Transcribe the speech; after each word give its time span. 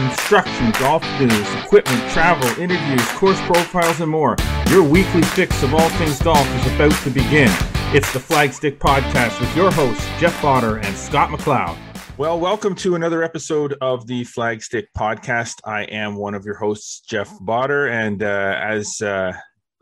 instruction, 0.00 0.70
golf 0.78 1.02
news, 1.20 1.54
equipment, 1.62 2.10
travel, 2.10 2.48
interviews, 2.60 3.06
course 3.12 3.40
profiles, 3.42 4.00
and 4.00 4.10
more. 4.10 4.36
Your 4.68 4.82
weekly 4.82 5.22
fix 5.22 5.62
of 5.62 5.74
all 5.74 5.88
things 5.90 6.20
golf 6.22 6.46
is 6.56 6.74
about 6.74 6.92
to 7.02 7.10
begin. 7.10 7.50
It's 7.92 8.12
the 8.12 8.18
Flagstick 8.18 8.78
Podcast 8.78 9.40
with 9.40 9.54
your 9.54 9.70
hosts, 9.70 10.06
Jeff 10.18 10.40
Bauder 10.40 10.78
and 10.78 10.96
Scott 10.96 11.30
McLeod. 11.30 11.76
Well, 12.16 12.38
welcome 12.38 12.74
to 12.76 12.94
another 12.94 13.22
episode 13.22 13.74
of 13.80 14.06
the 14.06 14.24
Flagstick 14.24 14.86
Podcast. 14.96 15.60
I 15.64 15.84
am 15.84 16.16
one 16.16 16.34
of 16.34 16.44
your 16.44 16.56
hosts, 16.56 17.00
Jeff 17.00 17.32
Bauder, 17.40 17.88
and 17.88 18.22
uh, 18.22 18.58
as 18.60 19.00
uh, 19.00 19.32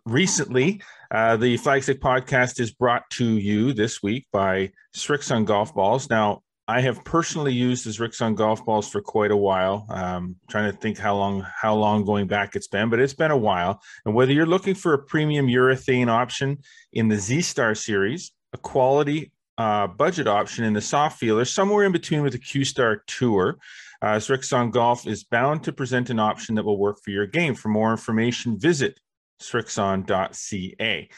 recently, 0.05 0.80
uh, 1.11 1.37
the 1.37 1.59
Flagstick 1.59 1.98
Podcast 1.98 2.61
is 2.61 2.71
brought 2.71 3.09
to 3.11 3.25
you 3.25 3.73
this 3.73 4.03
week 4.03 4.27
by 4.32 4.71
Srixon 4.95 5.45
Golf 5.45 5.75
Balls. 5.75 6.09
Now, 6.11 6.43
I 6.71 6.82
have 6.82 7.03
personally 7.03 7.55
used 7.55 7.87
the 7.87 7.91
Srixon 7.91 8.34
golf 8.34 8.62
balls 8.66 8.91
for 8.91 9.01
quite 9.01 9.30
a 9.30 9.37
while. 9.37 9.87
Um, 9.89 10.37
trying 10.51 10.71
to 10.71 10.77
think 10.77 10.98
how 10.98 11.16
long 11.16 11.46
how 11.62 11.75
long 11.75 12.05
going 12.05 12.27
back 12.27 12.55
it's 12.55 12.69
been, 12.69 12.91
but 12.91 13.01
it's 13.01 13.15
been 13.15 13.30
a 13.30 13.37
while. 13.38 13.80
And 14.05 14.15
whether 14.15 14.33
you're 14.33 14.45
looking 14.45 14.74
for 14.74 14.93
a 14.93 14.98
premium 14.98 15.46
urethane 15.46 16.09
option 16.09 16.59
in 16.93 17.09
the 17.09 17.16
Z 17.16 17.41
Star 17.41 17.74
series, 17.74 18.33
a 18.52 18.59
quality 18.59 19.33
uh, 19.57 19.87
budget 19.87 20.29
option 20.29 20.65
in 20.65 20.74
the 20.74 20.83
soft 20.83 21.19
feel, 21.19 21.38
or 21.38 21.46
somewhere 21.46 21.84
in 21.84 21.93
between 21.93 22.23
with 22.23 22.34
the 22.34 22.38
Q 22.38 22.66
Star 22.66 23.02
Tour, 23.07 23.57
uh, 24.02 24.16
Srixon 24.16 24.71
Golf 24.71 25.07
is 25.07 25.24
bound 25.24 25.65
to 25.65 25.73
present 25.73 26.10
an 26.10 26.21
option 26.21 26.55
that 26.57 26.66
will 26.66 26.79
work 26.79 26.98
for 27.02 27.10
your 27.10 27.27
game. 27.27 27.55
For 27.55 27.71
more 27.71 27.93
information, 27.93 28.59
visit 28.59 29.01
srixon.ca. 29.41 31.09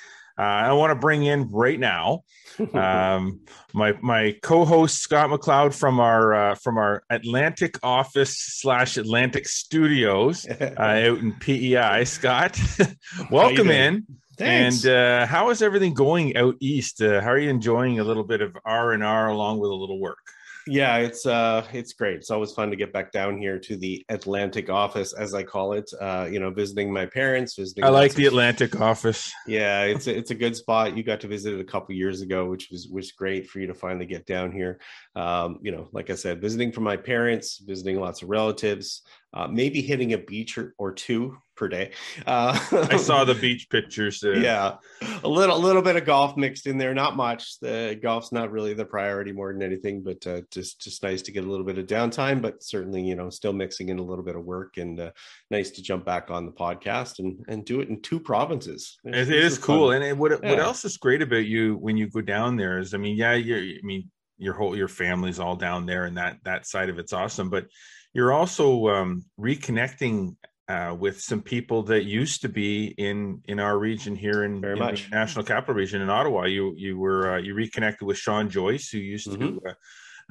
Uh, 0.40 0.42
I 0.42 0.72
want 0.72 0.90
to 0.90 0.94
bring 0.94 1.24
in 1.24 1.50
right 1.50 1.78
now 1.78 2.24
um, 2.74 3.40
my 3.74 3.92
my 4.00 4.34
co-host 4.42 5.02
Scott 5.02 5.28
McLeod 5.28 5.74
from 5.74 6.00
our 6.00 6.32
uh, 6.32 6.54
from 6.54 6.78
our 6.78 7.02
Atlantic 7.10 7.78
office 7.82 8.38
slash 8.38 8.96
Atlantic 8.96 9.46
studios 9.46 10.46
uh, 10.60 10.74
out 10.78 11.18
in 11.18 11.32
PEI. 11.40 12.04
Scott, 12.04 12.58
welcome 13.30 13.70
in. 13.70 14.06
Thanks. 14.38 14.86
And 14.86 14.94
uh, 14.94 15.26
how 15.26 15.50
is 15.50 15.60
everything 15.60 15.92
going 15.92 16.34
out 16.38 16.54
east? 16.60 17.02
Uh, 17.02 17.20
how 17.20 17.32
are 17.32 17.38
you 17.38 17.50
enjoying 17.50 18.00
a 18.00 18.04
little 18.04 18.24
bit 18.24 18.40
of 18.40 18.56
R 18.64 18.92
and 18.92 19.04
R 19.04 19.28
along 19.28 19.58
with 19.58 19.70
a 19.70 19.74
little 19.74 20.00
work? 20.00 20.16
Yeah 20.66 20.96
it's 20.96 21.26
uh 21.26 21.66
it's 21.72 21.92
great. 21.92 22.16
It's 22.16 22.30
always 22.30 22.52
fun 22.52 22.70
to 22.70 22.76
get 22.76 22.92
back 22.92 23.12
down 23.12 23.38
here 23.38 23.58
to 23.60 23.76
the 23.76 24.04
atlantic 24.08 24.70
office 24.70 25.12
as 25.12 25.34
i 25.34 25.42
call 25.42 25.72
it 25.72 25.90
uh 26.00 26.28
you 26.30 26.40
know 26.40 26.50
visiting 26.50 26.92
my 26.92 27.06
parents 27.06 27.56
visiting 27.56 27.84
i 27.84 27.88
like 27.88 28.14
the 28.14 28.26
atlantic 28.26 28.80
office. 28.80 29.32
Yeah 29.46 29.82
it's 29.94 30.06
a, 30.06 30.16
it's 30.16 30.30
a 30.30 30.34
good 30.34 30.56
spot. 30.56 30.96
You 30.96 31.02
got 31.02 31.20
to 31.20 31.28
visit 31.28 31.54
it 31.54 31.60
a 31.60 31.64
couple 31.64 31.94
years 31.94 32.22
ago 32.22 32.46
which 32.46 32.68
was 32.70 32.88
was 32.88 33.12
great 33.12 33.48
for 33.48 33.60
you 33.60 33.66
to 33.66 33.74
finally 33.74 34.06
get 34.06 34.26
down 34.26 34.52
here. 34.52 34.80
Um 35.16 35.58
you 35.62 35.72
know 35.72 35.88
like 35.92 36.10
i 36.10 36.14
said 36.14 36.40
visiting 36.40 36.72
from 36.72 36.84
my 36.84 36.96
parents 36.96 37.58
visiting 37.58 38.00
lots 38.00 38.22
of 38.22 38.28
relatives 38.28 39.02
uh, 39.32 39.46
maybe 39.46 39.80
hitting 39.80 40.12
a 40.12 40.18
beach 40.18 40.58
or, 40.58 40.74
or 40.76 40.92
two 40.92 41.36
per 41.60 41.68
day. 41.68 41.92
Uh, 42.26 42.58
I 42.90 42.96
saw 42.96 43.24
the 43.24 43.34
beach 43.40 43.68
pictures. 43.68 44.24
Uh, 44.24 44.32
yeah, 44.32 44.76
a 45.22 45.28
little, 45.28 45.54
a 45.54 45.60
little 45.60 45.82
bit 45.82 45.94
of 45.94 46.06
golf 46.06 46.36
mixed 46.36 46.66
in 46.66 46.78
there. 46.78 46.94
Not 46.94 47.16
much. 47.16 47.60
The 47.60 48.00
golf's 48.02 48.32
not 48.32 48.50
really 48.50 48.72
the 48.72 48.86
priority 48.86 49.30
more 49.30 49.52
than 49.52 49.62
anything, 49.62 50.02
but 50.02 50.26
uh, 50.26 50.40
just, 50.50 50.80
just 50.80 51.02
nice 51.02 51.20
to 51.22 51.32
get 51.32 51.44
a 51.44 51.46
little 51.46 51.66
bit 51.66 51.76
of 51.76 51.86
downtime. 51.86 52.40
But 52.40 52.64
certainly, 52.64 53.02
you 53.02 53.14
know, 53.14 53.28
still 53.28 53.52
mixing 53.52 53.90
in 53.90 53.98
a 53.98 54.02
little 54.02 54.24
bit 54.24 54.36
of 54.36 54.44
work, 54.44 54.78
and 54.78 54.98
uh, 54.98 55.10
nice 55.50 55.70
to 55.72 55.82
jump 55.82 56.06
back 56.06 56.30
on 56.30 56.46
the 56.46 56.52
podcast 56.52 57.18
and 57.18 57.44
and 57.46 57.64
do 57.64 57.80
it 57.80 57.90
in 57.90 58.00
two 58.00 58.18
provinces. 58.18 58.98
It's, 59.04 59.30
it 59.30 59.36
is 59.36 59.58
cool. 59.58 59.90
Fun. 59.90 60.02
And 60.02 60.18
what 60.18 60.32
yeah. 60.42 60.50
what 60.50 60.58
else 60.58 60.86
is 60.86 60.96
great 60.96 61.20
about 61.20 61.44
you 61.44 61.76
when 61.76 61.98
you 61.98 62.08
go 62.08 62.22
down 62.22 62.56
there 62.56 62.78
is, 62.78 62.94
I 62.94 62.96
mean, 62.96 63.16
yeah, 63.16 63.34
you 63.34 63.56
I 63.56 63.86
mean, 63.86 64.10
your 64.38 64.54
whole 64.54 64.74
your 64.74 64.88
family's 64.88 65.38
all 65.38 65.56
down 65.56 65.84
there, 65.84 66.06
and 66.06 66.16
that 66.16 66.38
that 66.44 66.66
side 66.66 66.88
of 66.88 66.98
it's 66.98 67.12
awesome, 67.12 67.50
but 67.50 67.66
you're 68.14 68.32
also 68.32 68.88
um, 68.88 69.24
reconnecting 69.38 70.34
uh, 70.70 70.94
with 70.94 71.20
some 71.20 71.42
people 71.42 71.82
that 71.82 72.04
used 72.04 72.42
to 72.42 72.48
be 72.48 72.94
in 72.96 73.42
in 73.46 73.58
our 73.58 73.76
region 73.76 74.14
here 74.14 74.44
in, 74.44 74.60
Very 74.60 74.74
in 74.74 74.78
much. 74.78 75.10
the 75.10 75.16
National 75.16 75.44
Capital 75.44 75.74
Region 75.74 76.00
in 76.00 76.08
Ottawa. 76.08 76.44
You 76.44 76.74
you 76.76 76.96
were 76.96 77.34
uh, 77.34 77.38
you 77.38 77.54
reconnected 77.54 78.06
with 78.06 78.16
Sean 78.16 78.48
Joyce, 78.48 78.88
who 78.90 78.98
used 78.98 79.28
mm-hmm. 79.28 79.58
to. 79.58 79.70
Uh, 79.70 79.74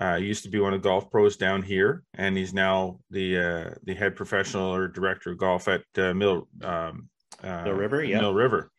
uh, 0.01 0.15
used 0.15 0.43
to 0.43 0.49
be 0.49 0.61
one 0.61 0.73
of 0.73 0.81
the 0.81 0.87
golf 0.87 1.11
pros 1.11 1.35
down 1.35 1.61
here, 1.61 2.03
and 2.13 2.37
he's 2.37 2.53
now 2.53 3.01
the 3.11 3.37
uh, 3.37 3.69
the 3.83 3.93
head 3.93 4.15
professional 4.15 4.73
or 4.73 4.87
director 4.87 5.31
of 5.31 5.37
golf 5.37 5.67
at 5.67 5.81
uh, 5.97 6.13
Mill 6.13 6.47
um, 6.63 7.09
Mill 7.43 7.73
River. 7.73 8.01
Yeah, 8.01 8.21
Mill 8.21 8.33
River 8.33 8.71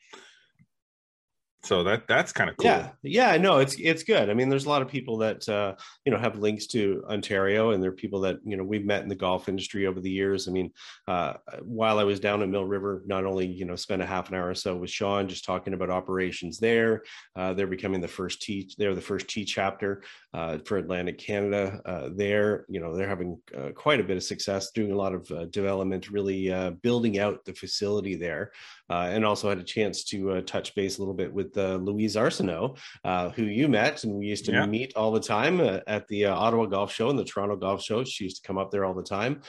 so 1.62 1.84
that 1.84 2.06
that's 2.08 2.32
kind 2.32 2.50
of 2.50 2.56
cool. 2.56 2.66
Yeah 2.66 2.90
yeah 3.02 3.36
no 3.36 3.58
it's 3.58 3.76
it's 3.78 4.02
good. 4.02 4.30
I 4.30 4.34
mean 4.34 4.48
there's 4.48 4.66
a 4.66 4.68
lot 4.68 4.82
of 4.82 4.88
people 4.88 5.18
that 5.18 5.48
uh 5.48 5.74
you 6.04 6.12
know 6.12 6.18
have 6.18 6.38
links 6.38 6.66
to 6.68 7.04
ontario 7.08 7.70
and 7.70 7.82
there 7.82 7.90
are 7.90 7.94
people 7.94 8.20
that 8.20 8.38
you 8.44 8.56
know 8.56 8.64
we've 8.64 8.84
met 8.84 9.02
in 9.02 9.08
the 9.08 9.14
golf 9.14 9.48
industry 9.48 9.86
over 9.86 10.00
the 10.00 10.10
years. 10.10 10.48
I 10.48 10.52
mean 10.52 10.72
uh 11.08 11.34
while 11.62 11.98
i 11.98 12.04
was 12.04 12.20
down 12.20 12.42
at 12.42 12.48
mill 12.48 12.64
river 12.64 13.02
not 13.06 13.24
only 13.24 13.46
you 13.46 13.64
know 13.64 13.76
spent 13.76 14.02
a 14.02 14.06
half 14.06 14.28
an 14.28 14.36
hour 14.36 14.48
or 14.48 14.54
so 14.54 14.76
with 14.76 14.90
sean 14.90 15.28
just 15.28 15.44
talking 15.44 15.74
about 15.74 15.90
operations 15.90 16.58
there 16.58 17.02
uh, 17.36 17.52
they're 17.52 17.66
becoming 17.66 18.00
the 18.00 18.08
first 18.08 18.40
tee 18.42 18.72
they're 18.78 18.94
the 18.94 19.00
first 19.00 19.28
tee 19.28 19.44
chapter 19.44 20.02
uh, 20.34 20.58
for 20.64 20.78
atlantic 20.78 21.18
canada 21.18 21.80
uh, 21.84 22.08
there. 22.14 22.64
You 22.68 22.80
know 22.80 22.96
they're 22.96 23.08
having 23.08 23.40
uh, 23.56 23.70
quite 23.74 24.00
a 24.00 24.04
bit 24.04 24.16
of 24.16 24.22
success 24.22 24.70
doing 24.70 24.92
a 24.92 24.96
lot 24.96 25.14
of 25.14 25.50
development 25.50 26.10
really 26.10 26.48
building 26.82 27.18
out 27.18 27.44
the 27.44 27.52
facility 27.52 28.14
there 28.14 28.52
uh, 28.90 29.08
and 29.10 29.24
also 29.24 29.48
had 29.48 29.58
a 29.58 29.62
chance 29.62 30.04
to 30.04 30.32
uh, 30.32 30.40
touch 30.42 30.74
base 30.74 30.98
a 30.98 31.00
little 31.00 31.14
bit 31.14 31.32
with 31.32 31.56
uh, 31.56 31.76
Louise 31.76 32.16
Arsenault, 32.16 32.76
uh, 33.04 33.30
who 33.30 33.44
you 33.44 33.68
met, 33.68 34.02
and 34.04 34.12
we 34.14 34.26
used 34.26 34.44
to 34.46 34.52
yeah. 34.52 34.66
meet 34.66 34.92
all 34.96 35.12
the 35.12 35.20
time 35.20 35.60
uh, 35.60 35.78
at 35.86 36.06
the 36.08 36.26
uh, 36.26 36.34
Ottawa 36.34 36.66
Golf 36.66 36.92
Show 36.92 37.08
and 37.08 37.18
the 37.18 37.24
Toronto 37.24 37.56
Golf 37.56 37.82
Show. 37.82 38.02
She 38.02 38.24
used 38.24 38.42
to 38.42 38.46
come 38.46 38.58
up 38.58 38.70
there 38.70 38.84
all 38.84 38.94
the 38.94 39.02
time 39.02 39.42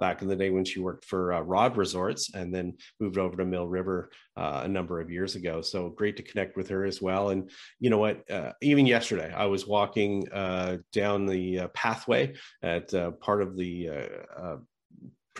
back 0.00 0.22
in 0.22 0.28
the 0.28 0.36
day 0.36 0.50
when 0.50 0.64
she 0.64 0.80
worked 0.80 1.04
for 1.04 1.42
Rodd 1.44 1.76
Resorts, 1.76 2.34
and 2.34 2.52
then 2.52 2.76
moved 2.98 3.16
over 3.16 3.36
to 3.36 3.44
Mill 3.44 3.68
River 3.68 4.10
a 4.36 4.66
number 4.66 5.00
of 5.00 5.10
years 5.10 5.36
ago. 5.36 5.60
So 5.60 5.90
great 5.90 6.16
to 6.16 6.22
connect 6.22 6.56
with 6.56 6.68
her 6.68 6.84
as 6.84 7.00
well. 7.00 7.30
And 7.30 7.50
you 7.78 7.90
know 7.90 7.98
what? 7.98 8.24
even 8.60 8.86
yesterday, 8.86 9.32
I 9.32 9.46
was 9.46 9.66
walking 9.66 10.24
down 10.92 11.26
the 11.26 11.68
pathway 11.74 12.34
at 12.62 12.90
part 13.20 13.42
of 13.42 13.56
the 13.56 13.88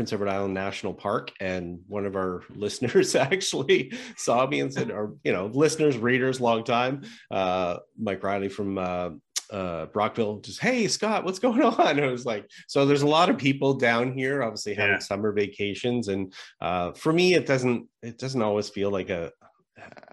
Prince 0.01 0.15
Edward 0.15 0.31
Island 0.31 0.55
National 0.55 0.95
Park, 0.95 1.31
and 1.41 1.81
one 1.87 2.07
of 2.07 2.17
our 2.17 2.43
listeners 2.55 3.15
actually 3.15 3.93
saw 4.17 4.47
me 4.47 4.61
and 4.61 4.73
said, 4.73 4.91
or 4.91 5.13
you 5.25 5.33
know, 5.35 5.51
listeners, 5.53 5.99
readers, 5.99 6.41
long 6.41 6.65
time, 6.65 7.03
uh, 7.31 7.77
Mike 7.99 8.23
Riley 8.23 8.49
from 8.49 8.79
uh, 8.79 9.11
uh, 9.51 9.85
Brockville, 9.93 10.41
just 10.41 10.59
hey 10.59 10.89
Scott, 10.89 11.23
what's 11.27 11.39
going 11.39 11.61
on? 11.63 11.91
And 11.91 12.01
it 12.01 12.11
was 12.11 12.25
like, 12.25 12.51
so 12.67 12.87
there's 12.87 13.03
a 13.03 13.07
lot 13.07 13.29
of 13.29 13.37
people 13.37 13.75
down 13.75 14.15
here, 14.15 14.43
obviously 14.43 14.73
having 14.73 14.95
yeah. 14.95 15.01
summer 15.01 15.33
vacations, 15.33 16.09
and 16.09 16.33
uh, 16.63 16.93
for 16.93 17.13
me, 17.13 17.35
it 17.35 17.45
doesn't 17.45 17.87
it 18.03 18.17
doesn't 18.17 18.41
always 18.41 18.71
feel 18.71 18.91
like 18.91 19.11
a 19.11 19.31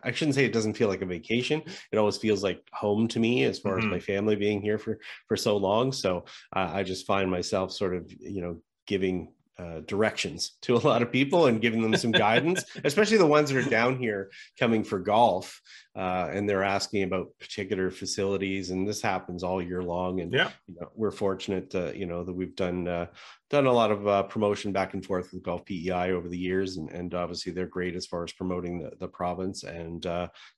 I 0.04 0.12
shouldn't 0.12 0.36
say 0.36 0.44
it 0.44 0.52
doesn't 0.52 0.76
feel 0.76 0.90
like 0.90 1.02
a 1.02 1.06
vacation. 1.06 1.62
It 1.94 1.98
always 1.98 2.18
feels 2.18 2.44
like 2.44 2.62
home 2.74 3.08
to 3.08 3.22
me, 3.22 3.46
as 3.46 3.60
far 3.60 3.78
mm-hmm. 3.78 3.88
as 3.88 3.92
my 3.92 4.00
family 4.02 4.36
being 4.36 4.62
here 4.62 4.80
for 4.80 5.00
for 5.30 5.38
so 5.38 5.56
long. 5.56 5.94
So 5.94 6.26
uh, 6.54 6.72
I 6.74 6.84
just 6.84 7.08
find 7.08 7.32
myself 7.32 7.72
sort 7.72 7.96
of 7.96 8.12
you 8.20 8.42
know 8.42 8.58
giving 8.86 9.30
uh, 9.60 9.82
directions 9.88 10.58
to 10.62 10.76
a 10.76 10.80
lot 10.80 11.02
of 11.02 11.12
people 11.12 11.48
and 11.48 11.62
giving 11.62 11.82
them 11.82 11.96
some 11.96 12.12
guidance, 12.12 12.64
especially 12.84 13.18
the 13.18 13.26
ones 13.26 13.50
that 13.50 13.66
are 13.66 13.70
down 13.70 13.98
here 13.98 14.30
coming 14.60 14.84
for 14.84 15.00
golf 15.00 15.62
uh, 15.98 16.30
and 16.32 16.48
they're 16.48 16.64
asking 16.64 17.04
about 17.04 17.32
particular 17.40 17.90
facilities. 17.90 18.70
And 18.70 18.88
this 18.88 19.02
happens 19.02 19.44
all 19.44 19.62
year 19.62 19.82
long. 19.82 20.22
And 20.22 20.32
yeah, 20.32 20.52
you 20.68 20.76
know, 20.80 20.92
we're 20.94 21.12
fortunate, 21.12 21.74
uh, 21.74 21.92
you 21.94 22.06
know, 22.06 22.24
that 22.24 22.34
we've 22.34 22.56
done 22.56 22.88
uh, 22.88 23.08
done 23.50 23.66
a 23.66 23.72
lot 23.72 23.92
of 23.92 24.08
uh, 24.08 24.24
promotion 24.24 24.72
back 24.72 24.94
and 24.94 25.06
forth 25.06 25.32
with 25.32 25.44
Golf 25.44 25.66
PEI 25.66 26.12
over 26.12 26.28
the 26.28 26.38
years, 26.38 26.78
and, 26.78 26.90
and 26.92 27.14
obviously 27.14 27.52
they're 27.52 27.66
great 27.66 27.96
as 27.96 28.06
far 28.06 28.24
as 28.24 28.32
promoting 28.34 28.80
the, 28.80 28.92
the 29.00 29.08
province. 29.08 29.64
And 29.64 30.06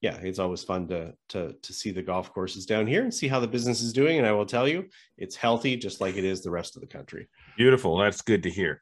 yeah, 0.01 0.17
it's 0.21 0.39
always 0.39 0.63
fun 0.63 0.87
to 0.87 1.13
to 1.29 1.53
to 1.61 1.73
see 1.73 1.91
the 1.91 2.01
golf 2.01 2.33
courses 2.33 2.65
down 2.65 2.87
here 2.87 3.03
and 3.03 3.13
see 3.13 3.27
how 3.27 3.39
the 3.39 3.47
business 3.47 3.81
is 3.81 3.93
doing. 3.93 4.17
And 4.17 4.27
I 4.27 4.31
will 4.31 4.45
tell 4.45 4.67
you, 4.67 4.85
it's 5.17 5.35
healthy, 5.35 5.75
just 5.75 6.01
like 6.01 6.17
it 6.17 6.23
is 6.23 6.41
the 6.41 6.51
rest 6.51 6.75
of 6.75 6.81
the 6.81 6.87
country. 6.87 7.27
Beautiful. 7.57 7.97
That's 7.97 8.21
good 8.21 8.43
to 8.43 8.49
hear. 8.49 8.81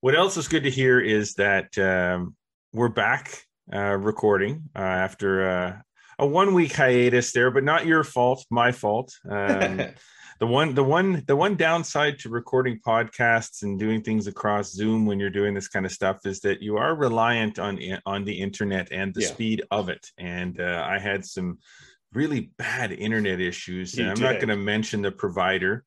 What 0.00 0.14
else 0.14 0.36
is 0.36 0.48
good 0.48 0.64
to 0.64 0.70
hear 0.70 1.00
is 1.00 1.32
that 1.34 1.78
um, 1.78 2.36
we're 2.74 2.90
back 2.90 3.38
uh, 3.72 3.96
recording 3.96 4.64
uh, 4.76 4.80
after 4.80 5.48
uh, 5.48 5.76
a 6.18 6.26
one 6.26 6.52
week 6.52 6.74
hiatus 6.74 7.32
there, 7.32 7.50
but 7.50 7.64
not 7.64 7.86
your 7.86 8.04
fault, 8.04 8.44
my 8.50 8.72
fault. 8.72 9.14
Um, 9.30 9.80
the 10.40 10.46
one, 10.46 10.74
the 10.74 10.84
one, 10.84 11.22
the 11.26 11.36
one 11.36 11.56
downside 11.56 12.18
to 12.20 12.28
recording 12.28 12.80
podcasts 12.86 13.62
and 13.62 13.78
doing 13.78 14.02
things 14.02 14.26
across 14.26 14.72
Zoom 14.72 15.06
when 15.06 15.20
you're 15.20 15.30
doing 15.30 15.54
this 15.54 15.68
kind 15.68 15.86
of 15.86 15.92
stuff 15.92 16.26
is 16.26 16.40
that 16.40 16.62
you 16.62 16.76
are 16.76 16.94
reliant 16.94 17.58
on 17.58 17.78
on 18.06 18.24
the 18.24 18.40
internet 18.40 18.88
and 18.90 19.14
the 19.14 19.22
yeah. 19.22 19.28
speed 19.28 19.62
of 19.70 19.88
it. 19.88 20.10
And 20.18 20.60
uh, 20.60 20.84
I 20.86 20.98
had 20.98 21.24
some 21.24 21.58
really 22.12 22.52
bad 22.58 22.92
internet 22.92 23.40
issues. 23.40 23.98
I'm 23.98 24.20
not 24.20 24.36
going 24.36 24.48
to 24.48 24.56
mention 24.56 25.02
the 25.02 25.12
provider 25.12 25.84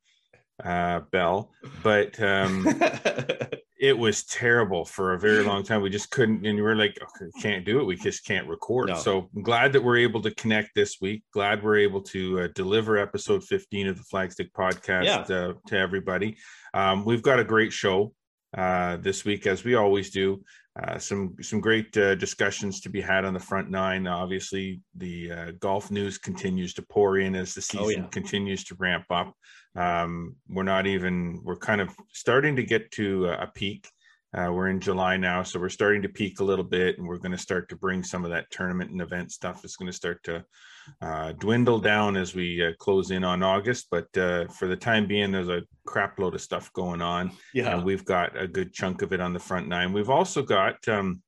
uh, 0.63 1.01
Bell, 1.11 1.51
but 1.83 2.19
um, 2.21 2.65
it 3.79 3.97
was 3.97 4.23
terrible 4.25 4.85
for 4.85 5.13
a 5.13 5.19
very 5.19 5.43
long 5.43 5.63
time. 5.63 5.81
We 5.81 5.89
just 5.89 6.09
couldn't, 6.09 6.45
and 6.45 6.55
we 6.55 6.61
were 6.61 6.75
like, 6.75 6.97
okay, 7.01 7.31
can't 7.41 7.65
do 7.65 7.79
it. 7.79 7.83
We 7.85 7.95
just 7.95 8.25
can't 8.25 8.47
record. 8.47 8.89
No. 8.89 8.95
So 8.95 9.29
I'm 9.35 9.43
glad 9.43 9.73
that 9.73 9.83
we're 9.83 9.97
able 9.97 10.21
to 10.21 10.31
connect 10.35 10.73
this 10.75 10.97
week. 10.99 11.23
Glad 11.33 11.63
we're 11.63 11.77
able 11.77 12.01
to 12.03 12.41
uh, 12.41 12.47
deliver 12.55 12.97
episode 12.97 13.43
15 13.43 13.87
of 13.87 13.97
the 13.97 14.03
Flagstick 14.11 14.51
podcast 14.51 15.05
yeah. 15.05 15.35
uh, 15.35 15.53
to 15.67 15.77
everybody. 15.77 16.37
Um, 16.73 17.05
we've 17.05 17.21
got 17.21 17.39
a 17.39 17.43
great 17.43 17.71
show 17.71 18.13
uh, 18.55 18.97
this 18.97 19.25
week, 19.25 19.45
as 19.45 19.63
we 19.63 19.75
always 19.75 20.09
do. 20.09 20.41
Uh, 20.81 20.99
some 20.99 21.35
some 21.41 21.59
great 21.59 21.95
uh, 21.97 22.13
discussions 22.15 22.79
to 22.81 22.89
be 22.89 23.01
had 23.01 23.25
on 23.25 23.33
the 23.33 23.39
front 23.39 23.69
nine. 23.69 24.05
Obviously, 24.05 24.79
the 24.95 25.31
uh, 25.31 25.51
golf 25.59 25.89
news 25.89 26.19
continues 26.19 26.73
to 26.75 26.83
pour 26.83 27.17
in 27.17 27.35
as 27.35 27.55
the 27.55 27.61
season 27.61 27.85
oh, 27.85 27.89
yeah. 27.89 28.07
continues 28.11 28.63
to 28.63 28.75
ramp 28.75 29.05
up. 29.09 29.33
Um, 29.77 30.35
we're 30.49 30.63
not 30.63 30.87
even 30.87 31.41
we're 31.43 31.55
kind 31.55 31.81
of 31.81 31.89
starting 32.11 32.55
to 32.55 32.63
get 32.63 32.91
to 32.93 33.27
a 33.27 33.47
peak. 33.53 33.87
Uh, 34.35 34.51
we're 34.51 34.67
in 34.67 34.81
July 34.81 35.15
now, 35.15 35.41
so 35.41 35.59
we're 35.59 35.69
starting 35.69 36.01
to 36.01 36.09
peak 36.09 36.39
a 36.39 36.43
little 36.43 36.65
bit, 36.65 36.97
and 36.97 37.07
we're 37.07 37.17
going 37.17 37.31
to 37.31 37.37
start 37.37 37.69
to 37.69 37.77
bring 37.77 38.03
some 38.03 38.25
of 38.25 38.31
that 38.31 38.49
tournament 38.51 38.91
and 38.91 39.01
event 39.01 39.31
stuff. 39.31 39.63
Is 39.63 39.77
going 39.77 39.89
to 39.89 39.95
start 39.95 40.21
to 40.23 40.43
uh, 41.01 41.31
dwindle 41.33 41.79
down 41.79 42.17
as 42.17 42.35
we 42.35 42.65
uh, 42.65 42.71
close 42.79 43.11
in 43.11 43.23
on 43.23 43.43
August. 43.43 43.87
But 43.89 44.15
uh, 44.17 44.47
for 44.47 44.67
the 44.67 44.75
time 44.75 45.07
being, 45.07 45.31
there's 45.31 45.49
a 45.49 45.63
crap 45.85 46.19
load 46.19 46.35
of 46.35 46.41
stuff 46.41 46.73
going 46.73 47.01
on. 47.01 47.31
Yeah. 47.53 47.75
And 47.75 47.85
we've 47.85 48.05
got 48.05 48.39
a 48.39 48.47
good 48.47 48.73
chunk 48.73 49.01
of 49.01 49.13
it 49.13 49.21
on 49.21 49.33
the 49.33 49.39
front 49.39 49.67
nine. 49.67 49.93
We've 49.93 50.09
also 50.09 50.41
got 50.41 50.85
um, 50.87 51.21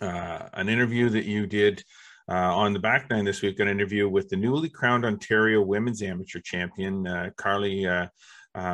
uh, 0.00 0.48
an 0.54 0.68
interview 0.68 1.08
that 1.10 1.24
you 1.24 1.46
did 1.46 1.82
uh, 2.28 2.56
on 2.56 2.72
the 2.72 2.78
back 2.78 3.08
nine 3.10 3.24
this 3.24 3.42
week, 3.42 3.60
an 3.60 3.68
interview 3.68 4.08
with 4.08 4.28
the 4.28 4.36
newly 4.36 4.68
crowned 4.68 5.04
Ontario 5.04 5.62
Women's 5.62 6.02
Amateur 6.02 6.40
Champion, 6.40 7.06
uh, 7.06 7.30
Carlee 7.36 8.08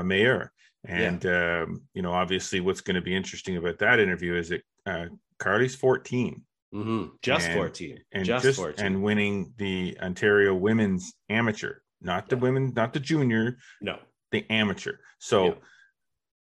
Meilleur. 0.04 0.50
And, 0.86 1.24
yeah. 1.24 1.62
um, 1.62 1.82
you 1.94 2.02
know, 2.02 2.12
obviously, 2.12 2.60
what's 2.60 2.82
going 2.82 2.96
to 2.96 3.00
be 3.00 3.16
interesting 3.16 3.56
about 3.56 3.78
that 3.78 4.00
interview 4.00 4.34
is 4.34 4.50
that 4.50 5.10
Carlee's 5.38 5.74
14 5.74 6.42
Mm-hmm. 6.74 7.14
Just 7.22 7.46
and, 7.46 7.54
14. 7.54 7.98
And 8.12 8.24
just, 8.24 8.44
just 8.44 8.58
14. 8.58 8.84
And 8.84 9.02
winning 9.02 9.52
the 9.56 9.96
Ontario 10.02 10.54
Women's 10.54 11.14
Amateur, 11.28 11.76
not 12.00 12.28
the 12.28 12.36
yeah. 12.36 12.42
women, 12.42 12.72
not 12.74 12.92
the 12.92 13.00
junior. 13.00 13.58
No. 13.80 13.98
The 14.32 14.44
amateur. 14.50 14.96
So 15.20 15.44
yeah. 15.44 15.54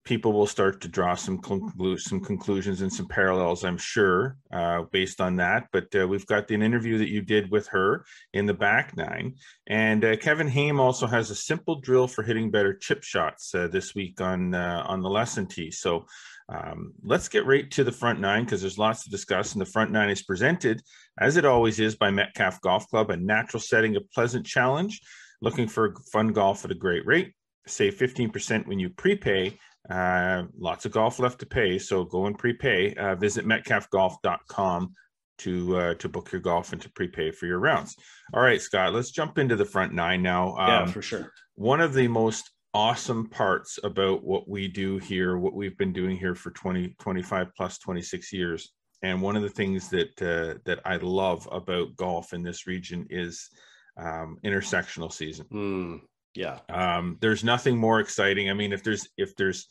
People 0.05 0.33
will 0.33 0.45
start 0.45 0.81
to 0.81 0.87
draw 0.87 1.15
some 1.15 1.39
conclu- 1.41 1.99
some 1.99 2.19
conclusions 2.19 2.81
and 2.81 2.93
some 2.93 3.07
parallels, 3.07 3.63
I'm 3.63 3.77
sure, 3.77 4.37
uh, 4.53 4.83
based 4.91 5.19
on 5.19 5.37
that. 5.37 5.67
But 5.71 5.87
uh, 5.95 6.07
we've 6.07 6.27
got 6.27 6.51
an 6.51 6.61
interview 6.61 6.99
that 6.99 7.09
you 7.09 7.21
did 7.21 7.49
with 7.49 7.67
her 7.69 8.05
in 8.31 8.45
the 8.45 8.53
back 8.53 8.95
nine. 8.95 9.33
And 9.65 10.05
uh, 10.05 10.15
Kevin 10.17 10.47
Haime 10.47 10.79
also 10.79 11.07
has 11.07 11.31
a 11.31 11.35
simple 11.35 11.81
drill 11.81 12.07
for 12.07 12.21
hitting 12.21 12.51
better 12.51 12.73
chip 12.75 13.01
shots 13.03 13.55
uh, 13.55 13.67
this 13.67 13.95
week 13.95 14.21
on 14.21 14.53
uh, 14.53 14.83
on 14.87 15.01
the 15.01 15.09
lesson 15.09 15.47
tee. 15.47 15.71
So 15.71 16.05
um, 16.49 16.93
let's 17.03 17.27
get 17.27 17.47
right 17.47 17.69
to 17.71 17.83
the 17.83 17.91
front 17.91 18.19
nine 18.19 18.43
because 18.43 18.61
there's 18.61 18.77
lots 18.77 19.03
to 19.05 19.09
discuss. 19.09 19.53
And 19.53 19.61
the 19.61 19.65
front 19.65 19.91
nine 19.91 20.11
is 20.11 20.21
presented, 20.21 20.83
as 21.19 21.35
it 21.35 21.45
always 21.45 21.79
is, 21.79 21.95
by 21.95 22.11
Metcalfe 22.11 22.61
Golf 22.61 22.87
Club, 22.89 23.09
a 23.09 23.17
natural 23.17 23.59
setting, 23.59 23.95
a 23.95 24.01
pleasant 24.01 24.45
challenge. 24.45 25.01
Looking 25.41 25.67
for 25.67 25.95
fun 26.11 26.29
golf 26.29 26.63
at 26.63 26.71
a 26.71 26.75
great 26.75 27.05
rate. 27.05 27.33
Save 27.67 27.95
15% 27.97 28.67
when 28.67 28.79
you 28.79 28.89
prepay. 28.89 29.57
Uh, 29.89 30.43
lots 30.57 30.85
of 30.85 30.91
golf 30.91 31.19
left 31.19 31.39
to 31.39 31.45
pay, 31.45 31.77
so 31.77 32.03
go 32.03 32.25
and 32.25 32.37
prepay. 32.37 32.93
Uh, 32.95 33.15
visit 33.15 33.45
metcalfegolf.com 33.45 34.93
to 35.37 35.77
uh, 35.77 35.93
to 35.95 36.09
book 36.09 36.31
your 36.31 36.41
golf 36.41 36.71
and 36.71 36.81
to 36.81 36.89
prepay 36.91 37.31
for 37.31 37.45
your 37.45 37.59
rounds. 37.59 37.95
All 38.33 38.41
right, 38.41 38.61
Scott, 38.61 38.93
let's 38.93 39.11
jump 39.11 39.37
into 39.37 39.55
the 39.55 39.65
front 39.65 39.93
nine 39.93 40.21
now. 40.21 40.55
Um, 40.55 40.67
yeah, 40.69 40.85
for 40.85 41.01
sure. 41.01 41.31
One 41.55 41.81
of 41.81 41.93
the 41.93 42.07
most 42.07 42.51
awesome 42.73 43.29
parts 43.29 43.79
about 43.83 44.23
what 44.23 44.49
we 44.49 44.67
do 44.67 44.97
here, 44.97 45.37
what 45.37 45.53
we've 45.53 45.77
been 45.77 45.93
doing 45.93 46.17
here 46.17 46.35
for 46.35 46.51
20, 46.51 46.93
25 46.99 47.47
plus 47.55 47.77
26 47.79 48.33
years. 48.33 48.73
And 49.01 49.21
one 49.21 49.37
of 49.37 49.43
the 49.43 49.49
things 49.49 49.89
that 49.89 50.21
uh, 50.21 50.59
that 50.65 50.79
I 50.85 50.97
love 50.97 51.47
about 51.51 51.95
golf 51.95 52.33
in 52.33 52.43
this 52.43 52.65
region 52.65 53.07
is 53.09 53.49
um, 53.97 54.37
intersectional 54.43 55.11
season. 55.11 55.45
Mm, 55.53 56.01
yeah. 56.35 56.59
Um, 56.69 57.17
there's 57.21 57.43
nothing 57.43 57.77
more 57.77 57.99
exciting. 57.99 58.49
I 58.49 58.53
mean, 58.53 58.73
if 58.73 58.83
there's 58.83 59.07
if 59.17 59.35
there's 59.35 59.67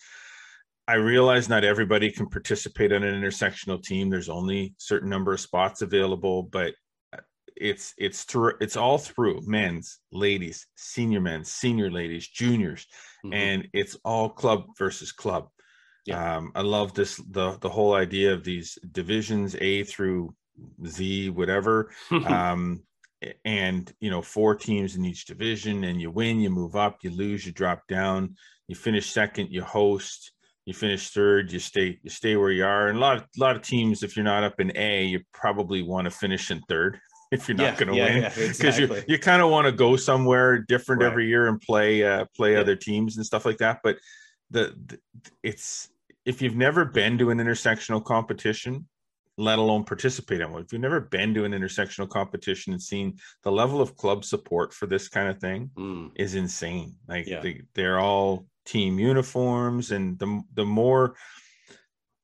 I 0.86 0.94
realize 0.94 1.48
not 1.48 1.64
everybody 1.64 2.10
can 2.10 2.26
participate 2.28 2.92
on 2.92 3.02
an 3.02 3.14
intersectional 3.14 3.82
team. 3.82 4.10
There's 4.10 4.28
only 4.28 4.74
certain 4.76 5.08
number 5.08 5.32
of 5.32 5.40
spots 5.40 5.82
available, 5.82 6.42
but 6.42 6.74
it's 7.56 7.94
it's 7.98 8.24
through 8.24 8.52
it's 8.60 8.76
all 8.76 8.98
through 8.98 9.40
men's 9.46 10.00
ladies 10.12 10.66
senior 10.76 11.20
men 11.20 11.44
senior 11.44 11.90
ladies 11.90 12.26
juniors 12.26 12.86
mm-hmm. 13.24 13.32
and 13.32 13.68
it's 13.72 13.96
all 14.04 14.28
club 14.28 14.64
versus 14.76 15.12
club 15.12 15.48
yeah. 16.04 16.36
um 16.36 16.50
i 16.56 16.60
love 16.60 16.92
this 16.94 17.16
the 17.30 17.56
the 17.60 17.68
whole 17.68 17.94
idea 17.94 18.32
of 18.32 18.42
these 18.42 18.76
divisions 18.90 19.54
a 19.60 19.84
through 19.84 20.34
z 20.86 21.30
whatever 21.30 21.90
um 22.26 22.82
and 23.44 23.92
you 24.00 24.10
know 24.10 24.22
four 24.22 24.54
teams 24.54 24.96
in 24.96 25.04
each 25.04 25.24
division 25.24 25.84
and 25.84 26.00
you 26.00 26.10
win 26.10 26.40
you 26.40 26.50
move 26.50 26.76
up 26.76 26.98
you 27.02 27.10
lose 27.10 27.46
you 27.46 27.52
drop 27.52 27.86
down 27.88 28.34
you 28.68 28.74
finish 28.74 29.10
second 29.10 29.48
you 29.50 29.62
host 29.62 30.32
you 30.66 30.74
finish 30.74 31.10
third 31.10 31.52
you 31.52 31.58
stay 31.58 31.98
you 32.02 32.10
stay 32.10 32.36
where 32.36 32.50
you 32.50 32.64
are 32.64 32.88
and 32.88 32.98
a 32.98 33.00
lot 33.00 33.16
of, 33.16 33.22
a 33.22 33.40
lot 33.40 33.56
of 33.56 33.62
teams 33.62 34.02
if 34.02 34.16
you're 34.16 34.24
not 34.24 34.44
up 34.44 34.60
in 34.60 34.72
a 34.76 35.04
you 35.04 35.20
probably 35.32 35.82
want 35.82 36.04
to 36.04 36.10
finish 36.10 36.50
in 36.50 36.60
third 36.62 36.98
if 37.32 37.48
you're 37.48 37.56
not 37.56 37.64
yeah, 37.64 37.76
going 37.76 37.88
to 37.88 37.96
yeah, 37.96 38.04
win 38.04 38.22
because 38.22 38.78
yeah, 38.78 38.84
exactly. 38.84 38.98
you 38.98 39.04
you 39.08 39.18
kind 39.18 39.42
of 39.42 39.50
want 39.50 39.66
to 39.66 39.72
go 39.72 39.96
somewhere 39.96 40.58
different 40.58 41.02
right. 41.02 41.10
every 41.10 41.26
year 41.26 41.48
and 41.48 41.60
play 41.60 42.04
uh, 42.04 42.24
play 42.36 42.56
other 42.56 42.76
teams 42.76 43.16
and 43.16 43.26
stuff 43.26 43.44
like 43.44 43.58
that. 43.58 43.80
But 43.82 43.98
the, 44.50 44.74
the 44.86 44.98
it's 45.42 45.88
if 46.24 46.40
you've 46.40 46.56
never 46.56 46.84
been 46.84 47.18
to 47.18 47.30
an 47.30 47.38
intersectional 47.38 48.02
competition, 48.04 48.86
let 49.36 49.58
alone 49.58 49.84
participate 49.84 50.40
in 50.40 50.52
one. 50.52 50.62
If 50.62 50.72
you've 50.72 50.80
never 50.80 51.00
been 51.00 51.34
to 51.34 51.44
an 51.44 51.52
intersectional 51.52 52.08
competition 52.08 52.72
and 52.72 52.82
seen 52.82 53.18
the 53.42 53.52
level 53.52 53.80
of 53.80 53.96
club 53.96 54.24
support 54.24 54.72
for 54.72 54.86
this 54.86 55.08
kind 55.08 55.28
of 55.28 55.38
thing 55.38 55.70
mm. 55.76 56.10
is 56.14 56.34
insane. 56.34 56.94
Like 57.08 57.26
yeah. 57.26 57.40
they, 57.40 57.62
they're 57.74 57.98
all 57.98 58.46
team 58.64 58.98
uniforms 58.98 59.90
and 59.90 60.18
the 60.18 60.42
the 60.54 60.64
more 60.64 61.16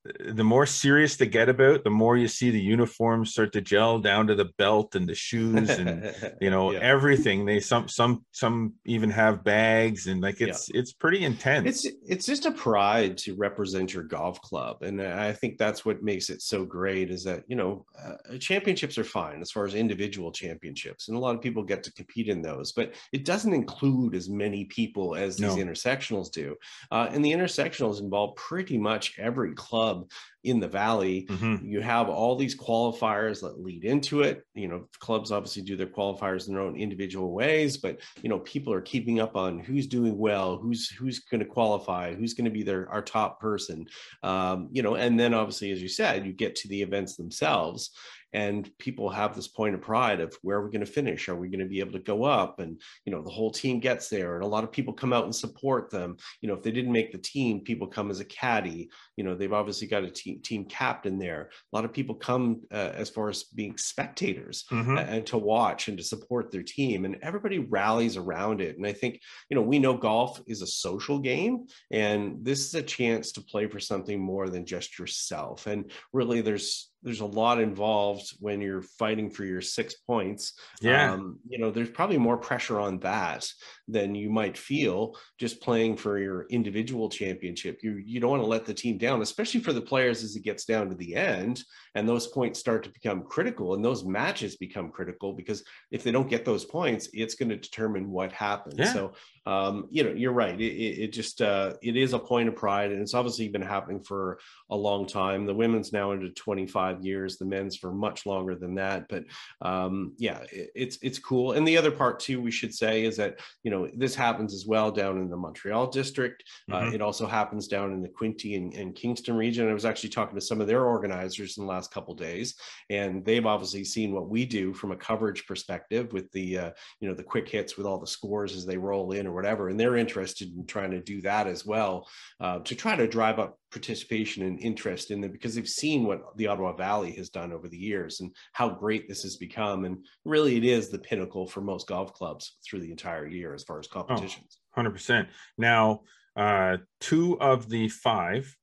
the 0.03 0.43
more 0.43 0.65
serious 0.65 1.15
they 1.15 1.27
get 1.27 1.47
about, 1.47 1.83
the 1.83 1.91
more 1.91 2.17
you 2.17 2.27
see 2.27 2.49
the 2.49 2.59
uniforms 2.59 3.31
start 3.31 3.53
to 3.53 3.61
gel 3.61 3.99
down 3.99 4.25
to 4.27 4.35
the 4.35 4.49
belt 4.57 4.95
and 4.95 5.07
the 5.07 5.13
shoes 5.13 5.69
and 5.69 6.13
you 6.41 6.49
know 6.49 6.71
yeah. 6.71 6.79
everything. 6.79 7.45
They 7.45 7.59
some 7.59 7.87
some 7.87 8.25
some 8.31 8.73
even 8.85 9.11
have 9.11 9.43
bags 9.43 10.07
and 10.07 10.21
like 10.21 10.41
it's 10.41 10.69
yeah. 10.69 10.79
it's 10.79 10.91
pretty 10.91 11.23
intense. 11.23 11.85
It's 11.85 11.95
it's 12.03 12.25
just 12.25 12.47
a 12.47 12.51
pride 12.51 13.17
to 13.19 13.35
represent 13.35 13.93
your 13.93 14.03
golf 14.03 14.41
club, 14.41 14.81
and 14.81 15.01
I 15.01 15.33
think 15.33 15.59
that's 15.59 15.85
what 15.85 16.01
makes 16.01 16.31
it 16.31 16.41
so 16.41 16.65
great. 16.65 17.11
Is 17.11 17.23
that 17.25 17.43
you 17.47 17.55
know 17.55 17.85
uh, 18.03 18.37
championships 18.39 18.97
are 18.97 19.03
fine 19.03 19.39
as 19.39 19.51
far 19.51 19.65
as 19.65 19.75
individual 19.75 20.31
championships, 20.31 21.09
and 21.09 21.17
a 21.17 21.19
lot 21.19 21.35
of 21.35 21.41
people 21.41 21.61
get 21.61 21.83
to 21.83 21.93
compete 21.93 22.27
in 22.27 22.41
those, 22.41 22.71
but 22.71 22.93
it 23.11 23.23
doesn't 23.23 23.53
include 23.53 24.15
as 24.15 24.29
many 24.29 24.65
people 24.65 25.15
as 25.15 25.37
these 25.37 25.55
no. 25.55 25.63
intersectionals 25.63 26.31
do. 26.31 26.55
Uh, 26.89 27.07
and 27.11 27.23
the 27.23 27.31
intersectionals 27.31 27.99
involve 28.01 28.35
pretty 28.35 28.79
much 28.79 29.19
every 29.19 29.53
club 29.53 29.90
club 29.91 30.09
in 30.43 30.59
the 30.59 30.67
valley 30.67 31.27
mm-hmm. 31.29 31.63
you 31.63 31.81
have 31.81 32.09
all 32.09 32.35
these 32.35 32.57
qualifiers 32.57 33.41
that 33.41 33.61
lead 33.61 33.85
into 33.85 34.21
it. 34.21 34.43
You 34.55 34.67
know 34.67 34.87
clubs 34.99 35.31
obviously 35.31 35.61
do 35.61 35.75
their 35.75 35.87
qualifiers 35.87 36.47
in 36.47 36.53
their 36.53 36.63
own 36.63 36.75
individual 36.75 37.31
ways 37.31 37.77
but 37.77 37.99
you 38.23 38.29
know 38.29 38.39
people 38.39 38.73
are 38.73 38.81
keeping 38.81 39.19
up 39.19 39.35
on 39.35 39.59
who's 39.59 39.85
doing 39.85 40.17
well 40.17 40.57
who's 40.57 40.89
who's 40.89 41.19
going 41.19 41.39
to 41.39 41.45
qualify 41.45 42.15
who's 42.15 42.33
going 42.33 42.45
to 42.45 42.51
be 42.51 42.63
their 42.63 42.89
our 42.89 43.01
top 43.01 43.39
person. 43.39 43.85
Um, 44.23 44.69
you 44.71 44.81
know 44.81 44.95
and 44.95 45.19
then 45.19 45.33
obviously 45.33 45.71
as 45.71 45.81
you 45.81 45.89
said 45.89 46.25
you 46.25 46.33
get 46.33 46.55
to 46.57 46.67
the 46.67 46.81
events 46.81 47.15
themselves 47.15 47.91
and 48.33 48.69
people 48.77 49.09
have 49.09 49.35
this 49.35 49.47
point 49.47 49.75
of 49.75 49.81
pride 49.81 50.21
of 50.21 50.35
where 50.41 50.57
are 50.57 50.65
we 50.65 50.71
going 50.71 50.85
to 50.85 50.91
finish? 50.91 51.29
Are 51.29 51.35
we 51.35 51.49
going 51.49 51.59
to 51.59 51.65
be 51.65 51.79
able 51.79 51.93
to 51.93 51.99
go 51.99 52.23
up? 52.23 52.59
And 52.59 52.81
you 53.05 53.11
know 53.11 53.21
the 53.21 53.29
whole 53.29 53.51
team 53.51 53.79
gets 53.79 54.09
there 54.09 54.35
and 54.35 54.43
a 54.43 54.47
lot 54.47 54.63
of 54.63 54.71
people 54.71 54.93
come 54.93 55.13
out 55.13 55.25
and 55.25 55.35
support 55.35 55.89
them. 55.89 56.17
You 56.41 56.47
know 56.47 56.55
if 56.55 56.63
they 56.63 56.71
didn't 56.71 56.91
make 56.91 57.11
the 57.11 57.17
team 57.17 57.61
people 57.61 57.87
come 57.87 58.09
as 58.09 58.19
a 58.19 58.25
caddy. 58.25 58.89
You 59.17 59.23
know 59.23 59.35
they've 59.35 59.53
obviously 59.53 59.87
got 59.87 60.03
a 60.03 60.09
team 60.09 60.41
team 60.41 60.65
captain 60.65 61.17
there. 61.17 61.49
A 61.71 61.75
lot 61.75 61.85
of 61.85 61.93
people 61.93 62.15
come 62.15 62.61
uh, 62.71 62.91
as 62.93 63.09
far 63.09 63.29
as 63.29 63.43
being 63.43 63.77
spectators 63.77 64.65
mm-hmm. 64.71 64.97
and 64.97 65.25
to 65.27 65.37
watch 65.37 65.87
and 65.87 65.97
to 65.97 66.03
support 66.03 66.51
their 66.51 66.63
team 66.63 67.05
and 67.05 67.17
everybody 67.21 67.59
rallies 67.59 68.17
around 68.17 68.61
it. 68.61 68.77
And 68.77 68.85
i 68.85 68.93
think 68.93 69.19
you 69.49 69.55
know 69.55 69.61
we 69.61 69.79
know 69.79 69.95
golf 69.95 70.41
is 70.47 70.61
a 70.61 70.67
social 70.67 71.19
game 71.19 71.67
and 71.91 72.43
this 72.43 72.59
is 72.65 72.75
a 72.75 72.81
chance 72.81 73.31
to 73.33 73.41
play 73.41 73.67
for 73.67 73.79
something 73.79 74.19
more 74.19 74.49
than 74.49 74.65
just 74.65 74.97
yourself. 74.99 75.67
And 75.67 75.91
really 76.13 76.41
there's 76.41 76.90
there's 77.03 77.21
a 77.21 77.25
lot 77.25 77.59
involved 77.59 78.31
when 78.39 78.61
you're 78.61 78.81
fighting 78.81 79.29
for 79.29 79.43
your 79.43 79.61
six 79.61 79.95
points. 79.95 80.53
Yeah. 80.81 81.13
Um, 81.13 81.39
you 81.47 81.57
know, 81.57 81.71
there's 81.71 81.89
probably 81.89 82.17
more 82.17 82.37
pressure 82.37 82.79
on 82.79 82.99
that 82.99 83.47
than 83.91 84.15
you 84.15 84.29
might 84.29 84.57
feel 84.57 85.15
just 85.39 85.61
playing 85.61 85.97
for 85.97 86.17
your 86.17 86.45
individual 86.49 87.09
championship. 87.09 87.79
You 87.83 88.01
you 88.03 88.19
don't 88.19 88.31
want 88.31 88.43
to 88.43 88.47
let 88.47 88.65
the 88.65 88.73
team 88.73 88.97
down, 88.97 89.21
especially 89.21 89.61
for 89.61 89.73
the 89.73 89.81
players 89.81 90.23
as 90.23 90.35
it 90.35 90.43
gets 90.43 90.65
down 90.65 90.89
to 90.89 90.95
the 90.95 91.15
end 91.15 91.63
and 91.95 92.07
those 92.07 92.27
points 92.27 92.59
start 92.59 92.83
to 92.83 92.89
become 92.89 93.23
critical 93.23 93.73
and 93.73 93.83
those 93.83 94.05
matches 94.05 94.55
become 94.55 94.89
critical 94.89 95.33
because 95.33 95.63
if 95.91 96.03
they 96.03 96.11
don't 96.11 96.29
get 96.29 96.45
those 96.45 96.65
points, 96.65 97.09
it's 97.13 97.35
going 97.35 97.49
to 97.49 97.57
determine 97.57 98.09
what 98.09 98.31
happens. 98.31 98.75
Yeah. 98.77 98.93
So 98.93 99.13
um, 99.45 99.87
you 99.89 100.03
know, 100.03 100.11
you're 100.11 100.33
right. 100.33 100.59
It, 100.59 100.63
it, 100.63 100.99
it 100.99 101.13
just 101.13 101.41
uh, 101.41 101.73
it 101.81 101.97
is 101.97 102.13
a 102.13 102.19
point 102.19 102.47
of 102.47 102.55
pride, 102.55 102.91
and 102.91 103.01
it's 103.01 103.15
obviously 103.15 103.47
been 103.47 103.61
happening 103.61 104.03
for 104.03 104.39
a 104.69 104.75
long 104.75 105.07
time. 105.07 105.45
The 105.45 105.53
women's 105.53 105.91
now 105.91 106.11
into 106.11 106.29
25 106.29 107.03
years, 107.03 107.37
the 107.37 107.45
men's 107.45 107.75
for 107.75 107.91
much 107.91 108.27
longer 108.27 108.55
than 108.55 108.75
that. 108.75 109.07
But 109.09 109.23
um, 109.61 110.13
yeah, 110.17 110.41
it, 110.51 110.69
it's 110.75 110.99
it's 111.01 111.17
cool. 111.17 111.53
And 111.53 111.67
the 111.67 111.77
other 111.77 111.89
part 111.89 112.19
too, 112.19 112.39
we 112.39 112.51
should 112.51 112.73
say, 112.73 113.03
is 113.03 113.17
that 113.17 113.39
you 113.63 113.71
know 113.71 113.80
know, 113.81 113.91
this 113.95 114.15
happens 114.15 114.53
as 114.53 114.65
well 114.65 114.91
down 114.91 115.17
in 115.17 115.29
the 115.29 115.37
Montreal 115.37 115.87
district. 115.87 116.43
Uh, 116.71 116.75
mm-hmm. 116.75 116.87
Uh, 116.89 116.91
it 116.91 117.01
also 117.01 117.25
happens 117.25 117.67
down 117.67 117.93
in 117.93 118.01
the 118.01 118.09
Quinte 118.09 118.55
and, 118.55 118.73
and, 118.73 118.95
Kingston 118.95 119.35
region. 119.35 119.69
I 119.69 119.73
was 119.73 119.85
actually 119.85 120.09
talking 120.09 120.35
to 120.35 120.45
some 120.45 120.61
of 120.61 120.67
their 120.67 120.85
organizers 120.85 121.57
in 121.57 121.65
the 121.65 121.69
last 121.69 121.91
couple 121.91 122.13
days, 122.13 122.55
and 122.89 123.23
they've 123.25 123.45
obviously 123.45 123.83
seen 123.83 124.13
what 124.13 124.29
we 124.29 124.45
do 124.45 124.73
from 124.73 124.91
a 124.91 124.97
coverage 124.97 125.45
perspective 125.45 126.11
with 126.13 126.31
the, 126.31 126.57
uh, 126.57 126.71
you 126.99 127.07
know, 127.07 127.15
the 127.15 127.23
quick 127.23 127.47
hits 127.47 127.77
with 127.77 127.85
all 127.85 127.99
the 127.99 128.07
scores 128.07 128.55
as 128.55 128.65
they 128.65 128.77
roll 128.77 129.11
in 129.11 129.27
or 129.27 129.33
whatever. 129.33 129.69
And 129.69 129.79
they're 129.79 129.97
interested 129.97 130.55
in 130.55 130.65
trying 130.65 130.91
to 130.91 131.01
do 131.01 131.21
that 131.21 131.47
as 131.47 131.65
well 131.65 132.07
uh, 132.39 132.59
to 132.59 132.75
try 132.75 132.95
to 132.95 133.07
drive 133.07 133.39
up 133.39 133.57
participation 133.71 134.43
and 134.43 134.59
interest 134.59 135.11
in 135.11 135.21
them 135.21 135.31
because 135.31 135.55
they've 135.55 135.67
seen 135.67 136.05
what 136.05 136.35
the 136.37 136.47
Ottawa 136.47 136.73
Valley 136.73 137.11
has 137.13 137.29
done 137.29 137.51
over 137.51 137.67
the 137.67 137.77
years 137.77 138.19
and 138.19 138.35
how 138.53 138.69
great 138.69 139.07
this 139.07 139.23
has 139.23 139.37
become. 139.37 139.85
And 139.85 140.05
really, 140.25 140.57
it 140.57 140.65
is 140.65 140.89
the 140.89 140.99
pinnacle 140.99 141.47
for 141.47 141.61
most 141.61 141.87
golf 141.87 142.13
clubs 142.13 142.57
through 142.65 142.81
the 142.81 142.91
entire 142.91 143.27
year 143.27 143.53
as 143.53 143.63
far 143.63 143.79
as 143.79 143.87
oh, 143.91 144.03
competitions. 144.03 144.59
Oh, 144.75 144.81
100%. 144.81 145.27
Now, 145.57 146.01
uh, 146.35 146.77
two 146.99 147.39
of 147.39 147.69
the 147.69 147.89
five 147.89 148.55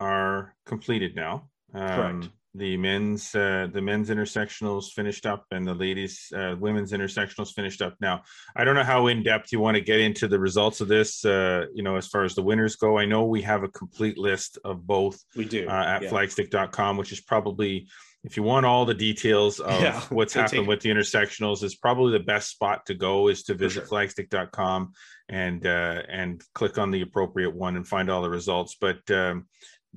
are 0.00 0.54
completed 0.66 1.14
now. 1.16 1.48
Um, 1.74 1.88
Correct 1.88 2.28
the 2.56 2.76
men's 2.76 3.34
uh, 3.34 3.68
the 3.72 3.80
men's 3.80 4.10
intersectionals 4.10 4.90
finished 4.92 5.26
up 5.26 5.44
and 5.50 5.66
the 5.66 5.74
ladies 5.74 6.32
uh, 6.36 6.54
women's 6.58 6.92
intersectionals 6.92 7.52
finished 7.52 7.82
up 7.82 7.94
now 8.00 8.22
i 8.56 8.64
don't 8.64 8.74
know 8.74 8.84
how 8.84 9.06
in 9.06 9.22
depth 9.22 9.52
you 9.52 9.60
want 9.60 9.76
to 9.76 9.80
get 9.80 10.00
into 10.00 10.26
the 10.28 10.38
results 10.38 10.80
of 10.80 10.88
this 10.88 11.24
uh, 11.24 11.66
you 11.74 11.82
know 11.82 11.96
as 11.96 12.06
far 12.06 12.24
as 12.24 12.34
the 12.34 12.42
winners 12.42 12.76
go 12.76 12.98
i 12.98 13.04
know 13.04 13.24
we 13.24 13.42
have 13.42 13.62
a 13.62 13.68
complete 13.68 14.18
list 14.18 14.58
of 14.64 14.86
both 14.86 15.22
we 15.36 15.44
do 15.44 15.68
uh, 15.68 15.84
at 15.86 16.02
yeah. 16.02 16.10
flagstick.com 16.10 16.96
which 16.96 17.12
is 17.12 17.20
probably 17.20 17.86
if 18.24 18.36
you 18.36 18.42
want 18.42 18.66
all 18.66 18.84
the 18.84 18.94
details 18.94 19.60
of 19.60 19.80
yeah, 19.80 20.00
what's 20.08 20.34
happened 20.34 20.62
take... 20.62 20.68
with 20.68 20.80
the 20.80 20.90
intersectionals 20.90 21.62
is 21.62 21.76
probably 21.76 22.12
the 22.12 22.24
best 22.24 22.50
spot 22.50 22.84
to 22.86 22.94
go 22.94 23.28
is 23.28 23.44
to 23.44 23.54
visit 23.54 23.86
sure. 23.86 23.98
flagstick.com 23.98 24.92
and 25.28 25.66
uh, 25.66 26.02
and 26.08 26.42
click 26.54 26.78
on 26.78 26.90
the 26.90 27.02
appropriate 27.02 27.54
one 27.54 27.76
and 27.76 27.86
find 27.86 28.10
all 28.10 28.22
the 28.22 28.30
results 28.30 28.76
but 28.80 28.98
um, 29.10 29.46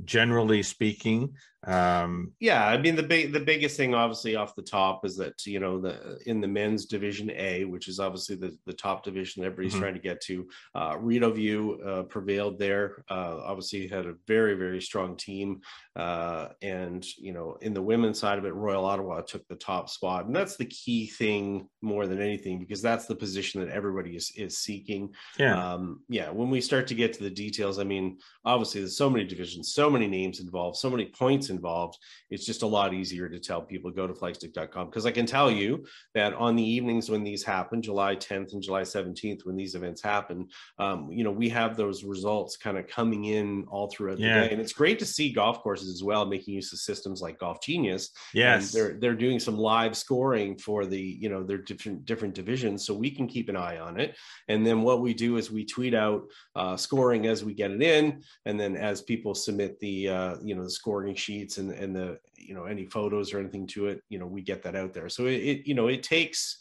generally 0.06 0.64
speaking 0.64 1.34
um 1.68 2.32
yeah 2.40 2.68
i 2.68 2.78
mean 2.78 2.96
the 2.96 3.04
big 3.04 3.34
the 3.34 3.40
biggest 3.40 3.76
thing 3.76 3.94
obviously 3.94 4.34
off 4.34 4.56
the 4.56 4.62
top 4.62 5.04
is 5.04 5.18
that 5.18 5.46
you 5.46 5.60
know 5.60 5.78
the 5.78 6.18
in 6.26 6.40
the 6.40 6.48
men's 6.48 6.86
division 6.86 7.30
a 7.32 7.66
which 7.66 7.90
is 7.90 8.00
obviously 8.00 8.34
the, 8.34 8.58
the 8.66 8.72
top 8.72 9.04
division 9.04 9.44
everybody's 9.44 9.74
mm-hmm. 9.74 9.82
trying 9.82 9.94
to 9.94 10.00
get 10.00 10.22
to 10.22 10.48
uh 10.76 10.96
Rideau 10.98 11.78
uh, 11.86 12.04
prevailed 12.04 12.58
there 12.58 13.04
uh 13.10 13.42
obviously 13.44 13.90
had 13.90 14.06
a 14.06 14.16
very 14.26 14.54
very 14.54 14.82
strong 14.82 15.18
team 15.18 15.60
uh 15.98 16.48
and 16.62 17.06
you 17.18 17.34
know 17.34 17.58
in 17.62 17.74
the 17.74 17.82
women's 17.82 18.20
side 18.20 18.38
of 18.38 18.46
it 18.46 18.54
royal 18.54 18.86
ottawa 18.86 19.20
took 19.20 19.46
the 19.50 19.56
top 19.56 19.90
spot 19.90 20.28
and 20.28 20.36
that's 20.36 20.56
the 20.56 20.66
key 20.66 21.08
thing 21.08 21.68
more 21.82 22.08
than 22.08 22.22
anything 22.22 22.58
because 22.58 22.82
that's 22.82 23.06
the 23.06 23.16
position 23.16 23.60
that 23.60 23.70
everybody 23.70 24.16
is 24.16 24.32
is 24.38 24.58
seeking 24.58 25.14
yeah 25.38 25.74
um 25.74 26.00
yeah 26.08 26.30
when 26.30 26.50
we 26.50 26.62
start 26.62 26.88
to 26.88 26.96
get 26.96 27.12
to 27.12 27.22
the 27.22 27.30
details 27.30 27.80
i 27.80 27.84
mean 27.84 28.18
obviously 28.46 28.80
there's 28.80 28.96
so 28.96 29.10
many 29.10 29.26
divisions 29.26 29.74
so 29.74 29.90
many 29.90 30.08
names 30.08 30.40
involved 30.40 30.78
so 30.78 30.90
many 30.90 31.06
points 31.06 31.49
involved, 31.50 31.98
it's 32.30 32.46
just 32.46 32.64
a 32.64 32.68
lot 32.68 32.94
easier 32.94 33.30
to 33.30 33.40
tell 33.40 33.62
people 33.62 33.92
go 33.92 34.08
to 34.08 34.14
flagstick.com 34.14 34.88
because 34.88 35.06
I 35.06 35.12
can 35.12 35.26
tell 35.26 35.52
you 35.52 35.86
that 36.16 36.34
on 36.34 36.56
the 36.56 36.64
evenings 36.64 37.10
when 37.10 37.24
these 37.24 37.44
happen, 37.44 37.82
July 37.82 38.16
10th 38.16 38.54
and 38.54 38.62
July 38.62 38.82
17th, 38.82 39.46
when 39.46 39.56
these 39.56 39.76
events 39.76 40.02
happen, 40.02 40.48
um, 40.78 41.12
you 41.12 41.24
know, 41.24 41.32
we 41.32 41.50
have 41.50 41.76
those 41.76 42.04
results 42.04 42.58
kind 42.58 42.78
of 42.78 42.88
coming 42.88 43.26
in 43.26 43.66
all 43.70 43.90
throughout 43.90 44.20
yeah. 44.20 44.42
the 44.42 44.48
day. 44.48 44.52
And 44.54 44.62
it's 44.62 44.74
great 44.74 45.00
to 45.00 45.06
see 45.06 45.32
golf 45.32 45.62
courses 45.62 45.90
as 45.90 46.04
well 46.04 46.26
making 46.26 46.54
use 46.54 46.74
of 46.74 46.80
systems 46.80 47.22
like 47.22 47.40
Golf 47.40 47.62
Genius. 47.62 48.12
Yes. 48.34 48.74
And 48.74 48.82
they're 48.82 49.00
they're 49.00 49.16
doing 49.16 49.40
some 49.40 49.58
live 49.58 49.96
scoring 49.96 50.58
for 50.58 50.86
the, 50.86 51.00
you 51.00 51.30
know, 51.30 51.44
their 51.44 51.58
different 51.58 52.06
different 52.06 52.34
divisions. 52.34 52.86
So 52.86 52.94
we 52.94 53.12
can 53.12 53.28
keep 53.28 53.50
an 53.50 53.56
eye 53.56 53.80
on 53.80 54.00
it. 54.00 54.16
And 54.48 54.66
then 54.66 54.82
what 54.82 55.02
we 55.02 55.14
do 55.14 55.38
is 55.38 55.52
we 55.52 55.66
tweet 55.66 55.94
out 55.94 56.24
uh, 56.56 56.78
scoring 56.78 57.28
as 57.28 57.44
we 57.44 57.54
get 57.54 57.72
it 57.72 57.82
in. 57.82 58.24
And 58.46 58.60
then 58.60 58.76
as 58.76 59.02
people 59.02 59.36
submit 59.36 59.80
the 59.80 60.10
uh, 60.10 60.36
you 60.44 60.56
know 60.56 60.64
the 60.64 60.70
scoring 60.70 61.16
sheet 61.16 61.39
sheets 61.40 61.58
and 61.58 61.72
and 61.72 61.96
the 61.96 62.20
you 62.36 62.54
know 62.54 62.66
any 62.66 62.86
photos 62.86 63.34
or 63.34 63.40
anything 63.40 63.68
to 63.68 63.88
it 63.88 64.04
you 64.10 64.20
know 64.20 64.26
we 64.26 64.42
get 64.42 64.64
that 64.64 64.76
out 64.76 64.94
there. 64.94 65.10
So 65.10 65.26
it, 65.26 65.38
it 65.38 65.68
you 65.68 65.74
know 65.74 65.88
it 65.88 66.04
takes 66.04 66.58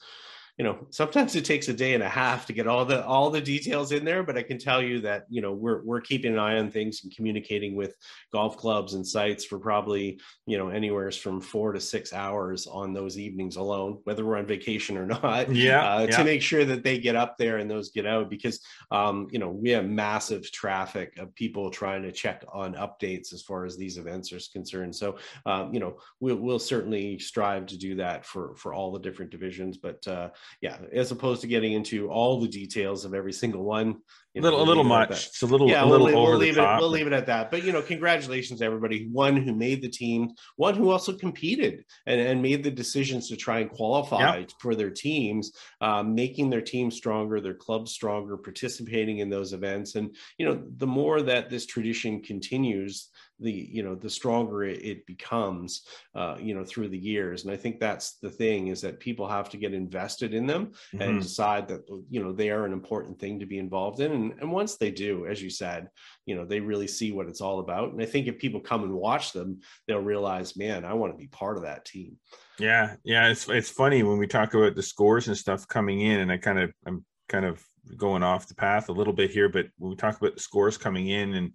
you 0.59 0.65
know 0.65 0.77
sometimes 0.91 1.37
it 1.37 1.45
takes 1.45 1.69
a 1.69 1.73
day 1.73 1.95
and 1.95 2.03
a 2.03 2.09
half 2.09 2.45
to 2.45 2.53
get 2.53 2.67
all 2.67 2.85
the 2.85 3.05
all 3.07 3.31
the 3.31 3.41
details 3.41 3.93
in 3.93 4.05
there 4.05 4.25
but 4.25 4.37
i 4.37 4.43
can 4.43 4.59
tell 4.59 4.83
you 4.83 5.01
that 5.01 5.25
you 5.31 5.41
know 5.41 5.53
we're 5.53 5.83
we're 5.85 6.01
keeping 6.01 6.33
an 6.33 6.39
eye 6.39 6.59
on 6.59 6.69
things 6.71 7.03
and 7.05 7.15
communicating 7.15 7.77
with 7.77 7.95
golf 8.33 8.57
clubs 8.57 8.95
and 8.95 9.07
sites 9.07 9.45
for 9.45 9.59
probably 9.59 10.21
you 10.47 10.59
know 10.59 10.69
anywhere 10.69 11.11
from 11.13 11.41
four 11.41 11.73
to 11.73 11.81
six 11.81 12.13
hours 12.13 12.67
on 12.67 12.93
those 12.93 13.17
evenings 13.17 13.57
alone 13.57 13.99
whether 14.05 14.27
we're 14.27 14.37
on 14.37 14.47
vacation 14.47 14.97
or 14.97 15.07
not 15.07 15.51
yeah, 15.55 15.95
uh, 15.95 16.01
yeah. 16.01 16.17
to 16.17 16.25
make 16.25 16.43
sure 16.43 16.65
that 16.65 16.83
they 16.83 16.99
get 16.99 17.15
up 17.15 17.39
there 17.39 17.59
and 17.59 17.71
those 17.71 17.91
get 17.91 18.05
out 18.05 18.29
because 18.29 18.61
um, 18.91 19.29
you 19.31 19.39
know 19.39 19.49
we 19.49 19.71
have 19.71 19.87
massive 19.87 20.51
traffic 20.51 21.17
of 21.19 21.33
people 21.37 21.71
trying 21.71 22.03
to 22.03 22.11
check 22.11 22.45
on 22.53 22.75
updates 22.75 23.33
as 23.33 23.43
far 23.43 23.65
as 23.65 23.77
these 23.77 23.97
events 23.97 24.33
are 24.33 24.41
concerned 24.53 24.95
so 24.95 25.17
um, 25.47 25.73
you 25.73 25.79
know 25.79 25.97
we'll, 26.19 26.37
we'll 26.37 26.59
certainly 26.59 27.19
strive 27.19 27.65
to 27.67 27.79
do 27.79 27.95
that 27.95 28.27
for 28.27 28.57
for 28.57 28.75
all 28.75 28.91
the 28.91 28.99
different 28.99 29.31
divisions 29.31 29.79
but 29.79 30.07
uh, 30.09 30.29
yeah, 30.61 30.79
as 30.93 31.11
opposed 31.11 31.41
to 31.43 31.47
getting 31.47 31.73
into 31.73 32.09
all 32.09 32.41
the 32.41 32.49
details 32.49 33.05
of 33.05 33.15
every 33.15 33.33
single 33.33 33.65
one. 33.65 33.97
You 34.35 34.43
know, 34.43 34.51
little, 34.51 34.63
a 34.63 34.69
little 34.69 34.85
much. 34.85 35.29
It's 35.29 35.43
a 35.43 35.47
little, 35.47 35.69
yeah, 35.69 35.83
a 35.83 35.87
little 35.87 36.07
we'll, 36.07 36.19
over 36.19 36.31
we'll 36.31 36.39
the 36.39 36.47
leave 36.47 36.57
top. 36.57 36.79
It, 36.79 36.83
we'll 36.83 36.91
leave 36.91 37.07
it 37.07 37.13
at 37.13 37.27
that. 37.27 37.51
But 37.51 37.65
you 37.65 37.73
know, 37.73 37.83
congratulations 37.83 38.61
to 38.61 38.67
everybody. 38.67 39.09
One 39.11 39.37
who 39.37 39.55
made 39.55 39.83
the 39.83 39.89
team, 39.89 40.31
one 40.57 40.75
who 40.75 40.91
also 40.91 41.13
competed 41.13 41.85
and, 42.07 42.21
and 42.21 42.43
made 42.43 42.63
the 42.63 42.71
decisions 42.71 43.29
to 43.29 43.37
try 43.37 43.61
and 43.61 43.71
qualify 43.71 44.45
for 44.61 44.75
their 44.75 44.91
teams, 44.91 45.53
um, 45.81 46.15
making 46.15 46.51
their 46.51 46.61
team 46.61 46.91
stronger, 46.91 47.41
their 47.41 47.55
club 47.55 47.89
stronger, 47.89 48.37
participating 48.37 49.19
in 49.19 49.31
those 49.31 49.53
events. 49.53 49.95
And 49.95 50.15
you 50.37 50.47
know, 50.47 50.63
the 50.77 50.87
more 50.87 51.23
that 51.23 51.51
this 51.51 51.67
tradition 51.67 52.23
continues, 52.23 53.09
the 53.41 53.53
you 53.53 53.83
know 53.83 53.95
the 53.95 54.11
stronger 54.11 54.65
it, 54.65 54.85
it 54.85 55.07
becomes 55.07 55.87
uh, 56.15 56.37
you 56.41 56.55
know 56.55 56.65
through 56.65 56.89
the 56.89 56.99
years. 56.99 57.45
And 57.45 57.53
i 57.53 57.57
think 57.57 57.79
that's 57.79 58.15
the 58.19 58.31
thing 58.31 58.69
is 58.69 58.81
that 58.81 59.01
people 59.01 59.29
have 59.29 59.49
to 59.51 59.57
get 59.57 59.75
invested 59.75 60.35
in 60.35 60.47
them 60.47 60.73
mm-hmm. 60.95 61.03
and 61.03 61.23
decide 61.23 61.69
that 61.69 61.83
you 62.11 62.23
know 62.23 62.33
they 62.33 62.51
are 62.51 62.65
an 62.65 62.73
important 62.73 63.19
thing 63.19 63.39
to 63.41 63.47
be 63.47 63.59
involved 63.59 64.01
in. 64.01 64.13
And, 64.13 64.35
and 64.41 64.51
once 64.51 64.77
they 64.77 64.91
do 64.91 65.27
as 65.27 65.43
you 65.43 65.51
said 65.51 65.89
you 66.27 66.35
know 66.35 66.45
they 66.45 66.61
really 66.61 66.89
see 66.89 67.13
what 67.13 67.29
it's 67.29 67.41
all 67.41 67.61
about. 67.61 67.93
And 67.93 68.03
i 68.03 68.07
think 68.07 68.27
if 68.27 68.39
people 68.39 68.61
come 68.61 68.83
and 68.83 68.93
watch 68.93 69.33
them 69.33 69.61
they'll 69.87 69.99
realize 69.99 70.57
man 70.57 70.85
i 70.85 70.93
want 70.93 71.13
to 71.13 71.19
be 71.19 71.29
part 71.29 71.57
of 71.57 71.63
that 71.63 71.85
team. 71.85 72.17
Yeah 72.59 72.97
yeah 73.05 73.29
it's 73.29 73.49
it's 73.49 73.71
funny 73.71 74.03
when 74.03 74.19
we 74.19 74.27
talk 74.27 74.55
about 74.55 74.75
the 74.75 74.83
scores 74.83 75.29
and 75.29 75.37
stuff 75.37 75.67
coming 75.69 76.01
in 76.01 76.21
and 76.21 76.33
i 76.33 76.37
kind 76.37 76.59
of 76.59 76.73
i'm 76.87 77.05
kind 77.29 77.45
of 77.45 77.63
going 77.97 78.23
off 78.23 78.49
the 78.49 78.55
path 78.55 78.89
a 78.89 78.93
little 78.93 79.13
bit 79.13 79.31
here 79.31 79.49
but 79.49 79.67
when 79.79 79.91
we 79.91 79.97
talk 79.97 80.17
about 80.19 80.35
the 80.35 80.41
scores 80.41 80.77
coming 80.77 81.09
in 81.09 81.35
and 81.35 81.53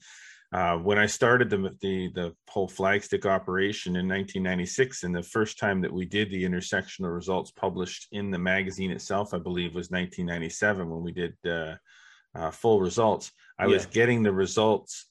uh, 0.54 0.78
when 0.78 1.00
I 1.00 1.08
started 1.08 1.50
the, 1.50 1.76
the 1.82 2.12
the 2.14 2.36
whole 2.48 2.70
flagstick 2.70 3.26
operation 3.26 3.96
in 3.96 4.08
1996, 4.08 5.04
and 5.04 5.16
the 5.16 5.24
first 5.24 5.58
time 5.58 5.82
that 5.82 5.92
we 5.92 6.06
did 6.06 6.30
the 6.30 6.44
intersectional 6.44 7.14
results 7.14 7.52
published 7.52 8.08
in 8.12 8.30
the 8.30 8.38
magazine 8.38 8.92
itself, 8.92 9.34
I 9.34 9.40
believe, 9.40 9.74
was 9.74 9.90
1997 9.90 10.88
when 10.88 11.02
we 11.02 11.12
did 11.12 11.34
uh, 11.48 11.76
uh, 12.36 12.52
full 12.52 12.82
results. 12.82 13.32
I 13.58 13.66
yeah. 13.66 13.74
was 13.74 13.88
getting 13.88 14.22
the 14.22 14.32
results 14.32 15.08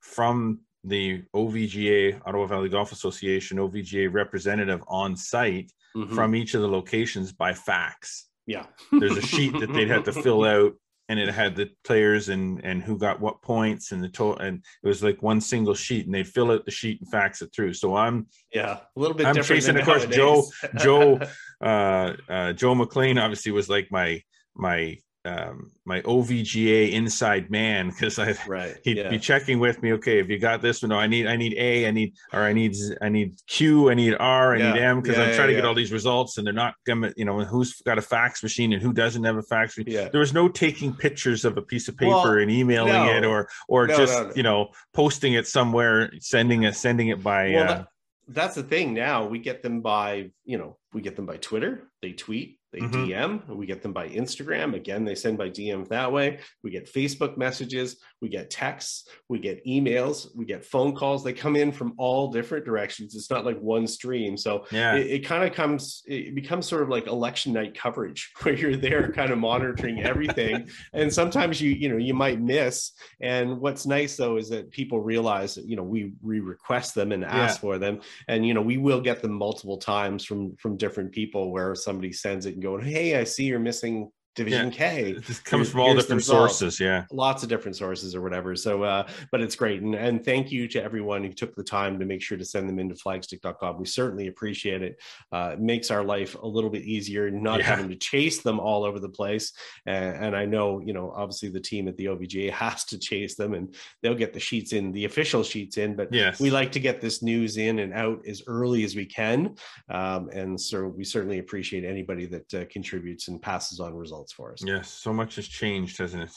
from 0.00 0.60
the 0.82 1.22
OVGA 1.34 2.22
Ottawa 2.24 2.46
Valley 2.46 2.70
Golf 2.70 2.92
Association 2.92 3.58
OVGA 3.58 4.10
representative 4.10 4.82
on 4.88 5.14
site 5.14 5.70
mm-hmm. 5.94 6.14
from 6.14 6.34
each 6.34 6.54
of 6.54 6.62
the 6.62 6.68
locations 6.68 7.32
by 7.32 7.52
fax. 7.52 8.28
Yeah, 8.46 8.64
there's 8.92 9.16
a 9.18 9.22
sheet 9.22 9.58
that 9.60 9.72
they'd 9.72 9.90
have 9.90 10.04
to 10.04 10.12
fill 10.12 10.44
out 10.56 10.74
and 11.08 11.18
it 11.18 11.32
had 11.32 11.54
the 11.54 11.70
players 11.84 12.28
and 12.28 12.64
and 12.64 12.82
who 12.82 12.98
got 12.98 13.20
what 13.20 13.42
points 13.42 13.92
and 13.92 14.02
the 14.02 14.08
total 14.08 14.38
and 14.38 14.62
it 14.82 14.88
was 14.88 15.02
like 15.02 15.22
one 15.22 15.40
single 15.40 15.74
sheet 15.74 16.06
and 16.06 16.14
they'd 16.14 16.26
fill 16.26 16.50
out 16.50 16.64
the 16.64 16.70
sheet 16.70 17.00
and 17.00 17.10
fax 17.10 17.42
it 17.42 17.50
through. 17.54 17.72
So 17.72 17.94
i'm 17.96 18.26
yeah 18.52 18.80
a 18.96 19.00
little 19.00 19.16
bit 19.16 19.26
i'm 19.26 19.42
chasing 19.42 19.76
of 19.78 19.84
course 19.84 20.06
joe 20.06 20.44
joe 20.78 21.20
uh 21.60 22.12
uh 22.28 22.52
joe 22.52 22.74
mclean 22.74 23.18
obviously 23.18 23.52
was 23.52 23.68
like 23.68 23.88
my 23.90 24.22
my 24.54 24.98
um, 25.26 25.72
my 25.84 26.00
OVGA 26.02 26.92
inside 26.92 27.50
man 27.50 27.90
because 27.90 28.18
I 28.18 28.36
right 28.46 28.76
he'd 28.84 28.98
yeah. 28.98 29.08
be 29.08 29.18
checking 29.18 29.58
with 29.58 29.82
me. 29.82 29.92
Okay, 29.94 30.18
if 30.18 30.28
you 30.28 30.38
got 30.38 30.62
this 30.62 30.82
one, 30.82 30.90
no, 30.90 30.96
I 30.96 31.06
need 31.06 31.26
I 31.26 31.36
need 31.36 31.54
A, 31.54 31.86
I 31.86 31.90
need 31.90 32.14
or 32.32 32.40
I 32.40 32.52
need 32.52 32.76
I 33.02 33.08
need 33.08 33.36
Q, 33.46 33.90
I 33.90 33.94
need 33.94 34.14
R, 34.18 34.54
I 34.54 34.58
yeah. 34.58 34.72
need 34.72 34.80
M 34.80 35.00
because 35.00 35.16
yeah, 35.18 35.24
I'm 35.24 35.34
trying 35.34 35.48
to 35.48 35.54
get 35.54 35.64
all 35.64 35.74
these 35.74 35.92
results 35.92 36.38
and 36.38 36.46
they're 36.46 36.54
not 36.54 36.74
gonna 36.86 37.12
You 37.16 37.24
know, 37.24 37.40
who's 37.44 37.80
got 37.82 37.98
a 37.98 38.02
fax 38.02 38.42
machine 38.42 38.72
and 38.72 38.82
who 38.82 38.92
doesn't 38.92 39.24
have 39.24 39.36
a 39.36 39.42
fax 39.42 39.76
machine. 39.76 39.92
Yeah. 39.92 40.08
There 40.08 40.20
was 40.20 40.32
no 40.32 40.48
taking 40.48 40.94
pictures 40.94 41.44
of 41.44 41.56
a 41.56 41.62
piece 41.62 41.88
of 41.88 41.96
paper 41.96 42.10
well, 42.10 42.38
and 42.38 42.50
emailing 42.50 42.92
no. 42.92 43.16
it 43.16 43.24
or 43.24 43.48
or 43.68 43.86
no, 43.86 43.96
just 43.96 44.14
no, 44.14 44.32
you 44.36 44.42
know 44.42 44.68
posting 44.94 45.34
it 45.34 45.46
somewhere, 45.46 46.10
sending 46.20 46.62
it 46.62 46.76
sending 46.76 47.08
it 47.08 47.22
by. 47.22 47.50
Well, 47.50 47.64
uh, 47.64 47.66
that, 47.66 47.88
that's 48.28 48.54
the 48.54 48.62
thing. 48.62 48.94
Now 48.94 49.26
we 49.26 49.38
get 49.38 49.62
them 49.62 49.80
by 49.80 50.30
you 50.44 50.58
know 50.58 50.78
we 50.92 51.00
get 51.00 51.16
them 51.16 51.26
by 51.26 51.36
Twitter. 51.36 51.82
They 52.02 52.12
tweet 52.12 52.58
they 52.76 52.82
mm-hmm. 52.82 53.04
DM. 53.04 53.56
We 53.56 53.64
get 53.64 53.80
them 53.80 53.94
by 53.94 54.08
Instagram. 54.10 54.74
Again, 54.74 55.04
they 55.04 55.14
send 55.14 55.38
by 55.38 55.48
DM 55.48 55.88
that 55.88 56.12
way. 56.12 56.40
We 56.62 56.70
get 56.70 56.92
Facebook 56.92 57.38
messages. 57.38 57.96
We 58.20 58.28
get 58.28 58.50
texts. 58.50 59.08
We 59.30 59.38
get 59.38 59.64
emails. 59.64 60.28
We 60.36 60.44
get 60.44 60.62
phone 60.62 60.94
calls. 60.94 61.24
They 61.24 61.32
come 61.32 61.56
in 61.56 61.72
from 61.72 61.94
all 61.96 62.30
different 62.30 62.66
directions. 62.66 63.14
It's 63.14 63.30
not 63.30 63.46
like 63.46 63.58
one 63.60 63.86
stream. 63.86 64.36
So 64.36 64.66
yeah. 64.70 64.94
it, 64.94 65.06
it 65.06 65.18
kind 65.20 65.42
of 65.42 65.54
comes, 65.54 66.02
it 66.06 66.34
becomes 66.34 66.68
sort 66.68 66.82
of 66.82 66.90
like 66.90 67.06
election 67.06 67.54
night 67.54 67.74
coverage 67.74 68.30
where 68.42 68.54
you're 68.54 68.76
there 68.76 69.10
kind 69.10 69.30
of 69.30 69.38
monitoring 69.38 70.02
everything. 70.02 70.68
and 70.92 71.10
sometimes 71.10 71.58
you, 71.58 71.70
you 71.70 71.88
know, 71.88 71.96
you 71.96 72.12
might 72.12 72.42
miss. 72.42 72.92
And 73.22 73.58
what's 73.58 73.86
nice 73.86 74.18
though 74.18 74.36
is 74.36 74.50
that 74.50 74.70
people 74.70 75.00
realize 75.00 75.54
that, 75.54 75.66
you 75.66 75.76
know, 75.76 75.82
we, 75.82 76.12
we 76.20 76.40
request 76.40 76.94
them 76.94 77.12
and 77.12 77.24
ask 77.24 77.56
yeah. 77.56 77.60
for 77.60 77.78
them. 77.78 78.00
And, 78.28 78.46
you 78.46 78.52
know, 78.52 78.60
we 78.60 78.76
will 78.76 79.00
get 79.00 79.22
them 79.22 79.32
multiple 79.32 79.78
times 79.78 80.26
from, 80.26 80.54
from 80.56 80.76
different 80.76 81.12
people 81.12 81.50
where 81.50 81.74
somebody 81.74 82.12
sends 82.12 82.44
it 82.44 82.52
and 82.52 82.65
going, 82.66 82.84
Hey, 82.84 83.18
I 83.18 83.24
see 83.24 83.44
you're 83.44 83.58
missing 83.58 84.10
division 84.36 84.66
yeah. 84.66 84.70
k. 84.70 85.10
It 85.12 85.24
just 85.24 85.44
comes 85.44 85.70
from 85.70 85.80
all 85.80 85.94
different 85.94 86.22
sources 86.22 86.78
yeah. 86.78 87.04
Lots 87.10 87.42
of 87.42 87.48
different 87.48 87.76
sources 87.76 88.14
or 88.14 88.20
whatever 88.20 88.54
so 88.54 88.82
uh 88.84 89.08
but 89.32 89.40
it's 89.40 89.56
great 89.56 89.82
and, 89.82 89.94
and 89.94 90.24
thank 90.24 90.52
you 90.52 90.68
to 90.68 90.82
everyone 90.82 91.24
who 91.24 91.32
took 91.32 91.56
the 91.56 91.64
time 91.64 91.98
to 91.98 92.04
make 92.04 92.22
sure 92.22 92.38
to 92.38 92.44
send 92.44 92.68
them 92.68 92.78
into 92.78 92.94
flagstick.com 92.94 93.78
we 93.78 93.86
certainly 93.86 94.28
appreciate 94.28 94.82
it. 94.82 95.00
Uh 95.32 95.50
it 95.54 95.60
makes 95.60 95.90
our 95.90 96.04
life 96.04 96.36
a 96.42 96.46
little 96.46 96.70
bit 96.70 96.82
easier 96.82 97.30
not 97.30 97.60
yeah. 97.60 97.66
having 97.66 97.88
to 97.88 97.96
chase 97.96 98.42
them 98.42 98.60
all 98.60 98.84
over 98.84 99.00
the 99.00 99.08
place 99.08 99.52
and, 99.86 100.24
and, 100.24 100.36
i 100.36 100.44
know 100.44 100.80
you 100.80 100.92
know 100.92 101.12
obviously 101.16 101.48
the 101.48 101.60
team 101.60 101.88
at 101.88 101.96
the 101.96 102.08
ovga 102.08 102.50
has 102.52 102.84
to 102.84 102.98
chase 102.98 103.34
them 103.36 103.54
and 103.54 103.74
they'll 104.02 104.14
get 104.14 104.34
the 104.34 104.40
sheets 104.40 104.72
in 104.72 104.92
the 104.92 105.06
official 105.06 105.42
sheets 105.42 105.78
in 105.78 105.96
but 105.96 106.12
yes. 106.12 106.38
we 106.38 106.50
like 106.50 106.70
to 106.70 106.80
get 106.80 107.00
this 107.00 107.22
news 107.22 107.56
in 107.56 107.78
and 107.78 107.94
out 107.94 108.20
as 108.26 108.42
early 108.46 108.84
as 108.84 108.94
we 108.94 109.06
can 109.06 109.54
um, 109.88 110.28
and 110.30 110.60
so 110.60 110.86
we 110.86 111.04
certainly 111.04 111.38
appreciate 111.38 111.84
anybody 111.84 112.26
that 112.26 112.54
uh, 112.54 112.64
contributes 112.70 113.28
and 113.28 113.40
passes 113.40 113.80
on 113.80 113.94
results 113.94 114.25
results 114.26 114.32
for 114.32 114.52
us. 114.52 114.62
Yes, 114.64 114.90
so 114.90 115.12
much 115.12 115.36
has 115.36 115.48
changed, 115.48 115.98
hasn't 115.98 116.24
it? 116.24 116.30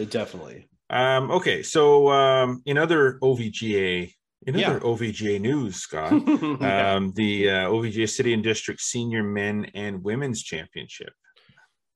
It 0.00 0.10
definitely. 0.10 0.68
Um, 0.88 1.30
okay, 1.30 1.62
so 1.62 2.10
um, 2.10 2.62
in 2.66 2.78
other 2.78 3.18
OVGA 3.22 4.12
in 4.46 4.54
yeah. 4.56 4.70
other 4.70 4.80
OVGA 4.80 5.38
news, 5.38 5.76
Scott, 5.76 6.12
um, 6.62 7.12
the 7.14 7.50
uh, 7.50 7.68
OVGA 7.68 8.08
City 8.08 8.32
and 8.32 8.42
District 8.42 8.80
Senior 8.80 9.22
Men 9.22 9.70
and 9.74 10.02
Women's 10.02 10.42
Championship 10.42 11.12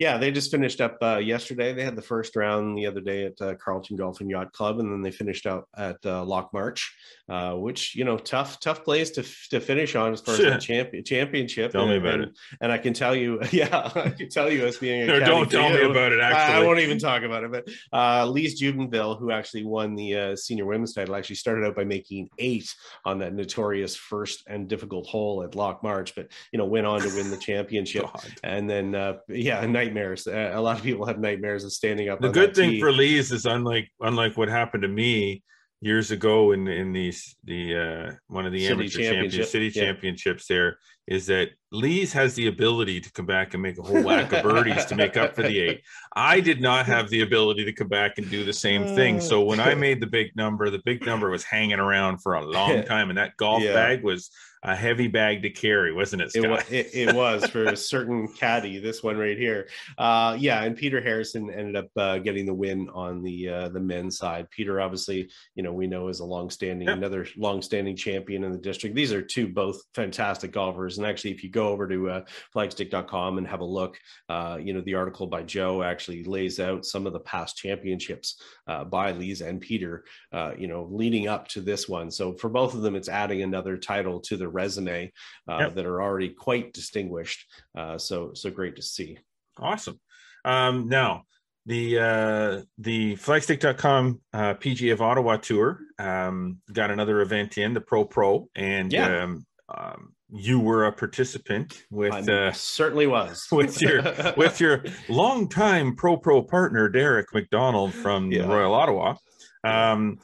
yeah, 0.01 0.19
they 0.19 0.33
just 0.33 0.51
finished 0.51 0.81
up 0.81 0.99
uh, 1.03 1.19
yesterday. 1.19 1.73
They 1.73 1.85
had 1.85 1.95
the 1.95 2.03
first 2.03 2.35
round 2.35 2.77
the 2.77 2.87
other 2.87 3.01
day 3.01 3.27
at 3.27 3.41
uh, 3.41 3.55
Carleton 3.55 3.97
Golf 3.97 4.21
and 4.21 4.29
Yacht 4.29 4.53
Club, 4.53 4.81
and 4.81 4.91
then 4.91 5.03
they 5.03 5.13
finished 5.13 5.47
out 5.47 5.69
at 5.77 5.99
uh, 6.05 6.25
Loch 6.25 6.53
March, 6.53 6.93
uh, 7.29 7.53
which 7.53 7.95
you 7.95 8.05
know, 8.05 8.19
tough, 8.19 8.59
tough 8.59 8.83
place 8.83 9.11
to 9.11 9.23
to 9.51 9.61
finish 9.61 9.95
on 9.95 10.13
as 10.13 10.21
far 10.21 10.35
as 10.35 10.41
the 10.41 10.59
champion 10.61 11.05
championship. 11.05 11.71
Tell 11.71 11.83
and, 11.83 11.91
me 11.91 11.97
about 11.99 12.15
and, 12.15 12.25
it. 12.25 12.39
And 12.61 12.73
I 12.73 12.79
can 12.79 12.93
tell 12.93 13.15
you, 13.15 13.41
yeah, 13.53 13.93
I 13.95 14.11
can 14.11 14.29
tell 14.29 14.51
you 14.51 14.67
as 14.67 14.79
being 14.79 15.03
a 15.03 15.07
no, 15.07 15.21
don't 15.21 15.49
tell 15.49 15.71
you, 15.71 15.85
me 15.85 15.91
about 15.91 16.11
it. 16.11 16.21
Actually, 16.21 16.55
I, 16.55 16.63
I, 16.63 16.67
won't 16.67 16.81
even 16.81 16.99
talk 16.99 17.23
about 17.23 17.45
it. 17.45 17.53
But 17.53 17.69
uh, 17.93 18.27
Lise 18.27 18.61
Jubenville, 18.61 19.17
who 19.17 19.31
actually 19.31 19.65
won 19.65 19.95
the 19.95 20.17
uh, 20.17 20.37
senior 20.37 20.67
women's 20.67 20.93
title, 20.93 21.15
actually 21.15 21.37
started 21.37 21.65
out 21.65 21.77
by 21.77 21.85
making 21.85 22.31
eight 22.39 22.75
on 23.05 23.21
that 23.21 23.33
notorious 23.33 23.95
first 23.95 24.43
and 24.49 24.67
difficult 24.67 25.07
hole 25.07 25.45
at 25.45 25.55
Loch 25.55 25.85
March, 25.85 26.17
but 26.17 26.33
you 26.53 26.59
know, 26.59 26.65
went 26.65 26.85
on 26.85 27.01
to 27.01 27.15
win 27.15 27.31
the 27.31 27.37
championship, 27.37 28.07
and 28.43 28.69
then 28.69 28.93
yeah, 29.29 29.61
nightmares. 29.85 30.27
A 30.27 30.59
lot 30.59 30.79
of 30.79 30.83
people 30.83 31.07
have 31.07 31.19
nightmares 31.19 31.65
of 31.65 31.73
standing 31.73 32.09
up. 32.09 32.21
The 32.21 32.31
good 32.31 32.55
thing 32.55 32.73
tee. 32.73 32.81
for 32.81 32.93
Lise's 32.93 33.33
is 33.33 33.47
unlike 33.47 33.89
unlike 34.01 34.37
what 34.37 34.49
happened 34.49 34.83
to 34.83 34.89
me 34.89 35.43
years 35.81 36.11
ago 36.11 36.53
in 36.53 36.67
in 36.67 36.93
these 36.93 37.37
the 37.45 37.77
uh, 37.77 38.13
one 38.29 38.47
of 38.47 38.53
the 38.53 38.67
city 38.67 38.73
amateur 38.73 39.03
championship. 39.03 39.47
city 39.47 39.67
yeah. 39.67 39.83
championships. 39.85 40.47
There 40.47 40.79
is 41.07 41.27
that 41.27 41.51
Lise's 41.71 42.13
has 42.15 42.35
the 42.35 42.47
ability 42.47 43.01
to 43.01 43.13
come 43.13 43.27
back 43.27 43.53
and 43.53 43.63
make 43.63 43.79
a 43.79 43.83
whole 43.83 44.03
whack 44.03 44.33
of 44.33 44.43
birdies 44.43 44.87
to 44.87 44.97
make 44.97 45.17
up 45.17 45.35
for 45.35 45.43
the 45.43 45.61
eight. 45.61 45.83
I 46.17 46.41
did 46.41 46.61
not 46.61 46.87
have 46.87 47.11
the 47.11 47.21
ability 47.21 47.65
to 47.67 47.73
come 47.73 47.89
back 47.89 48.17
and 48.17 48.31
do 48.31 48.45
the 48.45 48.53
same 48.53 48.87
thing. 48.95 49.21
So 49.21 49.43
when 49.43 49.61
I 49.61 49.75
made 49.87 50.01
the 50.01 50.07
big 50.07 50.35
number, 50.35 50.71
the 50.71 50.81
big 50.85 51.05
number 51.05 51.29
was 51.31 51.45
hanging 51.45 51.79
around 51.79 52.23
for 52.23 52.35
a 52.35 52.45
long 52.45 52.83
time, 52.95 53.11
and 53.11 53.19
that 53.19 53.37
golf 53.37 53.63
yeah. 53.63 53.75
bag 53.75 54.03
was 54.03 54.31
a 54.65 54.75
heavy 54.75 55.09
bag 55.09 55.43
to 55.43 55.51
carry, 55.51 55.93
wasn't 55.93 56.23
it? 56.23 56.31
Scott? 56.31 56.45
It, 56.45 56.51
was, 56.51 56.65
it, 56.71 56.91
it 56.95 57.15
was 57.15 57.47
for 57.47 57.65
a 57.65 57.77
certain 57.77 58.29
caddy. 58.41 58.79
This 58.79 59.03
one 59.03 59.19
right 59.19 59.37
here, 59.37 59.69
uh, 59.99 60.37
yeah. 60.39 60.63
And 60.65 60.77
Peter 60.77 61.01
Harrison 61.01 61.51
ended 61.51 61.77
up 61.77 61.89
uh, 61.97 62.19
getting 62.19 62.47
the 62.47 62.55
win 62.55 62.89
on 62.95 63.23
the 63.23 63.49
uh, 63.49 63.69
the 63.69 63.81
men's 63.81 64.17
side. 64.17 64.49
Peter, 64.51 64.81
obviously, 64.81 65.31
you 65.55 65.63
know, 65.63 65.73
we 65.73 65.87
know 65.87 66.09
is 66.09 66.21
a 66.21 66.25
long-standing, 66.25 66.89
yep. 66.89 66.97
another 66.97 67.27
long-standing 67.37 67.95
champion 67.95 68.45
in 68.45 68.53
the 68.53 68.59
district. 68.59 68.97
These 68.97 69.13
are 69.13 69.23
two 69.23 69.49
both 69.49 69.83
fantastic 69.95 70.53
golfers. 70.53 70.99
And 70.99 71.07
actually, 71.07 71.33
if 71.33 71.45
you 71.45 71.51
go 71.51 71.69
over 71.69 71.87
to 71.87 72.11
uh, 72.11 72.25
flagstick.com 72.55 73.39
and 73.39 73.47
have 73.47 73.61
a 73.61 73.65
look, 73.65 73.99
uh, 74.29 74.59
you 74.61 74.73
know, 74.73 74.81
the 74.81 74.95
article 74.95 75.27
by 75.27 75.43
Joe 75.43 75.83
actually 75.83 76.25
lays 76.25 76.59
out 76.59 76.87
some 76.87 77.07
of 77.07 77.13
the 77.13 77.21
past 77.21 77.57
championships 77.57 78.41
uh, 78.67 78.85
by 78.85 79.13
Lise 79.13 79.43
and 79.43 79.61
Peter, 79.61 80.05
uh, 80.33 80.53
you 80.57 80.69
know, 80.69 80.89
leading 80.91 81.29
up 81.29 81.49
to 81.49 81.61
this 81.61 81.89
one. 81.89 82.11
So 82.11 82.33
for 82.33 82.49
both 82.49 82.75
of 82.75 82.83
them, 82.83 82.97
it's 82.97 83.09
adding 83.09 83.43
another 83.43 83.77
title 83.77 84.21
to 84.21 84.37
the 84.37 84.49
resume 84.55 85.13
uh, 85.49 85.59
yep. 85.59 85.75
that 85.75 85.87
are 85.87 86.01
already 86.01 86.31
quite 86.31 86.73
distinguished. 86.73 87.45
Uh, 87.77 87.99
so 87.99 88.33
so 88.35 88.51
great 88.51 88.77
to 88.77 88.83
see. 88.83 89.19
Awesome. 89.59 90.01
Um, 90.45 90.89
now 90.89 91.25
the 91.67 91.99
uh, 91.99 92.63
the 92.79 93.17
flagstick.com 93.17 94.21
uh, 94.33 94.55
PGA 94.55 94.93
of 94.93 95.01
Ottawa 95.01 95.37
tour 95.37 95.81
um, 95.99 96.59
got 96.73 96.91
another 96.91 97.21
event 97.21 97.59
in 97.59 97.73
the 97.73 97.81
Pro 97.81 98.05
Pro, 98.05 98.49
and 98.55 98.93
yeah. 98.93 99.23
um, 99.23 99.47
um, 99.75 100.13
you 100.31 100.61
were 100.61 100.85
a 100.85 100.93
participant 100.93 101.83
with 101.91 102.29
uh, 102.29 102.53
certainly 102.53 103.07
was 103.07 103.47
with 103.53 103.81
your 103.81 104.03
with 104.37 104.61
your 104.61 104.85
longtime 105.09 105.97
Pro 105.97 106.17
Pro 106.17 106.43
partner 106.43 106.89
Derek 106.89 107.33
McDonald 107.33 107.95
from 107.95 108.31
yeah. 108.31 108.47
Royal 108.47 108.75
Ottawa. 108.75 109.15
Um, 109.63 110.19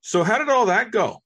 so 0.00 0.24
how 0.24 0.38
did 0.38 0.48
all 0.48 0.66
that 0.66 0.90
go? 0.90 1.22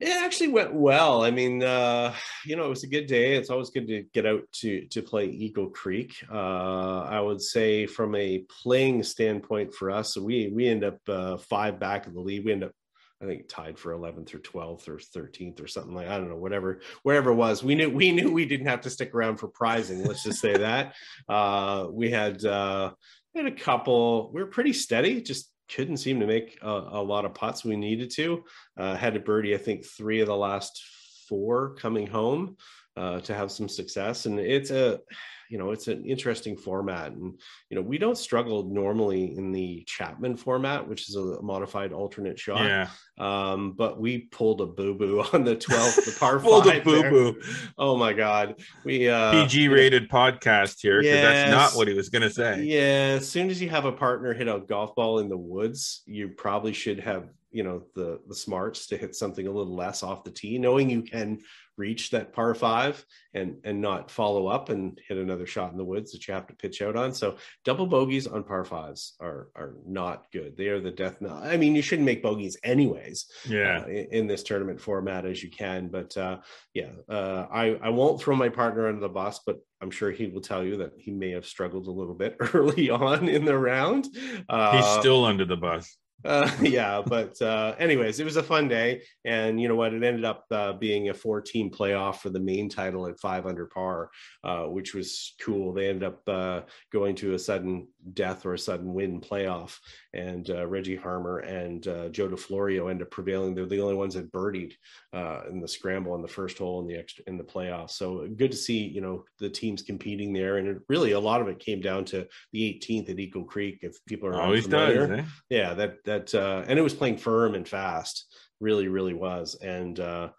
It 0.00 0.10
actually 0.10 0.48
went 0.48 0.72
well. 0.74 1.24
I 1.24 1.32
mean, 1.32 1.62
uh, 1.62 2.14
you 2.44 2.54
know, 2.54 2.66
it 2.66 2.70
was 2.70 2.84
a 2.84 2.88
good 2.88 3.06
day. 3.08 3.34
It's 3.34 3.50
always 3.50 3.70
good 3.70 3.88
to 3.88 4.04
get 4.14 4.26
out 4.26 4.42
to 4.60 4.86
to 4.86 5.02
play 5.02 5.26
Eagle 5.26 5.70
Creek. 5.70 6.14
Uh, 6.30 7.00
I 7.00 7.20
would 7.20 7.40
say, 7.40 7.86
from 7.86 8.14
a 8.14 8.44
playing 8.62 9.02
standpoint 9.02 9.74
for 9.74 9.90
us, 9.90 10.16
we 10.16 10.52
we 10.54 10.68
end 10.68 10.84
up 10.84 10.98
uh, 11.08 11.36
five 11.38 11.80
back 11.80 12.06
in 12.06 12.14
the 12.14 12.20
lead. 12.20 12.44
We 12.44 12.52
end 12.52 12.62
up, 12.62 12.72
I 13.20 13.26
think, 13.26 13.48
tied 13.48 13.76
for 13.76 13.92
11th 13.92 14.34
or 14.34 14.38
12th 14.38 14.88
or 14.88 14.98
13th 14.98 15.60
or 15.60 15.66
something 15.66 15.94
like 15.94 16.06
I 16.06 16.16
don't 16.16 16.28
know, 16.28 16.36
whatever, 16.36 16.80
wherever 17.02 17.32
it 17.32 17.34
was. 17.34 17.64
We 17.64 17.74
knew 17.74 17.90
we 17.90 18.12
knew 18.12 18.30
we 18.30 18.46
didn't 18.46 18.68
have 18.68 18.82
to 18.82 18.90
stick 18.90 19.12
around 19.16 19.38
for 19.38 19.48
prizing. 19.48 20.04
Let's 20.04 20.22
just 20.22 20.40
say 20.40 20.56
that. 20.58 20.94
Uh, 21.28 21.88
we 21.90 22.08
had 22.08 22.44
uh, 22.44 22.92
we 23.34 23.42
had 23.42 23.52
a 23.52 23.56
couple. 23.56 24.30
We 24.32 24.42
were 24.42 24.48
pretty 24.48 24.74
steady, 24.74 25.22
just 25.22 25.50
couldn't 25.74 25.98
seem 25.98 26.20
to 26.20 26.26
make 26.26 26.58
a, 26.62 26.68
a 26.68 27.02
lot 27.02 27.24
of 27.24 27.34
putts 27.34 27.64
we 27.64 27.76
needed 27.76 28.10
to. 28.12 28.44
Uh, 28.76 28.96
had 28.96 29.16
a 29.16 29.20
birdie, 29.20 29.54
I 29.54 29.58
think, 29.58 29.84
three 29.84 30.20
of 30.20 30.26
the 30.26 30.36
last 30.36 30.82
four 31.28 31.74
coming 31.74 32.06
home 32.06 32.56
uh, 32.98 33.20
to 33.20 33.34
have 33.34 33.50
some 33.52 33.68
success. 33.68 34.26
And 34.26 34.38
it's 34.38 34.70
a 34.70 35.00
you 35.50 35.56
know 35.56 35.70
it's 35.70 35.88
an 35.88 36.04
interesting 36.04 36.58
format. 36.58 37.12
And 37.12 37.40
you 37.70 37.74
know 37.74 37.80
we 37.80 37.96
don't 37.96 38.18
struggle 38.18 38.64
normally 38.64 39.34
in 39.34 39.50
the 39.50 39.82
chapman 39.86 40.36
format 40.36 40.86
which 40.86 41.08
is 41.08 41.16
a 41.16 41.40
modified 41.40 41.94
alternate 41.94 42.38
shot. 42.38 42.66
Yeah. 42.66 42.88
Um 43.16 43.72
but 43.72 43.98
we 43.98 44.18
pulled 44.18 44.60
a 44.60 44.66
boo-boo 44.66 45.24
on 45.32 45.44
the 45.44 45.56
12th 45.56 46.04
the 46.04 46.16
par 46.20 46.38
pulled 46.40 46.66
five 46.66 46.82
a 46.82 46.84
boo-boo. 46.84 47.40
Oh 47.78 47.96
my 47.96 48.12
god. 48.12 48.56
We 48.84 49.08
uh 49.08 49.32
pg 49.32 49.68
rated 49.68 50.10
podcast 50.10 50.80
here 50.82 51.00
because 51.00 51.14
yes, 51.14 51.50
that's 51.50 51.50
not 51.50 51.78
what 51.78 51.88
he 51.88 51.94
was 51.94 52.10
gonna 52.10 52.28
say. 52.28 52.64
Yeah 52.64 53.16
as 53.16 53.26
soon 53.26 53.48
as 53.48 53.62
you 53.62 53.70
have 53.70 53.86
a 53.86 53.92
partner 53.92 54.34
hit 54.34 54.48
a 54.48 54.60
golf 54.60 54.94
ball 54.94 55.20
in 55.20 55.30
the 55.30 55.38
woods 55.38 56.02
you 56.04 56.28
probably 56.28 56.74
should 56.74 57.00
have 57.00 57.24
you 57.50 57.62
know 57.62 57.82
the 57.94 58.20
the 58.28 58.34
smarts 58.34 58.86
to 58.86 58.96
hit 58.96 59.14
something 59.14 59.46
a 59.46 59.50
little 59.50 59.74
less 59.74 60.02
off 60.02 60.24
the 60.24 60.30
tee 60.30 60.58
knowing 60.58 60.90
you 60.90 61.02
can 61.02 61.38
reach 61.78 62.10
that 62.10 62.32
par 62.32 62.54
five 62.54 63.02
and 63.32 63.56
and 63.64 63.80
not 63.80 64.10
follow 64.10 64.48
up 64.48 64.68
and 64.68 65.00
hit 65.08 65.16
another 65.16 65.46
shot 65.46 65.70
in 65.70 65.78
the 65.78 65.84
woods 65.84 66.12
that 66.12 66.26
you 66.26 66.34
have 66.34 66.46
to 66.48 66.54
pitch 66.56 66.82
out 66.82 66.96
on. 66.96 67.14
So 67.14 67.36
double 67.64 67.86
bogeys 67.86 68.26
on 68.26 68.42
par 68.42 68.64
fives 68.64 69.14
are 69.20 69.48
are 69.54 69.76
not 69.86 70.26
good. 70.32 70.56
They 70.56 70.68
are 70.68 70.80
the 70.80 70.90
death 70.90 71.20
knell. 71.20 71.40
I 71.42 71.56
mean 71.56 71.74
you 71.74 71.82
shouldn't 71.82 72.06
make 72.06 72.22
bogeys 72.22 72.58
anyways 72.64 73.26
yeah. 73.48 73.84
uh, 73.84 73.86
in, 73.86 74.06
in, 74.10 74.26
this 74.26 74.42
tournament 74.42 74.80
format 74.80 75.24
as 75.24 75.42
you 75.42 75.50
can 75.50 75.88
but 75.88 76.14
uh 76.16 76.38
yeah 76.74 76.90
uh 77.08 77.46
i 77.50 77.78
i 77.82 77.88
won't 77.88 78.20
throw 78.20 78.36
my 78.36 78.48
partner 78.48 78.88
under 78.88 79.00
the 79.00 79.08
bus 79.08 79.40
but 79.46 79.58
I'm 79.80 79.90
sure 79.90 80.10
he 80.10 80.26
will 80.26 80.40
tell 80.40 80.64
you 80.64 80.78
that 80.78 80.92
he 80.98 81.12
may 81.12 81.30
have 81.30 81.46
struggled 81.46 81.86
a 81.86 81.90
little 81.90 82.14
bit 82.14 82.36
early 82.52 82.90
on 82.90 83.28
in 83.28 83.44
the 83.44 83.56
round. 83.56 84.08
Uh, 84.48 84.76
He's 84.76 84.98
still 84.98 85.24
under 85.24 85.44
the 85.44 85.56
bus 85.56 85.96
uh, 86.24 86.50
yeah, 86.62 87.02
but 87.04 87.40
uh, 87.40 87.74
anyways, 87.78 88.18
it 88.18 88.24
was 88.24 88.36
a 88.36 88.42
fun 88.42 88.68
day, 88.68 89.02
and 89.24 89.60
you 89.60 89.68
know 89.68 89.76
what? 89.76 89.94
It 89.94 90.02
ended 90.02 90.24
up 90.24 90.44
uh, 90.50 90.72
being 90.72 91.08
a 91.08 91.14
four-team 91.14 91.70
playoff 91.70 92.16
for 92.16 92.30
the 92.30 92.40
main 92.40 92.68
title 92.68 93.06
at 93.06 93.20
five 93.20 93.46
under 93.46 93.66
par, 93.66 94.10
uh, 94.44 94.64
which 94.64 94.94
was 94.94 95.34
cool. 95.40 95.72
They 95.72 95.88
ended 95.88 96.04
up 96.04 96.28
uh, 96.28 96.60
going 96.92 97.14
to 97.16 97.34
a 97.34 97.38
sudden 97.38 97.88
death 98.14 98.46
or 98.46 98.54
a 98.54 98.58
sudden 98.58 98.92
win 98.92 99.20
playoff. 99.20 99.78
And 100.14 100.48
uh, 100.50 100.66
Reggie 100.66 100.96
Harmer 100.96 101.38
and 101.38 101.86
uh, 101.86 102.08
Joe 102.08 102.28
DeFlorio 102.28 102.90
end 102.90 103.02
up 103.02 103.10
prevailing. 103.10 103.54
They're 103.54 103.66
the 103.66 103.80
only 103.80 103.94
ones 103.94 104.14
that 104.14 104.32
birdied 104.32 104.72
uh, 105.12 105.42
in 105.50 105.60
the 105.60 105.68
scramble 105.68 106.12
on 106.12 106.22
the 106.22 106.28
first 106.28 106.58
hole 106.58 106.80
in 106.80 106.86
the 106.86 106.96
extra 106.96 107.24
in 107.26 107.36
the 107.36 107.44
playoffs. 107.44 107.92
So 107.92 108.26
good 108.36 108.50
to 108.50 108.56
see 108.56 108.78
you 108.78 109.00
know 109.00 109.24
the 109.38 109.50
teams 109.50 109.82
competing 109.82 110.32
there. 110.32 110.56
And 110.56 110.68
it, 110.68 110.78
really, 110.88 111.12
a 111.12 111.20
lot 111.20 111.40
of 111.40 111.48
it 111.48 111.58
came 111.58 111.80
down 111.80 112.04
to 112.06 112.26
the 112.52 112.80
18th 112.80 113.10
at 113.10 113.18
Eagle 113.18 113.44
Creek. 113.44 113.80
If 113.82 113.96
people 114.06 114.28
are 114.28 114.40
always 114.40 114.66
does, 114.66 115.10
eh? 115.10 115.24
yeah, 115.50 115.74
that 115.74 116.04
that 116.04 116.34
uh, 116.34 116.64
and 116.66 116.78
it 116.78 116.82
was 116.82 116.94
playing 116.94 117.18
firm 117.18 117.54
and 117.54 117.68
fast. 117.68 118.26
Really, 118.60 118.88
really 118.88 119.14
was. 119.14 119.54
And 119.54 120.00
uh, 120.00 120.30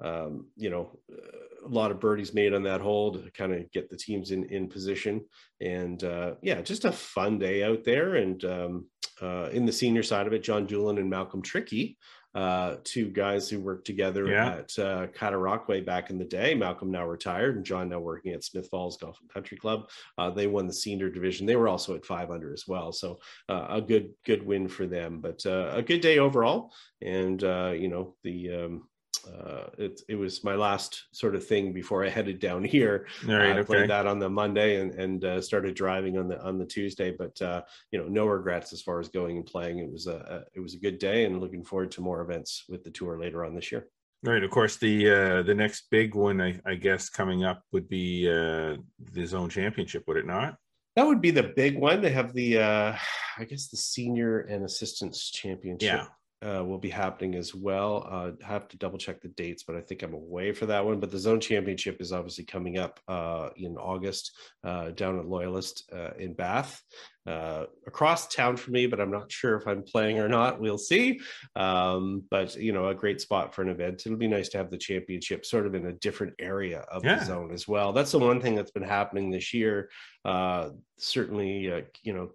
um, 0.00 0.46
you 0.56 0.70
know, 0.70 0.98
a 1.64 1.68
lot 1.68 1.90
of 1.90 2.00
birdies 2.00 2.34
made 2.34 2.54
on 2.54 2.62
that 2.64 2.80
hole 2.80 3.12
to 3.12 3.30
kind 3.32 3.54
of 3.54 3.70
get 3.72 3.88
the 3.90 3.96
teams 3.96 4.30
in 4.30 4.44
in 4.44 4.68
position. 4.68 5.24
And 5.60 6.02
uh, 6.02 6.34
yeah, 6.42 6.60
just 6.60 6.84
a 6.84 6.92
fun 6.92 7.38
day 7.38 7.62
out 7.62 7.84
there. 7.84 8.16
And 8.16 8.44
um, 8.44 8.86
uh, 9.22 9.48
in 9.52 9.66
the 9.66 9.72
senior 9.72 10.02
side 10.02 10.26
of 10.26 10.32
it, 10.32 10.42
John 10.42 10.66
Doolan 10.66 10.98
and 10.98 11.08
Malcolm 11.08 11.42
Tricky, 11.42 11.96
uh, 12.34 12.76
two 12.82 13.10
guys 13.10 13.48
who 13.48 13.60
worked 13.60 13.86
together 13.86 14.26
yeah. 14.26 14.56
at 14.56 14.78
uh, 14.78 15.06
Cataraqui 15.06 15.86
back 15.86 16.10
in 16.10 16.18
the 16.18 16.24
day. 16.24 16.54
Malcolm 16.54 16.90
now 16.90 17.06
retired, 17.06 17.56
and 17.56 17.64
John 17.64 17.88
now 17.88 18.00
working 18.00 18.32
at 18.32 18.42
Smiths 18.42 18.68
Falls 18.68 18.96
Golf 18.96 19.18
and 19.20 19.30
Country 19.32 19.56
Club. 19.56 19.88
Uh, 20.18 20.30
they 20.30 20.48
won 20.48 20.66
the 20.66 20.72
senior 20.72 21.08
division. 21.08 21.46
They 21.46 21.56
were 21.56 21.68
also 21.68 21.94
at 21.94 22.04
five 22.04 22.30
under 22.30 22.52
as 22.52 22.64
well, 22.66 22.92
so 22.92 23.18
uh, 23.48 23.66
a 23.70 23.80
good 23.80 24.10
good 24.26 24.44
win 24.44 24.68
for 24.68 24.86
them. 24.86 25.20
But 25.20 25.46
uh, 25.46 25.70
a 25.74 25.82
good 25.82 26.00
day 26.00 26.18
overall, 26.18 26.72
and 27.00 27.42
uh, 27.44 27.72
you 27.76 27.88
know 27.88 28.16
the 28.24 28.52
um, 28.52 28.88
uh, 29.26 29.68
it, 29.78 30.00
it 30.08 30.14
was 30.14 30.44
my 30.44 30.54
last 30.54 31.04
sort 31.12 31.34
of 31.34 31.46
thing 31.46 31.72
before 31.72 32.04
I 32.04 32.08
headed 32.08 32.38
down 32.38 32.64
here. 32.76 33.06
All 33.28 33.34
right, 33.34 33.56
I 33.56 33.58
okay. 33.58 33.64
played 33.64 33.90
that 33.90 34.06
on 34.06 34.18
the 34.18 34.28
Monday 34.28 34.80
and, 34.80 34.92
and 34.94 35.24
uh, 35.24 35.40
started 35.40 35.74
driving 35.74 36.18
on 36.18 36.28
the 36.28 36.42
on 36.42 36.58
the 36.58 36.66
Tuesday, 36.66 37.10
but 37.10 37.40
uh, 37.42 37.62
you 37.90 37.98
know, 37.98 38.08
no 38.08 38.26
regrets 38.26 38.72
as 38.72 38.82
far 38.82 39.00
as 39.00 39.08
going 39.08 39.36
and 39.36 39.46
playing. 39.46 39.78
It 39.78 39.90
was 39.90 40.06
a, 40.06 40.16
a, 40.16 40.44
it 40.54 40.60
was 40.60 40.74
a 40.74 40.78
good 40.78 40.98
day, 40.98 41.24
and 41.24 41.40
looking 41.40 41.64
forward 41.64 41.90
to 41.92 42.00
more 42.00 42.20
events 42.20 42.64
with 42.68 42.84
the 42.84 42.90
tour 42.90 43.18
later 43.18 43.44
on 43.44 43.54
this 43.54 43.70
year. 43.72 43.88
Right. 44.22 44.42
Of 44.42 44.50
course, 44.50 44.76
the 44.76 45.10
uh, 45.10 45.42
the 45.42 45.54
next 45.54 45.88
big 45.90 46.14
one, 46.14 46.40
I, 46.40 46.58
I 46.64 46.74
guess, 46.76 47.10
coming 47.10 47.44
up 47.44 47.62
would 47.72 47.88
be 47.88 48.28
uh, 48.28 48.76
the 49.12 49.26
Zone 49.26 49.50
Championship, 49.50 50.04
would 50.06 50.16
it 50.16 50.26
not? 50.26 50.56
That 50.96 51.06
would 51.06 51.20
be 51.20 51.32
the 51.32 51.42
big 51.42 51.76
one. 51.76 52.00
They 52.00 52.12
have 52.12 52.32
the, 52.34 52.58
uh, 52.58 52.96
I 53.36 53.44
guess, 53.44 53.66
the 53.66 53.76
Senior 53.76 54.42
and 54.42 54.64
Assistants 54.64 55.30
Championship. 55.30 55.82
Yeah 55.82 56.06
uh, 56.42 56.62
will 56.64 56.78
be 56.78 56.90
happening 56.90 57.34
as 57.34 57.54
well. 57.54 58.06
Uh, 58.10 58.30
have 58.44 58.68
to 58.68 58.76
double 58.76 58.98
check 58.98 59.20
the 59.20 59.28
dates, 59.28 59.62
but 59.62 59.76
I 59.76 59.80
think 59.80 60.02
I'm 60.02 60.12
away 60.12 60.52
for 60.52 60.66
that 60.66 60.84
one. 60.84 61.00
But 61.00 61.10
the 61.10 61.18
zone 61.18 61.40
championship 61.40 62.00
is 62.00 62.12
obviously 62.12 62.44
coming 62.44 62.78
up 62.78 63.00
uh, 63.08 63.50
in 63.56 63.76
August 63.76 64.36
uh, 64.62 64.90
down 64.90 65.18
at 65.18 65.26
Loyalist 65.26 65.90
uh, 65.92 66.10
in 66.18 66.34
Bath. 66.34 66.82
Uh, 67.26 67.64
across 67.86 68.28
town 68.28 68.54
for 68.54 68.70
me, 68.70 68.86
but 68.86 69.00
I'm 69.00 69.10
not 69.10 69.32
sure 69.32 69.56
if 69.56 69.66
I'm 69.66 69.82
playing 69.82 70.18
or 70.18 70.28
not. 70.28 70.60
We'll 70.60 70.76
see. 70.76 71.20
Um, 71.56 72.24
but 72.30 72.54
you 72.56 72.72
know, 72.72 72.88
a 72.88 72.94
great 72.94 73.22
spot 73.22 73.54
for 73.54 73.62
an 73.62 73.70
event. 73.70 74.02
It'll 74.04 74.18
be 74.18 74.28
nice 74.28 74.50
to 74.50 74.58
have 74.58 74.70
the 74.70 74.76
championship 74.76 75.46
sort 75.46 75.66
of 75.66 75.74
in 75.74 75.86
a 75.86 75.92
different 75.94 76.34
area 76.38 76.80
of 76.80 77.02
yeah. 77.02 77.20
the 77.20 77.24
zone 77.24 77.50
as 77.50 77.66
well. 77.66 77.94
That's 77.94 78.12
the 78.12 78.18
one 78.18 78.42
thing 78.42 78.54
that's 78.54 78.72
been 78.72 78.82
happening 78.82 79.30
this 79.30 79.54
year. 79.54 79.88
certainly, 80.98 81.84
you 82.02 82.12
know, 82.12 82.30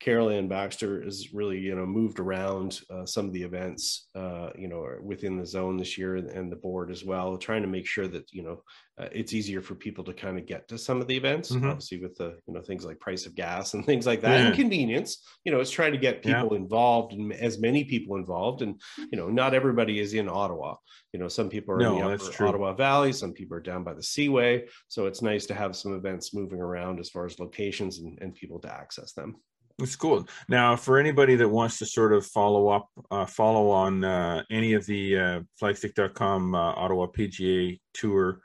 Carol 0.00 0.30
Ann 0.30 0.48
Baxter 0.48 1.02
has 1.04 1.34
really, 1.34 1.58
you 1.58 1.76
know, 1.76 1.84
moved 1.84 2.20
around 2.20 2.80
uh, 2.90 3.04
some 3.04 3.26
of 3.26 3.34
the 3.34 3.42
events, 3.42 4.08
uh, 4.14 4.48
you 4.56 4.66
know, 4.66 4.88
within 5.02 5.36
the 5.36 5.44
zone 5.44 5.76
this 5.76 5.98
year 5.98 6.16
and 6.16 6.50
the 6.50 6.56
board 6.56 6.90
as 6.90 7.04
well, 7.04 7.36
trying 7.36 7.60
to 7.60 7.68
make 7.68 7.86
sure 7.86 8.08
that, 8.08 8.24
you 8.32 8.42
know, 8.42 8.62
uh, 8.98 9.08
it's 9.12 9.34
easier 9.34 9.60
for 9.60 9.74
people 9.74 10.02
to 10.04 10.14
kind 10.14 10.38
of 10.38 10.46
get 10.46 10.66
to 10.68 10.78
some 10.78 11.02
of 11.02 11.06
the 11.06 11.16
events, 11.16 11.50
mm-hmm. 11.50 11.68
obviously 11.68 11.98
with 11.98 12.16
the, 12.16 12.38
you 12.46 12.54
know, 12.54 12.62
things 12.62 12.84
like 12.84 12.98
price 12.98 13.26
of 13.26 13.34
gas 13.34 13.74
and 13.74 13.84
things 13.84 14.06
like 14.06 14.22
that 14.22 14.40
yeah. 14.40 14.46
and 14.46 14.54
convenience, 14.54 15.22
you 15.44 15.52
know, 15.52 15.60
it's 15.60 15.70
trying 15.70 15.92
to 15.92 15.98
get 15.98 16.22
people 16.22 16.48
yeah. 16.52 16.56
involved 16.56 17.12
and 17.12 17.32
as 17.34 17.58
many 17.58 17.84
people 17.84 18.16
involved. 18.16 18.62
And, 18.62 18.80
you 19.12 19.18
know, 19.18 19.28
not 19.28 19.52
everybody 19.52 20.00
is 20.00 20.14
in 20.14 20.30
Ottawa. 20.30 20.76
You 21.12 21.20
know, 21.20 21.28
some 21.28 21.50
people 21.50 21.74
are 21.74 21.78
no, 21.78 22.10
in 22.10 22.16
the 22.16 22.24
upper 22.24 22.46
Ottawa 22.46 22.72
Valley, 22.72 23.12
some 23.12 23.32
people 23.32 23.56
are 23.56 23.60
down 23.60 23.84
by 23.84 23.92
the 23.92 24.02
Seaway. 24.02 24.66
So 24.88 25.06
it's 25.06 25.20
nice 25.20 25.44
to 25.46 25.54
have 25.54 25.76
some 25.76 25.94
events 25.94 26.32
moving 26.32 26.60
around 26.60 27.00
as 27.00 27.10
far 27.10 27.26
as 27.26 27.38
locations 27.38 27.98
and, 27.98 28.18
and 28.22 28.34
people 28.34 28.58
to 28.60 28.72
access 28.72 29.12
them. 29.12 29.36
It's 29.80 29.96
cool. 29.96 30.26
Now, 30.48 30.76
for 30.76 30.98
anybody 30.98 31.36
that 31.36 31.48
wants 31.48 31.78
to 31.78 31.86
sort 31.86 32.12
of 32.12 32.26
follow 32.26 32.68
up, 32.68 32.88
uh, 33.10 33.26
follow 33.26 33.70
on 33.70 34.04
uh, 34.04 34.42
any 34.50 34.74
of 34.74 34.86
the 34.86 35.18
uh, 35.18 35.40
flagstick.com 35.60 36.54
uh, 36.54 36.58
Ottawa 36.58 37.06
PGA 37.06 37.80
Tour 37.94 38.40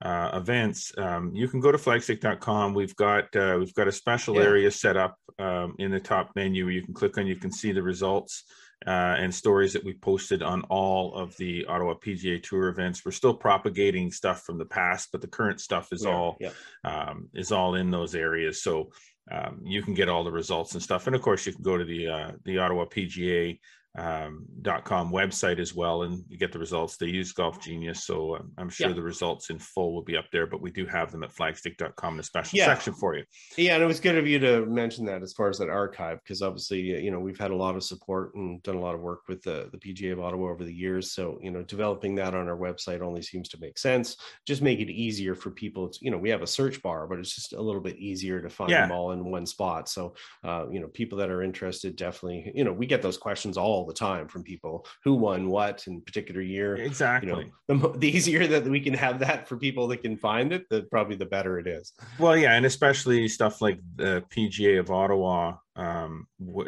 uh, 0.00 0.30
events, 0.34 0.92
um, 0.96 1.32
you 1.34 1.48
can 1.48 1.60
go 1.60 1.72
to 1.72 1.78
flagstick.com. 1.78 2.74
We've 2.74 2.96
got 2.96 3.34
uh, 3.34 3.56
we've 3.58 3.74
got 3.74 3.88
a 3.88 3.92
special 3.92 4.36
yeah. 4.36 4.42
area 4.42 4.70
set 4.70 4.96
up 4.96 5.16
um, 5.38 5.74
in 5.78 5.90
the 5.90 6.00
top 6.00 6.30
menu 6.36 6.64
where 6.64 6.74
you 6.74 6.82
can 6.82 6.94
click 6.94 7.18
on. 7.18 7.26
You 7.26 7.36
can 7.36 7.52
see 7.52 7.72
the 7.72 7.82
results 7.82 8.44
uh, 8.86 9.16
and 9.18 9.34
stories 9.34 9.72
that 9.72 9.84
we 9.84 9.94
posted 9.94 10.42
on 10.42 10.62
all 10.62 11.14
of 11.14 11.36
the 11.36 11.64
Ottawa 11.66 11.94
PGA 11.94 12.42
Tour 12.42 12.68
events. 12.68 13.04
We're 13.04 13.12
still 13.12 13.34
propagating 13.34 14.12
stuff 14.12 14.42
from 14.42 14.58
the 14.58 14.64
past, 14.64 15.08
but 15.10 15.20
the 15.20 15.26
current 15.26 15.60
stuff 15.60 15.88
is 15.92 16.04
yeah, 16.04 16.10
all 16.10 16.36
yeah. 16.40 16.50
Um, 16.84 17.28
is 17.34 17.50
all 17.50 17.74
in 17.74 17.90
those 17.90 18.14
areas. 18.14 18.62
So 18.62 18.90
um, 19.30 19.60
you 19.64 19.82
can 19.82 19.94
get 19.94 20.08
all 20.08 20.24
the 20.24 20.32
results 20.32 20.74
and 20.74 20.82
stuff. 20.82 21.06
And 21.06 21.16
of 21.16 21.22
course, 21.22 21.46
you 21.46 21.52
can 21.52 21.62
go 21.62 21.76
to 21.76 21.84
the 21.84 22.08
uh, 22.08 22.30
the 22.44 22.58
Ottawa 22.58 22.84
PGA 22.84 23.58
um, 23.98 24.46
.com 24.84 25.10
website 25.10 25.58
as 25.58 25.74
well, 25.74 26.02
and 26.02 26.24
you 26.28 26.38
get 26.38 26.52
the 26.52 26.58
results. 26.58 26.96
They 26.96 27.06
use 27.06 27.32
Golf 27.32 27.60
Genius, 27.60 28.04
so 28.04 28.36
um, 28.36 28.52
I'm 28.56 28.68
sure 28.68 28.88
yeah. 28.88 28.94
the 28.94 29.02
results 29.02 29.50
in 29.50 29.58
full 29.58 29.92
will 29.92 30.02
be 30.02 30.16
up 30.16 30.26
there. 30.32 30.46
But 30.46 30.62
we 30.62 30.70
do 30.70 30.86
have 30.86 31.10
them 31.10 31.24
at 31.24 31.34
flagstick.com 31.34 32.14
in 32.14 32.20
a 32.20 32.22
special 32.22 32.58
yeah. 32.58 32.66
section 32.66 32.94
for 32.94 33.16
you. 33.16 33.24
Yeah, 33.56 33.74
and 33.74 33.82
it 33.82 33.86
was 33.86 34.00
good 34.00 34.16
of 34.16 34.26
you 34.26 34.38
to 34.38 34.66
mention 34.66 35.04
that 35.06 35.22
as 35.22 35.32
far 35.32 35.48
as 35.48 35.58
that 35.58 35.68
archive, 35.68 36.20
because 36.22 36.42
obviously, 36.42 36.80
you 36.80 37.10
know, 37.10 37.18
we've 37.18 37.38
had 37.38 37.50
a 37.50 37.56
lot 37.56 37.74
of 37.74 37.82
support 37.82 38.34
and 38.34 38.62
done 38.62 38.76
a 38.76 38.80
lot 38.80 38.94
of 38.94 39.00
work 39.00 39.22
with 39.28 39.42
the 39.42 39.68
the 39.72 39.78
PGA 39.78 40.12
of 40.12 40.20
Ottawa 40.20 40.50
over 40.50 40.64
the 40.64 40.74
years. 40.74 41.12
So 41.12 41.38
you 41.42 41.50
know, 41.50 41.62
developing 41.62 42.14
that 42.16 42.34
on 42.34 42.48
our 42.48 42.56
website 42.56 43.00
only 43.00 43.22
seems 43.22 43.48
to 43.50 43.60
make 43.60 43.78
sense. 43.78 44.16
Just 44.46 44.62
make 44.62 44.78
it 44.78 44.90
easier 44.90 45.34
for 45.34 45.50
people. 45.50 45.88
To, 45.88 45.98
you 46.00 46.10
know, 46.10 46.18
we 46.18 46.30
have 46.30 46.42
a 46.42 46.46
search 46.46 46.80
bar, 46.82 47.06
but 47.08 47.18
it's 47.18 47.34
just 47.34 47.52
a 47.52 47.60
little 47.60 47.80
bit 47.80 47.98
easier 47.98 48.40
to 48.40 48.48
find 48.48 48.70
yeah. 48.70 48.82
them 48.82 48.92
all 48.92 49.12
in 49.12 49.24
one 49.24 49.46
spot. 49.46 49.88
So 49.88 50.14
uh, 50.44 50.66
you 50.70 50.80
know, 50.80 50.88
people 50.88 51.18
that 51.18 51.30
are 51.30 51.42
interested 51.42 51.96
definitely, 51.96 52.52
you 52.54 52.64
know, 52.64 52.72
we 52.72 52.86
get 52.86 53.02
those 53.02 53.18
questions 53.18 53.56
all 53.56 53.87
the 53.88 53.94
time 53.94 54.28
from 54.28 54.44
people 54.44 54.86
who 55.02 55.14
won 55.14 55.48
what 55.48 55.86
in 55.86 56.00
particular 56.00 56.40
year. 56.40 56.76
Exactly. 56.76 57.28
You 57.28 57.50
know, 57.68 57.90
the, 57.92 57.98
the 57.98 58.08
easier 58.08 58.46
that 58.46 58.64
we 58.64 58.80
can 58.80 58.94
have 58.94 59.18
that 59.18 59.48
for 59.48 59.56
people 59.56 59.88
that 59.88 60.02
can 60.02 60.16
find 60.16 60.52
it, 60.52 60.68
the 60.70 60.82
probably 60.82 61.16
the 61.16 61.26
better 61.26 61.58
it 61.58 61.66
is. 61.66 61.92
Well, 62.18 62.36
yeah, 62.36 62.54
and 62.54 62.64
especially 62.64 63.26
stuff 63.28 63.60
like 63.60 63.80
the 63.96 64.22
PGA 64.30 64.78
of 64.78 64.90
Ottawa 64.90 65.56
um, 65.74 66.26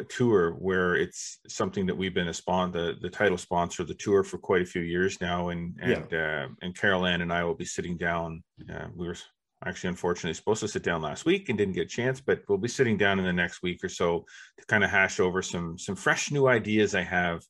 tour, 0.09 0.51
where 0.51 0.95
it's 0.95 1.39
something 1.47 1.85
that 1.85 1.95
we've 1.95 2.13
been 2.13 2.29
a 2.29 2.33
spawn 2.33 2.71
the 2.71 2.97
the 3.01 3.09
title 3.09 3.37
sponsor 3.37 3.83
of 3.83 3.87
the 3.87 3.93
tour 3.93 4.23
for 4.23 4.37
quite 4.37 4.61
a 4.61 4.65
few 4.65 4.81
years 4.81 5.19
now, 5.21 5.49
and 5.49 5.77
and 5.81 6.07
yeah. 6.11 6.45
uh, 6.45 6.47
and 6.61 6.75
Carol 6.75 7.05
Ann 7.05 7.21
and 7.21 7.31
I 7.31 7.43
will 7.43 7.55
be 7.55 7.65
sitting 7.65 7.97
down. 7.97 8.43
Uh, 8.69 8.87
we 8.95 9.07
were 9.07 9.17
actually 9.65 9.89
unfortunately 9.89 10.33
supposed 10.33 10.61
to 10.61 10.67
sit 10.67 10.83
down 10.83 11.01
last 11.01 11.25
week 11.25 11.49
and 11.49 11.57
didn't 11.57 11.75
get 11.75 11.83
a 11.83 11.89
chance 11.89 12.19
but 12.19 12.41
we'll 12.47 12.57
be 12.57 12.67
sitting 12.67 12.97
down 12.97 13.19
in 13.19 13.25
the 13.25 13.33
next 13.33 13.61
week 13.61 13.83
or 13.83 13.89
so 13.89 14.25
to 14.57 14.65
kind 14.65 14.83
of 14.83 14.89
hash 14.89 15.19
over 15.19 15.41
some 15.41 15.77
some 15.77 15.95
fresh 15.95 16.31
new 16.31 16.47
ideas 16.47 16.95
i 16.95 17.01
have 17.01 17.43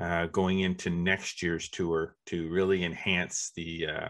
uh, 0.00 0.26
going 0.26 0.60
into 0.60 0.88
next 0.88 1.42
year's 1.42 1.68
tour 1.68 2.16
to 2.24 2.48
really 2.48 2.82
enhance 2.82 3.52
the 3.56 3.86
uh, 3.86 4.08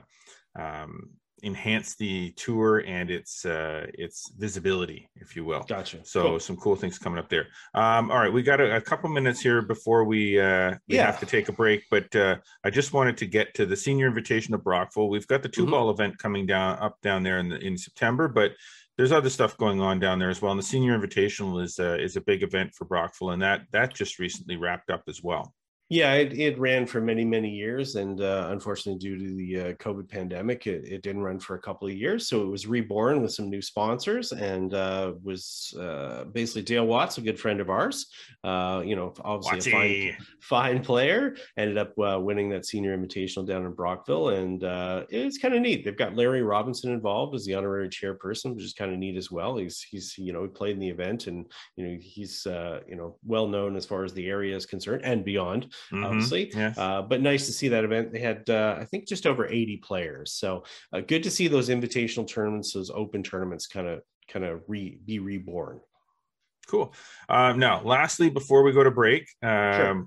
um, 0.61 1.11
enhance 1.43 1.97
the 1.97 2.31
tour 2.33 2.85
and 2.87 3.11
its 3.11 3.45
uh, 3.45 3.87
its 3.95 4.31
visibility, 4.39 5.09
if 5.17 5.35
you 5.35 5.45
will. 5.45 5.65
Gotcha. 5.69 6.05
So 6.05 6.23
cool. 6.23 6.41
some 6.41 6.57
cool 6.57 6.77
things 6.77 6.99
coming 6.99 7.19
up 7.19 7.29
there. 7.29 7.49
Um, 7.75 8.11
all 8.11 8.19
right, 8.19 8.33
we 8.33 8.43
got 8.43 8.61
a, 8.61 8.77
a, 8.77 8.81
couple 8.81 9.11
minutes 9.11 9.41
here 9.41 9.63
before 9.63 10.05
we 10.05 10.39
uh, 10.39 10.75
we 10.89 10.97
yeah. 10.97 11.07
have 11.07 11.21
to 11.21 11.27
take 11.27 11.49
a 11.49 11.53
break, 11.53 11.85
but 11.91 12.15
uh, 12.15 12.37
I 12.65 12.71
just 12.71 12.93
wanted 12.93 13.17
to 13.19 13.27
get 13.27 13.55
to 13.55 13.67
the 13.67 13.77
senior 13.77 14.07
invitation 14.07 14.55
of 14.55 14.63
Brockville. 14.63 15.09
We've 15.09 15.27
got 15.27 15.43
the 15.43 15.49
two 15.49 15.63
mm-hmm. 15.63 15.73
ball 15.73 15.91
event 15.91 16.19
coming 16.19 16.47
down 16.47 16.79
up 16.79 17.01
down 17.03 17.23
there 17.23 17.39
in 17.39 17.49
the, 17.49 17.59
in 17.59 17.77
September, 17.77 18.29
but 18.29 18.53
there's 18.97 19.13
other 19.13 19.31
stuff 19.31 19.57
going 19.57 19.81
on 19.81 19.99
down 19.99 20.19
there 20.19 20.31
as 20.31 20.43
well. 20.43 20.53
And 20.53 20.59
the 20.59 20.65
senior 20.65 20.99
invitational 20.99 21.63
is 21.63 21.79
uh, 21.79 21.97
is 21.99 22.17
a 22.17 22.21
big 22.21 22.43
event 22.43 22.75
for 22.75 22.85
Brockville, 22.85 23.31
and 23.31 23.43
that 23.43 23.63
that 23.73 23.95
just 23.95 24.19
recently 24.19 24.57
wrapped 24.57 24.91
up 24.91 25.03
as 25.09 25.23
well. 25.23 25.55
Yeah, 25.93 26.15
it, 26.15 26.33
it 26.33 26.59
ran 26.59 26.87
for 26.87 27.03
many, 27.03 27.23
many 27.23 27.51
years. 27.51 27.97
And 27.97 28.23
uh, 28.23 28.47
unfortunately, 28.49 28.99
due 28.99 29.19
to 29.19 29.35
the 29.35 29.61
uh, 29.61 29.73
COVID 29.75 30.09
pandemic, 30.09 30.67
it, 30.67 30.87
it, 30.91 31.03
didn't 31.03 31.21
run 31.21 31.39
for 31.39 31.55
a 31.55 31.61
couple 31.61 31.87
of 31.87 31.93
years. 31.93 32.29
So 32.29 32.41
it 32.41 32.47
was 32.47 32.67
reborn 32.67 33.21
with 33.21 33.35
some 33.35 33.51
new 33.51 33.61
sponsors 33.61 34.33
and 34.33 34.73
uh, 34.73 35.13
was 35.23 35.75
uh, 35.79 36.25
basically 36.33 36.63
Dale 36.63 36.87
Watts, 36.87 37.19
a 37.19 37.21
good 37.21 37.39
friend 37.39 37.61
of 37.61 37.69
ours, 37.69 38.07
uh, 38.43 38.83
you 38.83 38.97
know, 38.97 39.13
obviously 39.21 39.71
Watty. 39.75 40.09
a 40.09 40.13
fine, 40.15 40.27
fine 40.41 40.83
player, 40.83 41.37
ended 41.59 41.77
up 41.77 41.93
uh, 41.99 42.19
winning 42.19 42.49
that 42.49 42.65
senior 42.65 42.97
invitational 42.97 43.47
down 43.47 43.67
in 43.67 43.73
Brockville. 43.73 44.31
And 44.31 44.63
it's 45.11 45.37
kind 45.37 45.55
of 45.55 45.61
neat. 45.61 45.85
They've 45.85 45.95
got 45.95 46.17
Larry 46.17 46.43
Robinson 46.43 46.91
involved 46.91 47.35
as 47.35 47.45
the 47.45 47.53
honorary 47.53 47.91
chairperson, 47.91 48.55
which 48.55 48.65
is 48.65 48.73
kind 48.73 48.95
of 48.95 48.99
neat 48.99 49.19
as 49.19 49.31
well. 49.31 49.59
He's, 49.59 49.83
he's 49.83 50.17
you 50.17 50.33
know, 50.33 50.41
he 50.45 50.49
played 50.49 50.73
in 50.73 50.81
the 50.81 50.89
event 50.89 51.27
and, 51.27 51.45
you 51.77 51.87
know, 51.87 51.99
he's, 52.01 52.47
you 52.47 52.97
know, 52.97 53.19
well 53.27 53.47
known 53.47 53.77
as 53.77 53.85
far 53.85 54.05
as 54.05 54.15
the 54.15 54.31
area 54.31 54.57
is 54.57 54.65
concerned 54.65 55.03
and 55.05 55.23
beyond 55.23 55.67
mm-hmm. 55.91 56.05
obviously. 56.05 56.51
Yes. 56.55 56.77
Uh, 56.79 57.03
but 57.03 57.21
nice 57.21 57.47
to 57.47 57.53
see 57.53 57.69
that 57.69 57.85
event. 57.85 58.13
They 58.13 58.21
had, 58.21 58.49
uh, 58.49 58.77
I 58.81 58.85
think, 58.85 59.09
just 59.09 59.27
over 59.27 59.47
80 59.47 59.79
players. 59.79 60.33
So 60.33 60.65
uh, 60.93 61.01
good 61.01 61.23
to 61.25 61.31
see 61.31 61.49
those 61.49 61.69
invitational 61.69 62.29
tournaments, 62.29 62.73
those 62.73 62.91
open 62.91 63.23
tournaments, 63.23 63.67
kind 63.67 63.87
of 63.87 64.01
kind 64.29 64.45
of 64.45 64.63
re 64.69 64.99
be 65.05 65.19
reborn. 65.19 65.81
Cool. 66.69 66.95
Um, 67.29 67.59
now, 67.59 67.83
lastly, 67.83 68.31
before 68.31 68.63
we 68.63 68.73
go 68.73 68.85
to 68.85 68.91
break, 68.91 69.29
um, 69.43 69.75
sure. 69.75 70.07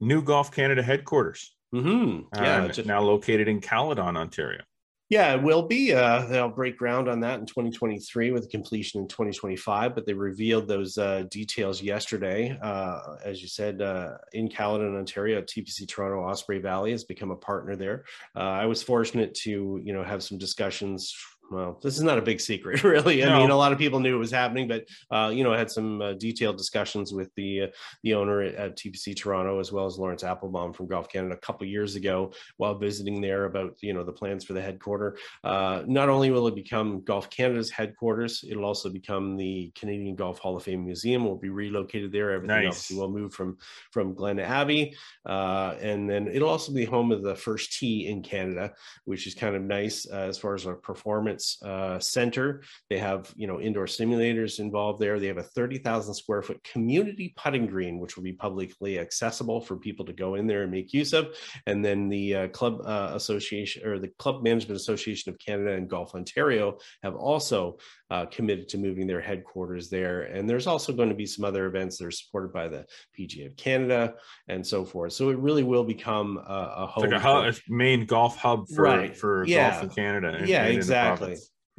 new 0.00 0.22
Golf 0.22 0.50
Canada 0.50 0.82
headquarters. 0.82 1.54
Mm-hmm. 1.74 2.42
Yeah, 2.42 2.64
uh, 2.64 2.68
just... 2.68 2.86
now 2.86 3.00
located 3.00 3.48
in 3.48 3.60
Caledon, 3.60 4.16
Ontario. 4.16 4.62
Yeah, 5.10 5.34
it 5.34 5.42
will 5.42 5.62
be. 5.62 5.92
Uh, 5.92 6.24
they'll 6.26 6.48
break 6.48 6.78
ground 6.78 7.08
on 7.08 7.18
that 7.20 7.40
in 7.40 7.44
2023 7.44 8.30
with 8.30 8.48
completion 8.48 9.00
in 9.00 9.08
2025. 9.08 9.92
But 9.92 10.06
they 10.06 10.12
revealed 10.12 10.68
those 10.68 10.96
uh, 10.98 11.24
details 11.32 11.82
yesterday. 11.82 12.56
Uh, 12.62 13.16
as 13.24 13.42
you 13.42 13.48
said, 13.48 13.82
uh, 13.82 14.18
in 14.34 14.48
Caledon, 14.48 14.96
Ontario, 14.96 15.42
TPC 15.42 15.88
Toronto 15.88 16.22
Osprey 16.22 16.60
Valley 16.60 16.92
has 16.92 17.02
become 17.02 17.32
a 17.32 17.36
partner 17.36 17.74
there. 17.74 18.04
Uh, 18.36 18.50
I 18.50 18.66
was 18.66 18.84
fortunate 18.84 19.34
to, 19.42 19.80
you 19.82 19.92
know, 19.92 20.04
have 20.04 20.22
some 20.22 20.38
discussions 20.38 21.12
well, 21.50 21.80
this 21.82 21.96
is 21.96 22.02
not 22.04 22.16
a 22.16 22.22
big 22.22 22.40
secret, 22.40 22.84
really. 22.84 23.24
I 23.24 23.28
no. 23.28 23.38
mean, 23.40 23.50
a 23.50 23.56
lot 23.56 23.72
of 23.72 23.78
people 23.78 23.98
knew 23.98 24.14
it 24.14 24.18
was 24.18 24.30
happening, 24.30 24.68
but 24.68 24.86
uh, 25.10 25.32
you 25.34 25.42
know, 25.42 25.52
I 25.52 25.58
had 25.58 25.70
some 25.70 26.00
uh, 26.00 26.12
detailed 26.12 26.56
discussions 26.56 27.12
with 27.12 27.34
the 27.34 27.62
uh, 27.62 27.66
the 28.04 28.14
owner 28.14 28.42
at, 28.42 28.54
at, 28.54 28.76
TPC 28.76 29.16
Toronto 29.16 29.58
as 29.58 29.72
well 29.72 29.84
as 29.84 29.98
Laurence 29.98 30.22
Applebaum 30.22 30.72
from 30.72 30.86
Golf 30.86 31.08
Canada 31.08 31.34
a 31.34 31.38
couple 31.38 31.66
years 31.66 31.96
ago 31.96 32.32
while 32.58 32.78
visiting 32.78 33.20
there 33.20 33.46
about 33.46 33.76
you 33.80 33.92
know 33.92 34.04
the 34.04 34.12
plans 34.12 34.44
for 34.44 34.52
the 34.52 34.62
headquarters. 34.62 35.18
Uh, 35.42 35.82
not 35.86 36.08
only 36.08 36.30
will 36.30 36.46
it 36.46 36.54
become 36.54 37.02
Golf 37.02 37.28
Canada's 37.30 37.70
headquarters, 37.70 38.44
it'll 38.48 38.64
also 38.64 38.88
become 38.88 39.36
the 39.36 39.72
Canadian 39.74 40.14
Golf 40.14 40.38
Hall 40.38 40.56
of 40.56 40.62
Fame 40.62 40.84
Museum. 40.84 41.24
Will 41.24 41.36
be 41.36 41.48
relocated 41.48 42.12
there. 42.12 42.30
Everything 42.30 42.64
nice. 42.64 42.66
else 42.66 42.90
will 42.92 43.10
move 43.10 43.34
from 43.34 43.58
from 43.90 44.14
Glen 44.14 44.38
Abbey, 44.38 44.94
uh, 45.26 45.74
and 45.80 46.08
then 46.08 46.28
it'll 46.28 46.48
also 46.48 46.72
be 46.72 46.84
home 46.84 47.10
of 47.10 47.24
the 47.24 47.34
first 47.34 47.76
tee 47.76 48.06
in 48.06 48.22
Canada, 48.22 48.72
which 49.04 49.26
is 49.26 49.34
kind 49.34 49.56
of 49.56 49.62
nice 49.62 50.06
uh, 50.08 50.28
as 50.28 50.38
far 50.38 50.54
as 50.54 50.64
our 50.64 50.76
performance 50.76 51.39
uh, 51.62 51.98
Center. 51.98 52.62
They 52.88 52.98
have 52.98 53.32
you 53.36 53.46
know 53.46 53.60
indoor 53.60 53.86
simulators 53.86 54.58
involved 54.58 55.00
there. 55.00 55.18
They 55.18 55.26
have 55.26 55.38
a 55.38 55.42
30,000 55.42 56.14
square 56.14 56.42
foot 56.42 56.62
community 56.64 57.34
putting 57.36 57.66
green, 57.66 57.98
which 57.98 58.16
will 58.16 58.24
be 58.24 58.32
publicly 58.32 58.98
accessible 58.98 59.60
for 59.60 59.76
people 59.76 60.04
to 60.06 60.12
go 60.12 60.34
in 60.34 60.46
there 60.46 60.62
and 60.62 60.70
make 60.70 60.92
use 60.92 61.12
of. 61.12 61.34
And 61.66 61.84
then 61.84 62.08
the 62.08 62.34
uh, 62.34 62.48
Club 62.48 62.80
uh, 62.84 63.12
Association 63.14 63.86
or 63.86 63.98
the 63.98 64.08
Club 64.18 64.42
Management 64.42 64.80
Association 64.80 65.32
of 65.32 65.38
Canada 65.38 65.72
and 65.72 65.88
Golf 65.88 66.14
Ontario 66.14 66.78
have 67.02 67.14
also 67.14 67.78
uh, 68.10 68.26
committed 68.26 68.68
to 68.68 68.78
moving 68.78 69.06
their 69.06 69.20
headquarters 69.20 69.88
there. 69.88 70.22
And 70.22 70.48
there's 70.48 70.66
also 70.66 70.92
going 70.92 71.10
to 71.10 71.14
be 71.14 71.26
some 71.26 71.44
other 71.44 71.66
events 71.66 71.98
that 71.98 72.06
are 72.06 72.10
supported 72.10 72.52
by 72.52 72.68
the 72.68 72.86
PGA 73.18 73.46
of 73.46 73.56
Canada 73.56 74.14
and 74.48 74.66
so 74.66 74.84
forth. 74.84 75.12
So 75.12 75.28
it 75.30 75.38
really 75.38 75.62
will 75.62 75.84
become 75.84 76.38
a, 76.38 76.72
a 76.78 76.86
home. 76.86 77.04
Like 77.04 77.12
a 77.12 77.20
hub, 77.20 77.54
main 77.68 78.06
golf 78.06 78.36
hub 78.36 78.68
for, 78.68 78.82
right. 78.82 79.16
for 79.16 79.44
yeah. 79.46 79.70
golf 79.70 79.84
in 79.84 79.90
Canada. 79.90 80.42
yeah, 80.44 80.64
exactly 80.64 81.29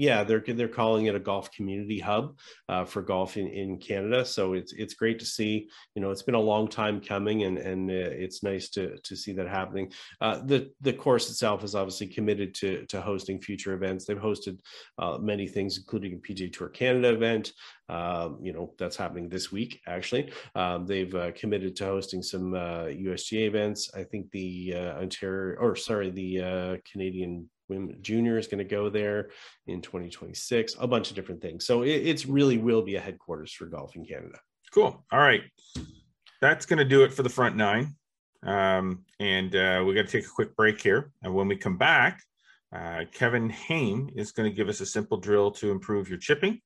yeah, 0.02 0.24
they're 0.24 0.44
they're 0.48 0.68
calling 0.68 1.06
it 1.06 1.16
a 1.16 1.20
golf 1.20 1.52
community 1.52 2.00
hub 2.00 2.38
uh, 2.68 2.86
for 2.86 3.04
golf 3.04 3.38
in, 3.38 3.48
in 3.48 3.78
Canada. 3.78 4.26
So 4.26 4.54
it's 4.54 4.74
it's 4.74 4.96
great 4.96 5.20
to 5.20 5.26
see. 5.26 5.70
You 5.94 6.02
know, 6.02 6.10
it's 6.10 6.24
been 6.24 6.34
a 6.34 6.40
long 6.40 6.68
time 6.68 7.02
coming, 7.02 7.44
and 7.44 7.60
and 7.60 7.88
uh, 7.88 7.94
it's 7.94 8.42
nice 8.42 8.70
to 8.70 8.98
to 8.98 9.16
see 9.16 9.34
that 9.34 9.48
happening. 9.48 9.92
Uh, 10.20 10.42
the 10.44 10.72
the 10.82 10.94
course 10.94 11.30
itself 11.30 11.64
is 11.64 11.76
obviously 11.76 12.08
committed 12.08 12.56
to 12.56 12.86
to 12.88 13.00
hosting 13.00 13.40
future 13.42 13.74
events. 13.74 14.06
They've 14.06 14.18
hosted 14.18 14.60
uh, 14.98 15.20
many 15.20 15.48
things, 15.48 15.78
including 15.78 16.14
a 16.14 16.18
PGA 16.18 16.52
Tour 16.52 16.70
Canada 16.70 17.10
event. 17.14 17.52
Um, 17.88 18.40
you 18.42 18.54
know, 18.54 18.74
that's 18.80 18.96
happening 18.96 19.30
this 19.30 19.52
week. 19.52 19.82
Actually, 19.86 20.32
um, 20.56 20.88
they've 20.88 21.14
uh, 21.14 21.32
committed 21.34 21.76
to 21.76 21.86
hosting 21.86 22.24
some 22.24 22.54
USGA 22.54 23.44
uh, 23.44 23.48
events. 23.48 23.92
I 23.94 24.04
think 24.04 24.32
the 24.32 24.74
Ontario, 24.76 25.60
or 25.60 25.76
sorry, 25.76 26.10
the 26.10 26.82
Canadian 26.92 27.50
women 27.72 27.98
junior 28.02 28.38
is 28.38 28.48
going 28.48 28.60
to 28.60 28.64
go 28.64 28.90
there 28.90 29.30
in 29.68 29.82
2026 29.82 30.76
a 30.80 30.88
bunch 30.88 31.10
of 31.10 31.16
different 31.16 31.42
things. 31.42 31.66
So 31.66 31.82
it, 31.84 31.90
it's 31.90 32.26
really 32.26 32.58
will 32.58 32.82
be 32.82 32.96
a 32.96 33.00
headquarters 33.00 33.52
for 33.54 33.66
golf 33.66 33.96
in 33.96 34.06
canada. 34.06 34.40
Cool. 34.72 35.04
All 35.12 35.20
right. 35.20 35.42
That's 36.42 36.66
going 36.66 36.80
to 36.80 36.86
do 36.86 37.04
it 37.04 37.14
for 37.14 37.24
the 37.24 37.30
front 37.30 37.56
nine. 37.56 37.96
Um, 38.44 39.06
and 39.20 39.56
uh, 39.56 39.84
we 39.86 39.94
got 39.94 40.08
to 40.08 40.12
take 40.12 40.26
a 40.26 40.30
quick 40.30 40.56
break 40.56 40.82
here. 40.82 41.12
And 41.24 41.34
when 41.34 41.48
we 41.48 41.56
come 41.56 41.78
back 41.78 42.22
uh, 42.74 43.04
kevin 43.12 43.50
Haime 43.50 44.10
is 44.16 44.32
going 44.32 44.50
to 44.50 44.56
give 44.56 44.70
us 44.70 44.80
a 44.82 44.86
simple 44.86 45.18
drill 45.18 45.52
to 45.52 45.72
improve 45.72 46.08
your 46.08 46.18
chipping 46.18 46.62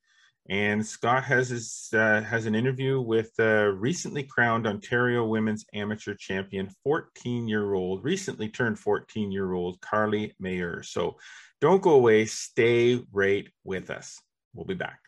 and 0.49 0.85
Scott 0.85 1.23
has 1.23 1.49
his, 1.49 1.89
uh, 1.93 2.21
has 2.21 2.45
an 2.45 2.53
interview 2.53 3.01
with 3.01 3.31
uh, 3.39 3.71
recently 3.73 4.23
crowned 4.23 4.67
Ontario 4.67 5.25
Women's 5.25 5.65
Amateur 5.73 6.13
Champion, 6.13 6.69
14 6.83 7.47
year 7.47 7.73
old, 7.73 8.03
recently 8.03 8.49
turned 8.49 8.77
14 8.77 9.31
year 9.31 9.53
old 9.53 9.79
Carlee 9.81 10.33
Meilleur. 10.39 10.83
So 10.83 11.17
don't 11.61 11.81
go 11.81 11.91
away. 11.91 12.25
Stay 12.25 13.01
right 13.11 13.47
with 13.63 13.89
us. 13.89 14.21
We'll 14.53 14.65
be 14.65 14.75
back. 14.75 14.99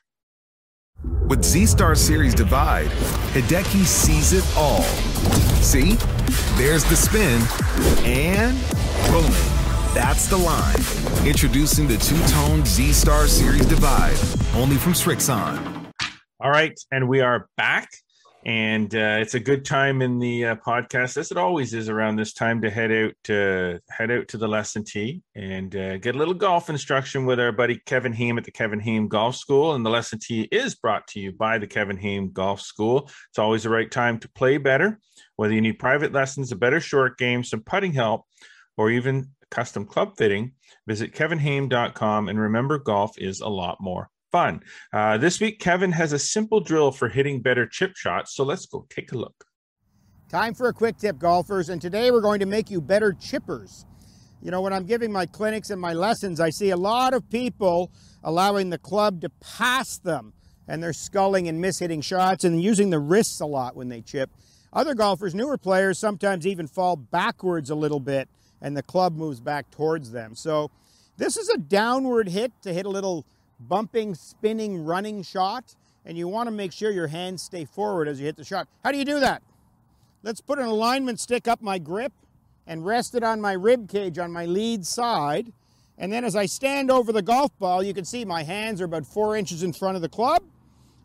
With 1.28 1.44
Z 1.44 1.68
Star 1.68 1.94
Series 1.94 2.34
Divide, 2.34 2.90
Hideki 3.34 3.86
sees 3.86 4.34
it 4.34 4.46
all. 4.58 4.82
See? 5.62 5.94
There's 6.56 6.84
the 6.86 6.96
spin 6.96 7.42
and 8.04 8.58
boom 9.12 9.57
that's 9.94 10.28
the 10.28 10.38
line. 10.38 11.28
Introducing 11.28 11.88
the 11.88 11.98
two 11.98 12.20
tone 12.28 12.66
Z 12.66 12.94
Star 12.94 13.28
Series 13.28 13.66
Divide, 13.66 14.18
only 14.56 14.78
from 14.78 14.94
Srixon. 14.94 15.92
All 16.40 16.52
right. 16.52 16.80
And 16.92 17.08
we 17.08 17.22
are 17.22 17.50
back. 17.58 17.90
And 18.46 18.94
uh, 18.96 19.18
it's 19.20 19.34
a 19.34 19.42
good 19.42 19.66
time 19.66 20.02
in 20.02 20.20
the 20.20 20.46
uh, 20.46 20.56
podcast, 20.56 21.18
as 21.18 21.32
it 21.32 21.38
always 21.38 21.74
is 21.74 21.90
around 21.90 22.16
this 22.16 22.32
time, 22.32 22.62
to 22.62 22.70
head 22.70 22.92
out 22.92 23.14
to 23.26 23.82
head 23.90 24.10
out 24.10 24.30
to 24.30 24.38
the 24.38 24.48
lesson 24.48 24.86
tee 24.86 25.22
and 25.36 25.76
uh, 25.76 25.98
get 25.98 26.16
a 26.16 26.18
little 26.18 26.34
golf 26.34 26.70
instruction 26.70 27.26
with 27.26 27.42
our 27.42 27.52
buddy 27.52 27.82
Kevin 27.86 28.14
Haime 28.14 28.38
at 28.38 28.46
the 28.46 28.52
Kevin 28.52 28.80
Haime 28.80 29.10
Golf 29.10 29.36
School. 29.36 29.74
And 29.74 29.86
the 29.86 29.90
lesson 29.90 30.20
tee 30.20 30.48
is 30.50 30.76
brought 30.76 31.08
to 31.08 31.20
you 31.20 31.34
by 31.34 31.58
the 31.58 31.68
Kevin 31.68 31.98
Haime 31.98 32.30
Golf 32.30 32.62
School. 32.62 33.10
It's 33.30 33.40
always 33.40 33.64
the 33.64 33.70
right 33.70 33.92
time 33.92 34.18
to 34.20 34.30
play 34.30 34.58
better, 34.58 35.00
whether 35.36 35.54
you 35.54 35.62
need 35.62 35.80
private 35.80 36.14
lessons, 36.14 36.52
a 36.52 36.56
better 36.56 36.80
short 36.80 37.18
game, 37.18 37.44
some 37.44 37.62
putting 37.62 37.92
help, 37.92 38.26
or 38.78 38.92
even 38.92 39.32
custom 39.50 39.86
club 39.86 40.18
fitting, 40.18 40.54
visit 40.88 41.14
kevinhaime.com 41.14 42.30
and 42.30 42.40
remember 42.40 42.78
golf 42.78 43.18
is 43.18 43.42
a 43.42 43.48
lot 43.48 43.78
more 43.80 44.10
fun. 44.32 44.62
Uh, 44.94 45.18
this 45.18 45.40
week, 45.40 45.60
Kevin 45.60 45.92
has 45.92 46.14
a 46.14 46.20
simple 46.20 46.60
drill 46.60 46.92
for 46.92 47.10
hitting 47.10 47.42
better 47.42 47.66
chip 47.66 47.96
shots. 47.96 48.36
So 48.36 48.44
let's 48.44 48.66
go 48.66 48.86
take 48.90 49.12
a 49.12 49.18
look. 49.18 49.46
Time 50.30 50.54
for 50.54 50.68
a 50.68 50.74
quick 50.74 50.98
tip, 50.98 51.18
golfers. 51.18 51.70
And 51.70 51.82
today 51.82 52.12
we're 52.12 52.22
going 52.22 52.42
to 52.42 52.46
make 52.46 52.70
you 52.70 52.82
better 52.82 53.14
chippers. 53.14 53.86
You 54.42 54.52
know, 54.52 54.62
when 54.62 54.74
I'm 54.74 54.86
giving 54.86 55.12
my 55.12 55.26
clinics 55.26 55.70
and 55.70 55.82
my 55.82 55.94
lessons, 55.94 56.40
I 56.40 56.50
see 56.50 56.70
a 56.70 56.78
lot 56.78 57.14
of 57.14 57.30
people 57.30 57.92
allowing 58.24 58.70
the 58.70 58.78
club 58.78 59.22
to 59.22 59.30
pass 59.40 59.98
them 59.98 60.34
and 60.68 60.84
they're 60.84 60.94
sculling 60.94 61.48
and 61.48 61.64
mishitting 61.64 62.04
shots 62.04 62.44
and 62.44 62.62
using 62.62 62.90
the 62.90 63.00
wrists 63.00 63.40
a 63.40 63.46
lot 63.46 63.76
when 63.76 63.88
they 63.88 64.02
chip. 64.02 64.30
Other 64.74 64.94
golfers, 64.94 65.34
newer 65.34 65.58
players, 65.58 65.98
sometimes 65.98 66.46
even 66.46 66.68
fall 66.68 66.98
backwards 66.98 67.70
a 67.70 67.76
little 67.76 68.02
bit 68.02 68.30
and 68.62 68.76
the 68.76 68.84
club 68.84 69.16
moves 69.16 69.40
back 69.40 69.70
towards 69.72 70.12
them. 70.12 70.36
So 70.36 70.72
this 71.18 71.38
is 71.38 71.50
a 71.50 71.58
downward 71.58 72.30
hit 72.30 72.52
to 72.62 72.74
hit 72.74 72.86
a 72.86 72.90
little 72.90 73.26
bumping, 73.60 74.16
spinning, 74.16 74.86
running 74.86 75.24
shot, 75.24 75.76
and 76.06 76.18
you 76.18 76.28
want 76.28 76.48
to 76.48 76.52
make 76.52 76.72
sure 76.72 76.92
your 76.92 77.08
hands 77.08 77.42
stay 77.42 77.66
forward 77.66 78.08
as 78.08 78.20
you 78.20 78.26
hit 78.26 78.38
the 78.38 78.44
shot. 78.44 78.68
How 78.84 78.92
do 78.92 78.98
you 78.98 79.06
do 79.06 79.20
that? 79.20 79.42
Let's 80.24 80.42
put 80.42 80.60
an 80.60 80.66
alignment 80.66 81.20
stick 81.20 81.48
up 81.48 81.62
my 81.62 81.78
grip 81.80 82.14
and 82.66 82.86
rest 82.86 83.16
it 83.16 83.24
on 83.24 83.42
my 83.42 83.54
rib 83.54 83.90
cage 83.90 84.18
on 84.18 84.32
my 84.32 84.46
lead 84.46 84.86
side. 84.86 85.52
And 85.98 86.12
then 86.12 86.24
as 86.24 86.36
I 86.36 86.46
stand 86.46 86.92
over 86.92 87.12
the 87.12 87.22
golf 87.22 87.58
ball, 87.60 87.82
you 87.82 87.94
can 87.94 88.06
see 88.06 88.26
my 88.26 88.44
hands 88.44 88.82
are 88.82 88.86
about 88.86 89.06
four 89.06 89.36
inches 89.36 89.64
in 89.64 89.74
front 89.74 89.96
of 89.96 90.02
the 90.02 90.10
club. 90.10 90.44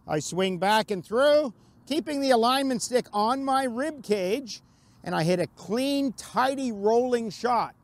I 0.06 0.18
swing 0.18 0.58
back 0.58 0.90
and 0.90 1.04
through, 1.04 1.54
keeping 1.86 2.20
the 2.20 2.30
alignment 2.30 2.82
stick 2.82 3.06
on 3.12 3.44
my 3.44 3.64
rib 3.64 4.02
cage 4.02 4.60
and 5.04 5.14
I 5.14 5.22
hit 5.22 5.40
a 5.40 5.46
clean, 5.48 6.12
tidy 6.12 6.72
rolling 6.72 7.30
shot. 7.30 7.74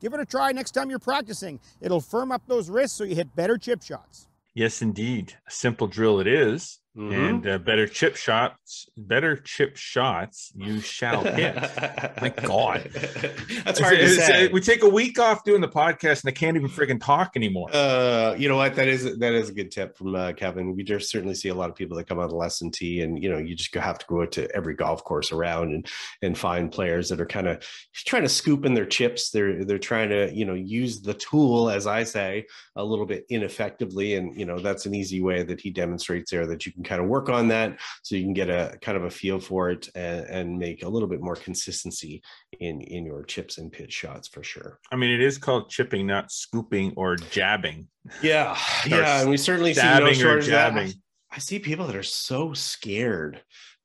Give 0.00 0.14
it 0.14 0.20
a 0.20 0.26
try 0.26 0.52
next 0.52 0.72
time 0.72 0.90
you're 0.90 0.98
practicing. 0.98 1.60
It'll 1.80 2.00
firm 2.00 2.32
up 2.32 2.42
those 2.46 2.68
wrists 2.68 2.96
so 2.96 3.04
you 3.04 3.14
hit 3.14 3.34
better 3.36 3.56
chip 3.56 3.82
shots. 3.82 4.26
Yes, 4.54 4.82
indeed. 4.82 5.34
A 5.46 5.50
simple 5.50 5.86
drill 5.86 6.20
it 6.20 6.26
is. 6.26 6.80
Mm-hmm. 6.94 7.12
and 7.14 7.46
uh, 7.46 7.56
better 7.56 7.86
chip 7.86 8.16
shots, 8.16 8.86
better 8.98 9.36
chip 9.36 9.78
shots 9.78 10.52
you 10.54 10.78
shall 10.80 11.22
hit. 11.24 11.54
My 12.20 12.28
God, 12.28 12.90
that's 13.64 13.80
hard 13.80 13.94
it's, 13.94 14.16
to 14.16 14.22
say. 14.22 14.48
we 14.48 14.60
take 14.60 14.82
a 14.82 14.88
week 14.88 15.18
off 15.18 15.42
doing 15.42 15.62
the 15.62 15.70
podcast, 15.70 16.22
and 16.22 16.28
I 16.28 16.32
can't 16.32 16.54
even 16.54 16.68
freaking 16.68 17.02
talk 17.02 17.32
anymore. 17.34 17.70
Uh, 17.72 18.34
you 18.36 18.46
know 18.46 18.56
what? 18.56 18.74
That 18.74 18.88
is 18.88 19.18
that 19.20 19.32
is 19.32 19.48
a 19.48 19.54
good 19.54 19.70
tip 19.70 19.96
from 19.96 20.14
uh, 20.14 20.32
Kevin. 20.34 20.76
We 20.76 20.82
just 20.82 21.10
certainly 21.10 21.34
see 21.34 21.48
a 21.48 21.54
lot 21.54 21.70
of 21.70 21.76
people 21.76 21.96
that 21.96 22.06
come 22.06 22.20
out 22.20 22.28
the 22.28 22.36
lesson 22.36 22.70
tee, 22.70 23.00
and 23.00 23.22
you 23.22 23.30
know, 23.30 23.38
you 23.38 23.54
just 23.54 23.74
have 23.74 23.98
to 23.98 24.06
go 24.06 24.26
to 24.26 24.54
every 24.54 24.74
golf 24.74 25.02
course 25.02 25.32
around 25.32 25.72
and 25.72 25.86
and 26.20 26.36
find 26.36 26.70
players 26.70 27.08
that 27.08 27.22
are 27.22 27.26
kind 27.26 27.48
of 27.48 27.66
trying 27.94 28.24
to 28.24 28.28
scoop 28.28 28.66
in 28.66 28.74
their 28.74 28.84
chips. 28.84 29.30
They're 29.30 29.64
they're 29.64 29.78
trying 29.78 30.10
to 30.10 30.30
you 30.34 30.44
know 30.44 30.52
use 30.52 31.00
the 31.00 31.14
tool, 31.14 31.70
as 31.70 31.86
I 31.86 32.04
say, 32.04 32.44
a 32.76 32.84
little 32.84 33.06
bit 33.06 33.24
ineffectively, 33.30 34.16
and 34.16 34.36
you 34.38 34.44
know 34.44 34.58
that's 34.58 34.84
an 34.84 34.94
easy 34.94 35.22
way 35.22 35.42
that 35.42 35.62
he 35.62 35.70
demonstrates 35.70 36.30
there 36.30 36.46
that 36.48 36.66
you 36.66 36.72
can 36.72 36.81
can 36.82 36.88
kind 36.88 37.02
of 37.02 37.08
work 37.08 37.28
on 37.28 37.48
that 37.48 37.78
so 38.02 38.16
you 38.16 38.22
can 38.22 38.32
get 38.32 38.50
a 38.50 38.76
kind 38.80 38.96
of 38.96 39.04
a 39.04 39.10
feel 39.10 39.38
for 39.38 39.70
it 39.70 39.88
and, 39.94 40.26
and 40.26 40.58
make 40.58 40.82
a 40.82 40.88
little 40.88 41.08
bit 41.08 41.20
more 41.20 41.36
consistency 41.36 42.22
in 42.60 42.80
in 42.80 43.04
your 43.04 43.22
chips 43.24 43.58
and 43.58 43.72
pitch 43.72 43.92
shots 43.92 44.28
for 44.28 44.42
sure. 44.42 44.78
I 44.90 44.96
mean, 44.96 45.10
it 45.10 45.22
is 45.22 45.38
called 45.38 45.70
chipping, 45.70 46.06
not 46.06 46.30
scooping 46.30 46.92
or 46.96 47.16
jabbing. 47.16 47.88
Yeah, 48.22 48.58
yeah, 48.86 49.20
and 49.20 49.30
we 49.30 49.36
certainly 49.36 49.74
see 49.74 49.82
no 49.82 50.12
shortage 50.12 50.46
of 50.46 50.50
that. 50.50 50.94
I 51.30 51.38
see 51.38 51.58
people 51.58 51.86
that 51.86 51.96
are 51.96 52.02
so 52.02 52.52
scared 52.52 53.40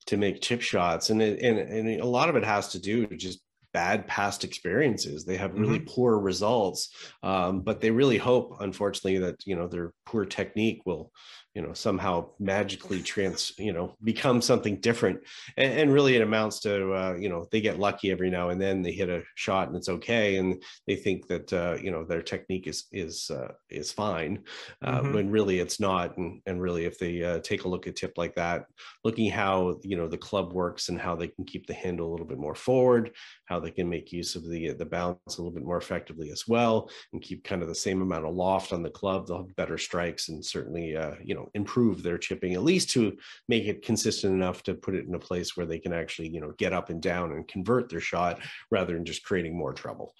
to 0.07 0.17
make 0.17 0.41
chip 0.41 0.61
shots, 0.61 1.09
and 1.09 1.21
it, 1.21 1.41
and 1.41 1.57
and 1.57 2.01
a 2.01 2.05
lot 2.05 2.29
of 2.29 2.35
it 2.35 2.43
has 2.43 2.69
to 2.69 2.79
do 2.79 3.07
with 3.07 3.19
just 3.19 3.39
bad 3.73 4.07
past 4.07 4.43
experiences. 4.43 5.23
They 5.23 5.37
have 5.37 5.53
really 5.53 5.79
mm-hmm. 5.79 5.93
poor 5.93 6.17
results, 6.17 6.89
um, 7.21 7.61
but 7.61 7.79
they 7.79 7.91
really 7.91 8.17
hope, 8.17 8.57
unfortunately, 8.59 9.19
that 9.19 9.35
you 9.45 9.55
know 9.55 9.67
their 9.67 9.93
poor 10.05 10.25
technique 10.25 10.81
will 10.85 11.11
you 11.57 11.63
know 11.63 11.73
somehow 11.73 12.29
magically 12.39 13.01
trans 13.01 13.51
you 13.57 13.73
know 13.73 13.95
become 14.03 14.43
something 14.43 14.79
different 14.79 15.19
and, 15.57 15.73
and 15.79 15.91
really 15.91 16.15
it 16.15 16.21
amounts 16.21 16.59
to 16.59 16.93
uh, 16.93 17.15
you 17.19 17.29
know 17.29 17.47
they 17.51 17.59
get 17.59 17.79
lucky 17.79 18.11
every 18.11 18.29
now 18.29 18.49
and 18.49 18.61
then 18.61 18.83
they 18.83 18.91
hit 18.91 19.09
a 19.09 19.23
shot 19.33 19.67
and 19.67 19.75
it's 19.75 19.89
okay 19.89 20.37
and 20.37 20.61
they 20.85 20.95
think 20.95 21.25
that 21.25 21.51
uh, 21.51 21.75
you 21.81 21.89
know 21.89 22.05
their 22.05 22.21
technique 22.21 22.67
is 22.67 22.85
is 22.91 23.31
uh, 23.31 23.51
is 23.71 23.91
fine 23.91 24.43
uh, 24.83 25.01
mm-hmm. 25.01 25.15
when 25.15 25.31
really 25.31 25.57
it's 25.57 25.79
not 25.79 26.15
and 26.17 26.39
and 26.45 26.61
really 26.61 26.85
if 26.85 26.99
they 26.99 27.23
uh, 27.23 27.39
take 27.39 27.63
a 27.63 27.67
look 27.67 27.87
at 27.87 27.95
tip 27.95 28.13
like 28.17 28.35
that 28.35 28.65
looking 29.03 29.27
how 29.27 29.79
you 29.81 29.97
know 29.97 30.07
the 30.07 30.15
club 30.15 30.53
works 30.53 30.89
and 30.89 31.01
how 31.01 31.15
they 31.15 31.27
can 31.27 31.43
keep 31.43 31.65
the 31.65 31.73
handle 31.73 32.07
a 32.07 32.11
little 32.11 32.27
bit 32.27 32.37
more 32.37 32.53
forward 32.53 33.15
how 33.45 33.59
they 33.59 33.71
can 33.71 33.89
make 33.89 34.11
use 34.11 34.35
of 34.35 34.47
the 34.47 34.73
the 34.73 34.85
bounce 34.85 35.17
a 35.25 35.41
little 35.41 35.51
bit 35.51 35.65
more 35.65 35.77
effectively 35.77 36.29
as 36.29 36.47
well 36.47 36.87
and 37.13 37.23
keep 37.23 37.43
kind 37.43 37.63
of 37.63 37.67
the 37.67 37.73
same 37.73 38.03
amount 38.03 38.27
of 38.27 38.35
loft 38.35 38.73
on 38.73 38.83
the 38.83 38.91
club 38.91 39.25
they'll 39.25 39.37
have 39.37 39.55
better 39.55 39.79
strikes 39.79 40.29
and 40.29 40.45
certainly 40.45 40.95
uh, 40.95 41.15
you 41.23 41.33
know 41.33 41.46
improve 41.53 42.03
their 42.03 42.17
chipping 42.17 42.53
at 42.53 42.63
least 42.63 42.89
to 42.89 43.15
make 43.47 43.65
it 43.65 43.85
consistent 43.85 44.33
enough 44.33 44.63
to 44.63 44.73
put 44.73 44.95
it 44.95 45.05
in 45.05 45.15
a 45.15 45.19
place 45.19 45.55
where 45.55 45.65
they 45.65 45.79
can 45.79 45.93
actually 45.93 46.27
you 46.27 46.39
know 46.41 46.53
get 46.57 46.73
up 46.73 46.89
and 46.89 47.01
down 47.01 47.31
and 47.31 47.47
convert 47.47 47.89
their 47.89 47.99
shot 47.99 48.39
rather 48.71 48.93
than 48.93 49.05
just 49.05 49.23
creating 49.23 49.57
more 49.57 49.73
trouble 49.73 50.13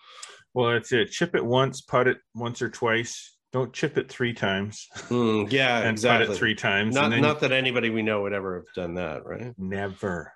well 0.54 0.72
that's 0.72 0.92
it 0.92 1.10
chip 1.10 1.36
it 1.36 1.46
once 1.46 1.82
putt 1.82 2.08
it 2.08 2.18
once 2.34 2.62
or 2.62 2.70
twice 2.70 3.38
don't 3.54 3.72
chip 3.72 3.98
it 3.98 4.10
three 4.10 4.34
times. 4.34 4.88
Mm, 5.08 5.52
yeah, 5.52 5.80
and 5.82 5.92
exactly. 5.92 6.28
Putt 6.28 6.36
it 6.36 6.38
three 6.38 6.54
times. 6.54 6.94
Not, 6.94 7.18
not 7.18 7.40
that 7.40 7.52
anybody 7.54 7.90
we 7.90 8.02
know 8.02 8.24
would 8.24 8.34
ever 8.34 8.56
have 8.56 8.74
done 8.76 8.96
that, 8.96 9.26
right? 9.26 9.54
Never. 9.58 10.34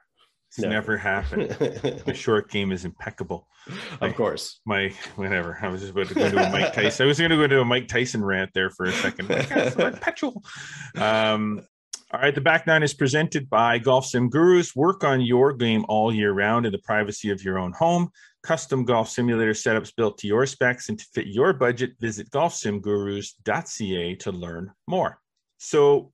It's 0.51 0.59
no. 0.59 0.67
never 0.67 0.97
happened. 0.97 1.49
the 1.49 2.13
short 2.13 2.51
game 2.51 2.73
is 2.73 2.83
impeccable. 2.83 3.47
Of 4.01 4.15
course. 4.15 4.59
My 4.65 4.93
whatever. 5.15 5.57
I 5.61 5.69
was 5.69 5.79
just 5.79 5.93
about 5.93 6.09
to 6.09 6.13
go 6.13 6.29
to 6.29 6.45
a 6.45 6.49
Mike 6.49 6.73
Tyson. 6.73 7.05
I 7.05 7.07
was 7.07 7.19
going 7.19 7.31
to 7.31 7.37
go 7.37 7.47
to 7.47 7.61
a 7.61 7.65
Mike 7.65 7.87
Tyson 7.87 8.23
rant 8.23 8.51
there 8.53 8.69
for 8.69 8.85
a 8.85 8.91
second. 8.91 9.29
Like, 9.29 10.01
petrol. 10.01 10.43
Um, 10.97 11.61
all 12.13 12.19
right, 12.19 12.35
the 12.35 12.41
back 12.41 12.67
nine 12.67 12.83
is 12.83 12.93
presented 12.93 13.49
by 13.49 13.77
Golf 13.77 14.05
Sim 14.05 14.29
Gurus. 14.29 14.75
Work 14.75 15.05
on 15.05 15.21
your 15.21 15.53
game 15.53 15.85
all 15.87 16.13
year 16.13 16.33
round 16.33 16.65
in 16.65 16.73
the 16.73 16.79
privacy 16.79 17.29
of 17.29 17.41
your 17.41 17.57
own 17.57 17.71
home. 17.71 18.09
Custom 18.43 18.83
golf 18.83 19.07
simulator 19.07 19.53
setups 19.53 19.95
built 19.95 20.17
to 20.17 20.27
your 20.27 20.45
specs 20.45 20.89
and 20.89 20.99
to 20.99 21.05
fit 21.13 21.27
your 21.27 21.53
budget. 21.53 21.91
Visit 22.01 22.29
golfsimgurus.ca 22.31 24.15
to 24.15 24.31
learn 24.33 24.73
more. 24.87 25.19
So, 25.59 26.11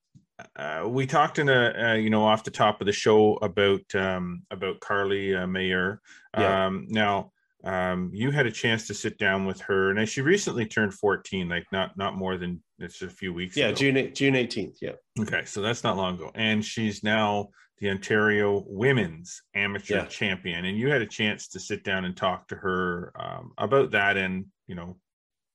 uh, 0.56 0.86
we 0.88 1.06
talked 1.06 1.39
in 1.39 1.50
a 1.50 1.73
uh, 1.78 1.93
you 1.93 2.10
know 2.10 2.23
off 2.23 2.43
the 2.43 2.52
top 2.52 2.82
of 2.82 2.88
the 2.88 2.93
show 2.93 3.36
about 3.38 3.84
um, 3.95 4.43
about 4.52 4.80
Carlee 4.80 5.36
uh, 5.36 5.47
Meilleur. 5.47 6.00
Yeah. 6.38 6.65
Um, 6.65 6.88
now 6.89 7.32
um, 7.63 8.12
you 8.13 8.32
had 8.32 8.45
a 8.45 8.52
chance 8.52 8.88
to 8.88 8.93
sit 8.93 9.17
down 9.17 9.45
with 9.45 9.60
her, 9.62 9.91
and 9.91 10.08
she 10.08 10.21
recently 10.21 10.65
turned 10.65 10.93
14, 10.93 11.50
like 11.50 11.65
not 11.71 11.97
not 11.97 12.15
more 12.15 12.38
than 12.38 12.62
it's 12.80 13.02
a 13.02 13.10
few 13.10 13.34
weeks. 13.34 13.58
Yeah, 13.58 13.67
ago. 13.67 13.76
June 13.76 14.13
June 14.13 14.36
18th. 14.36 14.78
Yeah. 14.82 14.93
Okay, 15.19 15.43
so 15.45 15.62
that's 15.62 15.84
not 15.84 15.97
long 15.97 16.15
ago, 16.15 16.32
and 16.36 16.63
she's 16.63 17.04
now 17.04 17.50
the 17.80 17.89
Ontario 17.89 18.63
Women's 18.67 19.41
Amateur 19.56 19.97
yeah. 19.97 20.06
Champion, 20.06 20.65
and 20.65 20.78
you 20.78 20.89
had 20.89 21.02
a 21.02 21.08
chance 21.08 21.47
to 21.50 21.60
sit 21.60 21.84
down 21.84 22.06
and 22.06 22.15
talk 22.15 22.47
to 22.47 22.56
her 22.56 23.12
um, 23.19 23.54
about 23.58 23.91
that, 23.91 24.17
and 24.17 24.45
you 24.67 24.76
know, 24.76 24.97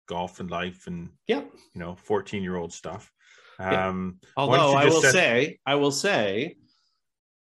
golf 0.09 0.41
and 0.41 0.51
life, 0.51 0.89
and 0.89 1.11
yeah, 1.29 1.41
you 1.41 1.81
know, 1.81 1.95
14 1.95 2.43
year 2.43 2.57
old 2.57 2.73
stuff. 2.73 3.13
Um, 3.63 4.19
Although 4.37 4.75
I 4.75 4.87
will 4.87 5.03
set... 5.03 5.13
say, 5.13 5.59
I 5.67 5.75
will 5.77 5.93
say, 5.93 6.57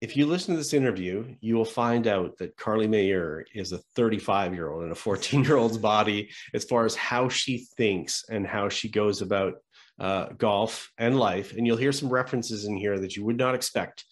if 0.01 0.17
you 0.17 0.25
listen 0.25 0.55
to 0.55 0.57
this 0.57 0.73
interview, 0.73 1.35
you 1.41 1.55
will 1.55 1.63
find 1.63 2.07
out 2.07 2.37
that 2.39 2.57
Carlee 2.57 2.89
Meilleur 2.89 3.45
is 3.53 3.71
a 3.71 3.77
35 3.95 4.53
year 4.53 4.71
old 4.71 4.83
in 4.83 4.91
a 4.91 4.95
14 4.95 5.43
year 5.43 5.57
old's 5.57 5.77
body 5.77 6.29
as 6.53 6.65
far 6.65 6.85
as 6.85 6.95
how 6.95 7.29
she 7.29 7.67
thinks 7.77 8.25
and 8.29 8.45
how 8.45 8.67
she 8.67 8.89
goes 8.89 9.21
about 9.21 9.55
uh, 9.99 10.29
golf 10.37 10.91
and 10.97 11.19
life. 11.19 11.55
And 11.55 11.67
you'll 11.67 11.77
hear 11.77 11.91
some 11.91 12.09
references 12.09 12.65
in 12.65 12.75
here 12.75 12.99
that 12.99 13.15
you 13.15 13.23
would 13.23 13.37
not 13.37 13.53
expect 13.53 14.03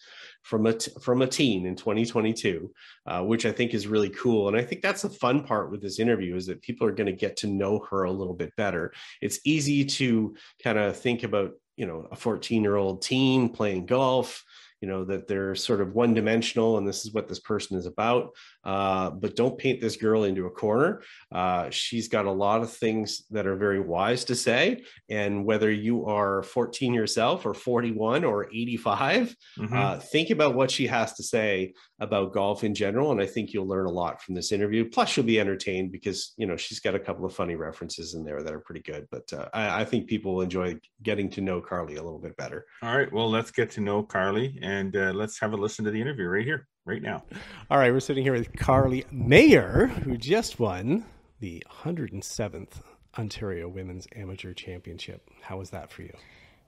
from 0.42 0.66
a 0.66 0.72
t- 0.72 0.92
from 1.02 1.22
a 1.22 1.26
teen 1.26 1.66
in 1.66 1.74
2022, 1.74 2.70
uh, 3.06 3.22
which 3.22 3.44
I 3.44 3.52
think 3.52 3.74
is 3.74 3.86
really 3.86 4.10
cool. 4.10 4.48
And 4.48 4.56
I 4.56 4.62
think 4.62 4.82
that's 4.82 5.02
the 5.02 5.10
fun 5.10 5.42
part 5.42 5.70
with 5.70 5.82
this 5.82 5.98
interview 5.98 6.36
is 6.36 6.46
that 6.46 6.62
people 6.62 6.86
are 6.86 6.92
going 6.92 7.08
to 7.08 7.12
get 7.12 7.36
to 7.38 7.46
know 7.46 7.84
her 7.90 8.04
a 8.04 8.12
little 8.12 8.34
bit 8.34 8.54
better. 8.56 8.92
It's 9.20 9.40
easy 9.44 9.84
to 9.84 10.34
kind 10.62 10.78
of 10.78 10.96
think 10.96 11.24
about 11.24 11.52
you 11.80 11.86
know 11.86 12.06
a 12.12 12.16
14 12.16 12.62
year 12.62 12.76
old 12.76 13.00
teen 13.00 13.48
playing 13.48 13.86
golf 13.86 14.44
you 14.80 14.88
know 14.88 15.04
that 15.04 15.28
they're 15.28 15.54
sort 15.54 15.80
of 15.80 15.94
one 15.94 16.14
dimensional 16.14 16.78
and 16.78 16.86
this 16.86 17.04
is 17.04 17.12
what 17.12 17.28
this 17.28 17.38
person 17.38 17.76
is 17.78 17.86
about. 17.86 18.30
Uh, 18.64 19.10
but 19.10 19.36
don't 19.36 19.58
paint 19.58 19.80
this 19.80 19.96
girl 19.96 20.24
into 20.24 20.46
a 20.46 20.50
corner. 20.50 21.02
Uh, 21.32 21.68
she's 21.70 22.08
got 22.08 22.26
a 22.26 22.32
lot 22.32 22.62
of 22.62 22.72
things 22.72 23.24
that 23.30 23.46
are 23.46 23.56
very 23.56 23.80
wise 23.80 24.24
to 24.24 24.34
say. 24.34 24.82
And 25.08 25.44
whether 25.44 25.70
you 25.70 26.06
are 26.06 26.42
14 26.42 26.94
yourself 26.94 27.46
or 27.46 27.54
41 27.54 28.24
or 28.24 28.46
85 28.46 29.36
mm-hmm. 29.58 29.76
uh, 29.76 29.98
think 29.98 30.30
about 30.30 30.54
what 30.54 30.70
she 30.70 30.86
has 30.86 31.14
to 31.14 31.22
say 31.22 31.74
about 32.00 32.32
golf 32.32 32.64
in 32.64 32.74
general. 32.74 33.12
And 33.12 33.20
i 33.20 33.26
think 33.26 33.52
you'll 33.52 33.68
learn 33.68 33.86
a 33.86 33.90
lot 33.90 34.22
from 34.22 34.34
this 34.34 34.52
interview. 34.52 34.88
Plus 34.88 35.16
you'll 35.16 35.26
be 35.26 35.40
entertained 35.40 35.92
because 35.92 36.32
you 36.36 36.46
know 36.46 36.56
she's 36.56 36.80
got 36.80 36.94
a 36.94 37.00
couple 37.00 37.24
of 37.24 37.34
funny 37.34 37.54
references 37.54 38.14
in 38.14 38.24
there 38.24 38.42
that 38.42 38.52
are 38.52 38.60
pretty 38.60 38.82
good. 38.82 39.06
But 39.10 39.32
uh, 39.32 39.48
I, 39.52 39.82
I 39.82 39.84
think 39.84 40.06
people 40.06 40.34
will 40.34 40.42
enjoy 40.42 40.76
getting 41.02 41.28
to 41.30 41.40
know 41.40 41.60
carlee 41.60 41.98
a 41.98 42.02
little 42.02 42.18
bit 42.18 42.36
better. 42.36 42.66
All 42.82 42.96
right. 42.96 43.12
Well 43.12 43.30
let's 43.30 43.50
get 43.50 43.70
to 43.72 43.80
know 43.80 44.02
carlee 44.02 44.58
and 44.62 44.69
uh, 44.96 45.12
let's 45.14 45.38
have 45.40 45.52
a 45.52 45.56
listen 45.56 45.84
to 45.84 45.90
the 45.90 46.00
interview 46.00 46.26
right 46.26 46.44
here, 46.44 46.66
right 46.84 47.02
now. 47.02 47.24
All 47.70 47.78
right, 47.78 47.92
we're 47.92 48.00
sitting 48.00 48.22
here 48.22 48.32
with 48.32 48.52
Carlee 48.52 49.10
Meilleur, 49.12 49.86
who 49.86 50.16
just 50.16 50.58
won 50.58 51.04
the 51.40 51.62
107th 51.84 52.82
Ontario 53.18 53.68
Women's 53.68 54.06
Amateur 54.14 54.52
Championship. 54.52 55.28
How 55.42 55.58
was 55.58 55.70
that 55.70 55.90
for 55.90 56.02
you? 56.02 56.12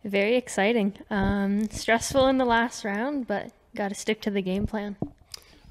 Very 0.04 0.36
exciting. 0.36 0.94
Um, 1.10 1.68
stressful 1.70 2.26
in 2.26 2.38
the 2.38 2.44
last 2.44 2.84
round, 2.84 3.26
but 3.26 3.52
got 3.76 3.88
to 3.88 3.94
stick 3.94 4.20
to 4.22 4.30
the 4.30 4.42
game 4.42 4.66
plan. 4.66 4.96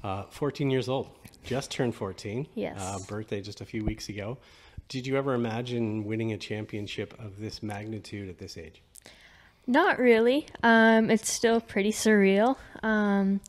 Uh, 0.02 0.24
14 0.24 0.70
years 0.70 0.88
old, 0.88 1.10
just 1.44 1.70
turned 1.70 1.94
14. 1.94 2.46
Yes. 2.54 2.78
Uh, 2.80 2.98
birthday 3.06 3.40
just 3.40 3.60
a 3.60 3.64
few 3.64 3.84
weeks 3.84 4.08
ago. 4.08 4.38
Did 4.88 5.06
you 5.06 5.16
ever 5.16 5.34
imagine 5.34 6.04
winning 6.04 6.32
a 6.32 6.38
championship 6.38 7.14
of 7.18 7.38
this 7.38 7.62
magnitude 7.62 8.28
at 8.28 8.38
this 8.38 8.56
age? 8.56 8.82
Not 9.66 9.98
really. 9.98 10.46
Um, 10.62 11.10
it's 11.10 11.30
still 11.30 11.60
pretty 11.60 11.92
surreal. 11.92 12.56
Um, 12.82 13.40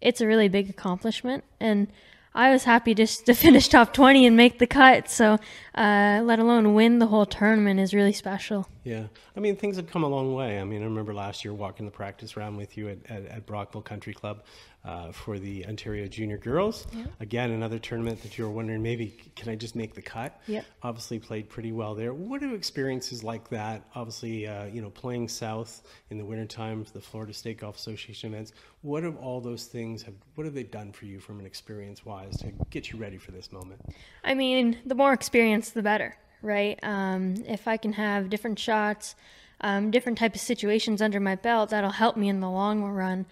it's 0.00 0.20
a 0.20 0.26
really 0.26 0.48
big 0.48 0.70
accomplishment, 0.70 1.44
and 1.60 1.88
I 2.34 2.50
was 2.50 2.64
happy 2.64 2.94
just 2.94 3.26
to 3.26 3.34
finish 3.34 3.68
top 3.68 3.92
20 3.92 4.26
and 4.26 4.36
make 4.36 4.58
the 4.58 4.66
cut. 4.66 5.10
So, 5.10 5.38
uh, 5.74 6.20
let 6.24 6.38
alone 6.38 6.74
win 6.74 6.98
the 6.98 7.06
whole 7.06 7.26
tournament 7.26 7.80
is 7.80 7.92
really 7.92 8.12
special. 8.12 8.68
Yeah. 8.84 9.06
I 9.36 9.40
mean, 9.40 9.56
things 9.56 9.76
have 9.76 9.88
come 9.88 10.04
a 10.04 10.08
long 10.08 10.34
way. 10.34 10.60
I 10.60 10.64
mean, 10.64 10.82
I 10.82 10.84
remember 10.84 11.14
last 11.14 11.44
year 11.44 11.52
walking 11.52 11.86
the 11.86 11.92
practice 11.92 12.36
round 12.36 12.56
with 12.56 12.76
you 12.76 12.88
at, 12.90 12.98
at, 13.08 13.26
at 13.26 13.46
Brockville 13.46 13.82
Country 13.82 14.14
Club 14.14 14.42
uh, 14.84 15.10
for 15.12 15.38
the 15.38 15.66
Ontario 15.66 16.06
Junior 16.06 16.36
Girls. 16.36 16.86
Yeah. 16.92 17.06
Again, 17.20 17.50
another 17.50 17.78
tournament 17.78 18.22
that 18.22 18.36
you 18.36 18.44
were 18.44 18.50
wondering 18.50 18.82
maybe 18.82 19.16
can 19.34 19.48
I 19.48 19.56
just 19.56 19.74
make 19.74 19.94
the 19.94 20.02
cut? 20.02 20.38
Yeah. 20.46 20.60
Obviously, 20.82 21.18
played 21.18 21.48
pretty 21.48 21.72
well 21.72 21.94
there. 21.94 22.12
What 22.12 22.42
are 22.42 22.54
experiences 22.54 23.24
like 23.24 23.48
that? 23.48 23.82
Obviously, 23.94 24.46
uh, 24.46 24.66
you 24.66 24.82
know, 24.82 24.90
playing 24.90 25.28
south 25.28 25.82
in 26.10 26.18
the 26.18 26.24
wintertime 26.24 26.84
for 26.84 26.92
the 26.92 27.00
Florida 27.00 27.32
State 27.32 27.58
Golf 27.58 27.76
Association 27.76 28.32
events. 28.32 28.52
What 28.82 29.02
have 29.02 29.16
all 29.16 29.40
those 29.40 29.64
things 29.64 30.02
have? 30.02 30.14
What 30.34 30.44
have 30.44 30.54
they 30.54 30.64
done 30.64 30.92
for 30.92 31.06
you 31.06 31.18
from 31.18 31.40
an 31.40 31.46
experience 31.46 32.04
wise 32.04 32.36
to 32.38 32.52
get 32.68 32.92
you 32.92 32.98
ready 32.98 33.16
for 33.16 33.30
this 33.30 33.50
moment? 33.50 33.80
I 34.22 34.34
mean, 34.34 34.78
the 34.84 34.94
more 34.94 35.14
experience, 35.14 35.63
the 35.70 35.82
better, 35.82 36.16
right? 36.42 36.78
Um, 36.82 37.34
if 37.46 37.66
I 37.68 37.76
can 37.76 37.94
have 37.94 38.30
different 38.30 38.58
shots. 38.58 39.14
Um, 39.60 39.90
different 39.90 40.18
type 40.18 40.34
of 40.34 40.42
situations 40.42 41.00
under 41.00 41.20
my 41.20 41.36
belt 41.36 41.70
that'll 41.70 41.90
help 41.90 42.18
me 42.18 42.28
in 42.28 42.40
the 42.40 42.50
long 42.50 42.82
run 42.82 43.24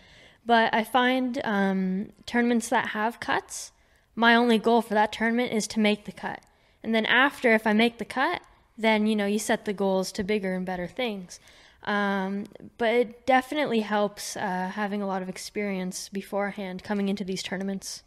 but 0.44 0.74
I 0.74 0.84
find 0.84 1.40
um, 1.44 2.12
tournaments 2.26 2.68
that 2.68 2.88
have 2.88 3.20
cuts, 3.20 3.72
my 4.14 4.34
only 4.34 4.58
goal 4.58 4.82
for 4.82 4.94
that 4.94 5.12
tournament 5.12 5.52
is 5.52 5.66
to 5.68 5.80
make 5.80 6.04
the 6.04 6.12
cut. 6.12 6.40
And 6.82 6.94
then 6.94 7.06
after, 7.06 7.54
if 7.54 7.66
I 7.66 7.72
make 7.72 7.98
the 7.98 8.04
cut, 8.04 8.42
then 8.76 9.06
you 9.06 9.14
know 9.14 9.26
you 9.26 9.38
set 9.38 9.64
the 9.64 9.72
goals 9.72 10.10
to 10.12 10.24
bigger 10.24 10.54
and 10.54 10.66
better 10.66 10.88
things. 10.88 11.38
Um, 11.84 12.46
but 12.78 12.94
it 12.94 13.26
definitely 13.26 13.80
helps 13.80 14.36
uh, 14.36 14.70
having 14.74 15.02
a 15.02 15.06
lot 15.06 15.22
of 15.22 15.28
experience 15.28 16.08
beforehand 16.08 16.82
coming 16.82 17.08
into 17.08 17.24
these 17.24 17.42
tournaments. 17.42 18.02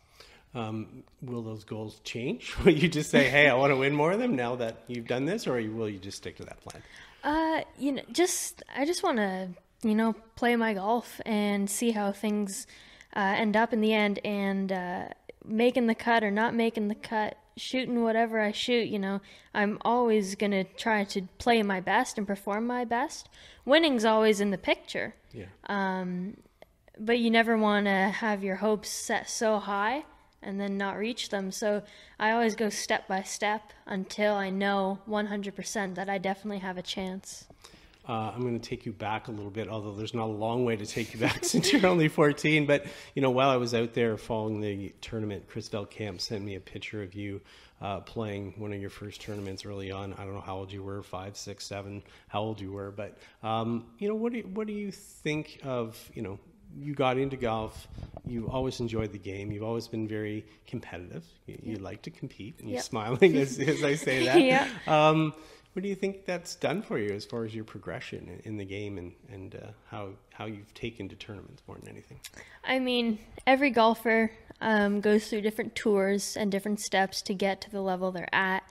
Um, 0.56 1.04
will 1.22 1.42
those 1.42 1.64
goals 1.66 2.00
change? 2.06 2.56
Will 2.64 2.72
you 2.72 2.88
just 2.88 3.12
say, 3.12 3.30
"Hey, 3.30 3.50
I 3.50 3.54
want 3.56 3.72
to 3.72 3.78
win 3.78 3.94
more 3.94 4.14
of 4.14 4.20
them 4.20 4.36
now 4.38 4.56
that 4.56 4.78
you've 4.88 5.06
done 5.06 5.26
this," 5.26 5.48
or 5.48 5.56
will 5.70 5.90
you 5.90 6.00
just 6.00 6.18
stick 6.18 6.38
to 6.38 6.46
that 6.46 6.62
plan? 6.62 6.82
Uh, 7.26 7.62
you 7.78 7.92
know, 7.92 8.04
just 8.14 8.64
I 8.74 8.86
just 8.86 9.04
want 9.04 9.18
to 9.18 9.50
you 9.86 9.94
know, 9.94 10.14
play 10.36 10.56
my 10.56 10.74
golf 10.74 11.22
and 11.26 11.70
see 11.70 11.92
how 11.92 12.12
things 12.12 12.66
uh, 13.16 13.20
end 13.20 13.56
up 13.56 13.72
in 13.72 13.82
the 13.82 13.94
end. 13.94 14.20
And 14.26 14.72
uh, 14.72 15.06
making 15.46 15.86
the 15.88 15.96
cut 15.96 16.24
or 16.24 16.32
not 16.32 16.56
making 16.56 16.88
the 16.88 16.96
cut, 16.96 17.38
shooting 17.56 18.02
whatever 18.04 18.42
I 18.42 18.52
shoot, 18.52 18.88
you 18.88 18.98
know, 18.98 19.22
I'm 19.54 19.78
always 19.82 20.36
going 20.36 20.52
to 20.52 20.64
try 20.64 21.04
to 21.06 21.22
play 21.38 21.62
my 21.62 21.80
best 21.80 22.18
and 22.18 22.26
perform 22.26 22.66
my 22.66 22.84
best. 22.84 23.30
Winning's 23.64 24.06
always 24.06 24.42
in 24.42 24.50
the 24.50 24.58
picture. 24.58 25.14
Yeah. 25.32 25.46
Um, 25.68 26.38
but 26.98 27.20
you 27.20 27.30
never 27.30 27.56
want 27.56 27.86
to 27.86 27.92
have 27.92 28.44
your 28.44 28.56
hopes 28.56 28.90
set 28.90 29.30
so 29.30 29.60
high 29.60 30.06
and 30.46 30.60
then 30.60 30.78
not 30.78 30.98
reach 30.98 31.30
them. 31.30 31.52
So 31.52 31.84
I 32.20 32.32
always 32.32 32.56
go 32.56 32.70
step 32.70 33.08
by 33.08 33.24
step 33.24 33.74
until 33.86 34.36
I 34.36 34.50
know 34.50 35.00
100% 35.10 35.96
that 35.96 36.10
I 36.10 36.18
definitely 36.18 36.60
have 36.60 36.78
a 36.78 36.82
chance. 36.82 37.46
Uh, 38.08 38.32
I'm 38.36 38.42
going 38.42 38.60
to 38.60 38.70
take 38.70 38.86
you 38.86 38.94
back 38.94 39.28
a 39.28 39.32
little 39.32 39.50
bit, 39.50 39.68
although 39.68 39.94
there's 39.94 40.14
not 40.14 40.26
a 40.26 40.32
long 40.32 40.64
way 40.64 40.76
to 40.76 40.86
take 40.86 41.14
you 41.14 41.20
back 41.20 41.40
since 41.44 41.74
you're 41.74 41.86
only 41.88 42.08
14. 42.08 42.68
But 42.68 42.86
you 43.16 43.22
know, 43.22 43.32
while 43.32 43.50
I 43.50 43.58
was 43.58 43.74
out 43.74 43.94
there 43.94 44.16
following 44.18 44.62
the 44.62 44.94
tournament, 45.02 45.48
Chris 45.48 45.70
Camp 45.90 46.22
sent 46.22 46.44
me 46.44 46.56
a 46.56 46.60
picture 46.60 47.02
of 47.02 47.16
you 47.16 47.42
uh, 47.82 48.02
playing 48.02 48.54
one 48.58 48.72
of 48.72 48.80
your 48.80 48.92
first 48.92 49.22
tournaments 49.22 49.66
early 49.66 49.92
on. 49.92 50.14
I 50.14 50.24
don't 50.24 50.36
know 50.36 50.42
how 50.42 50.58
old 50.58 50.72
you 50.72 50.84
were, 50.84 51.02
five, 51.02 51.36
six, 51.36 51.66
seven, 51.66 52.04
how 52.28 52.42
old 52.42 52.62
you 52.62 52.72
were, 52.72 52.92
but 52.92 53.18
um, 53.44 53.86
you 53.98 54.08
know, 54.08 54.16
what 54.16 54.32
do 54.32 54.40
you, 54.40 54.48
what 54.54 54.68
do 54.68 54.74
you 54.74 54.92
think 54.92 55.60
of 55.64 56.12
you 56.14 56.22
know? 56.22 56.40
You 56.78 56.94
got 56.94 57.18
into 57.18 57.38
golf. 57.38 57.88
You 58.26 58.50
always 58.50 58.80
enjoyed 58.80 59.12
the 59.12 59.18
game. 59.20 59.52
You've 59.52 59.64
always 59.64 59.88
been 59.88 60.08
very 60.08 60.46
competitive. 60.68 61.24
You, 61.48 61.60
you 61.64 61.76
like 61.78 62.02
to 62.04 62.10
compete, 62.12 62.56
and 62.60 62.68
you're 62.70 62.76
Yep. 62.78 62.84
smiling 62.84 63.36
as, 63.38 63.60
as 63.74 63.84
I 63.84 63.96
say 63.96 64.26
that. 64.26 64.42
Yeah. 64.42 64.68
Um, 64.88 65.34
what 65.74 65.84
do 65.84 65.90
you 65.90 65.96
think 65.96 66.26
that's 66.26 66.56
done 66.56 66.82
for 66.82 66.98
you 66.98 67.14
as 67.14 67.26
far 67.26 67.44
as 67.44 67.54
your 67.54 67.66
progression 67.66 68.42
in, 68.46 68.56
the 68.58 68.64
game 68.66 68.98
and, 68.98 69.12
and 69.30 69.56
uh, 69.56 69.60
how, 69.90 70.10
how 70.34 70.46
you've 70.46 70.74
taken 70.74 71.10
to 71.10 71.16
tournaments 71.16 71.62
more 71.68 71.78
than 71.78 71.90
anything? 71.90 72.20
I 72.64 72.80
mean, 72.80 73.20
every 73.46 73.72
golfer 73.72 74.32
um, 74.62 75.02
goes 75.02 75.28
through 75.28 75.42
different 75.42 75.76
tours 75.76 76.38
and 76.38 76.50
different 76.50 76.80
steps 76.80 77.22
to 77.24 77.34
get 77.34 77.60
to 77.62 77.70
the 77.72 77.82
level 77.82 78.12
they're 78.12 78.34
at. 78.34 78.64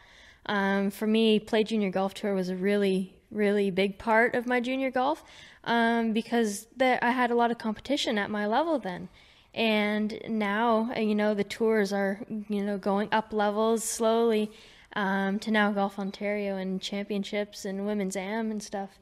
Um, 0.46 0.90
for 0.90 1.07
me, 1.07 1.38
Play 1.40 1.64
Junior 1.64 1.90
Golf 1.90 2.14
Tour 2.14 2.34
was 2.34 2.48
a 2.48 2.57
really, 2.57 3.14
really 3.30 3.70
big 3.70 3.98
part 3.98 4.34
of 4.34 4.46
my 4.46 4.61
junior 4.61 4.90
golf 4.90 5.22
um, 5.64 6.12
because 6.12 6.66
there, 6.76 6.98
I 7.02 7.10
had 7.10 7.30
a 7.30 7.34
lot 7.34 7.50
of 7.50 7.58
competition 7.58 8.18
at 8.18 8.30
my 8.30 8.46
level 8.46 8.78
then. 8.78 9.08
And 9.54 10.20
now, 10.28 10.90
uh, 10.96 11.00
you 11.00 11.14
know, 11.14 11.32
the 11.34 11.44
tours 11.44 11.92
are, 11.92 12.20
you 12.48 12.64
know, 12.64 12.76
going 12.76 13.08
up 13.12 13.32
levels 13.32 13.84
slowly 13.84 14.50
um, 14.96 15.38
to 15.40 15.50
now 15.50 15.70
Golf 15.72 15.98
Ontario 15.98 16.56
and 16.56 16.80
championships 16.80 17.64
and 17.64 17.86
women's 17.86 18.16
am 18.16 18.50
and 18.50 18.62
stuff 18.62 18.98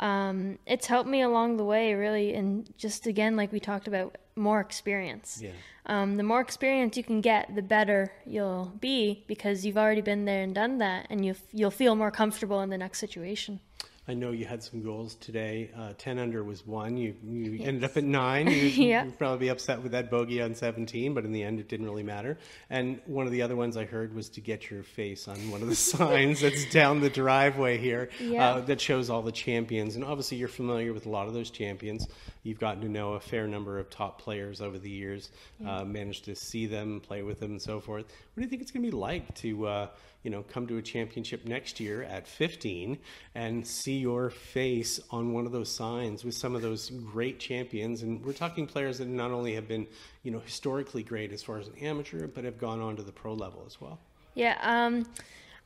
um, 0.00 0.58
it's 0.66 0.86
helped 0.86 1.08
me 1.08 1.20
along 1.20 1.58
the 1.58 1.64
way 1.64 1.94
really 1.94 2.34
and 2.34 2.72
just 2.78 3.06
again 3.06 3.36
like 3.36 3.52
we 3.52 3.60
talked 3.60 3.86
about 3.86 4.16
more 4.34 4.60
experience 4.60 5.40
Yeah. 5.42 5.50
um, 5.86 6.16
the 6.16 6.22
more 6.22 6.40
experience 6.40 6.96
you 6.96 7.04
can 7.04 7.20
get 7.20 7.54
the 7.54 7.62
better 7.62 8.10
you'll 8.26 8.72
be 8.80 9.24
because 9.28 9.64
you've 9.66 9.76
already 9.76 10.00
been 10.00 10.24
there 10.24 10.42
and 10.42 10.54
done 10.54 10.78
that 10.78 11.06
and 11.10 11.24
you 11.24 11.34
you'll 11.52 11.70
feel 11.70 11.94
more 11.94 12.10
comfortable 12.10 12.62
in 12.62 12.70
the 12.70 12.78
next 12.78 12.98
situation 12.98 13.60
I 14.08 14.14
know 14.14 14.32
you 14.32 14.44
had 14.44 14.62
some 14.62 14.82
goals 14.82 15.14
today. 15.16 15.70
Uh, 15.76 15.92
10 15.96 16.18
under 16.18 16.42
was 16.42 16.66
one. 16.66 16.96
You, 16.96 17.14
you 17.22 17.62
ended 17.62 17.84
up 17.84 17.96
at 17.96 18.02
nine. 18.02 18.46
You, 18.50 18.54
Yeah. 18.56 19.04
You'd 19.04 19.18
probably 19.18 19.38
be 19.38 19.48
upset 19.50 19.82
with 19.82 19.92
that 19.92 20.10
bogey 20.10 20.42
on 20.42 20.54
17, 20.54 21.14
but 21.14 21.24
in 21.24 21.30
the 21.32 21.42
end, 21.44 21.60
it 21.60 21.68
didn't 21.68 21.86
really 21.86 22.02
matter. 22.02 22.38
And 22.70 23.00
one 23.06 23.26
of 23.26 23.32
the 23.32 23.42
other 23.42 23.54
ones 23.54 23.76
I 23.76 23.84
heard 23.84 24.12
was 24.14 24.28
to 24.30 24.40
get 24.40 24.68
your 24.70 24.82
face 24.82 25.28
on 25.28 25.36
one 25.50 25.62
of 25.62 25.68
the 25.68 25.74
signs 25.76 26.40
that's 26.40 26.68
down 26.72 27.00
the 27.00 27.10
driveway 27.10 27.76
here 27.78 28.08
Yeah. 28.18 28.48
uh, 28.56 28.60
that 28.62 28.80
shows 28.80 29.10
all 29.10 29.22
the 29.22 29.30
champions. 29.32 29.94
And 29.94 30.04
obviously, 30.04 30.38
you're 30.38 30.48
familiar 30.48 30.92
with 30.92 31.06
a 31.06 31.10
lot 31.10 31.28
of 31.28 31.34
those 31.34 31.50
champions. 31.50 32.08
You've 32.42 32.58
gotten 32.58 32.80
to 32.82 32.88
know 32.88 33.14
a 33.14 33.20
fair 33.20 33.46
number 33.46 33.78
of 33.78 33.90
top 33.90 34.20
players 34.20 34.60
over 34.60 34.78
the 34.78 34.90
years, 34.90 35.30
uh, 35.66 35.84
managed 35.84 36.24
to 36.24 36.34
see 36.34 36.66
them, 36.66 37.00
play 37.00 37.22
with 37.22 37.40
them, 37.40 37.52
and 37.52 37.62
so 37.62 37.80
forth. 37.80 38.06
What 38.06 38.36
do 38.36 38.42
you 38.42 38.48
think 38.48 38.62
it's 38.62 38.70
going 38.70 38.84
to 38.84 38.90
be 38.90 38.96
like 38.96 39.34
to, 39.36 39.66
uh, 39.66 39.86
you 40.22 40.30
know, 40.30 40.42
come 40.42 40.66
to 40.68 40.78
a 40.78 40.82
championship 40.82 41.44
next 41.44 41.80
year 41.80 42.02
at 42.02 42.26
15 42.26 42.98
and 43.34 43.66
see 43.66 43.98
your 43.98 44.30
face 44.30 45.00
on 45.10 45.32
one 45.34 45.44
of 45.44 45.52
those 45.52 45.70
signs 45.70 46.24
with 46.24 46.34
some 46.34 46.54
of 46.54 46.62
those 46.62 46.90
great 46.90 47.38
champions? 47.40 48.02
And 48.02 48.24
we're 48.24 48.32
talking 48.32 48.66
players 48.66 48.98
that 48.98 49.08
not 49.08 49.32
only 49.32 49.54
have 49.54 49.68
been, 49.68 49.86
you 50.22 50.30
know, 50.30 50.40
historically 50.40 51.02
great 51.02 51.32
as 51.32 51.42
far 51.42 51.58
as 51.58 51.68
an 51.68 51.76
amateur, 51.82 52.26
but 52.26 52.44
have 52.44 52.58
gone 52.58 52.80
on 52.80 52.96
to 52.96 53.02
the 53.02 53.12
pro 53.12 53.34
level 53.34 53.64
as 53.66 53.80
well. 53.80 53.98
Yeah, 54.34 54.56
um, 54.62 55.06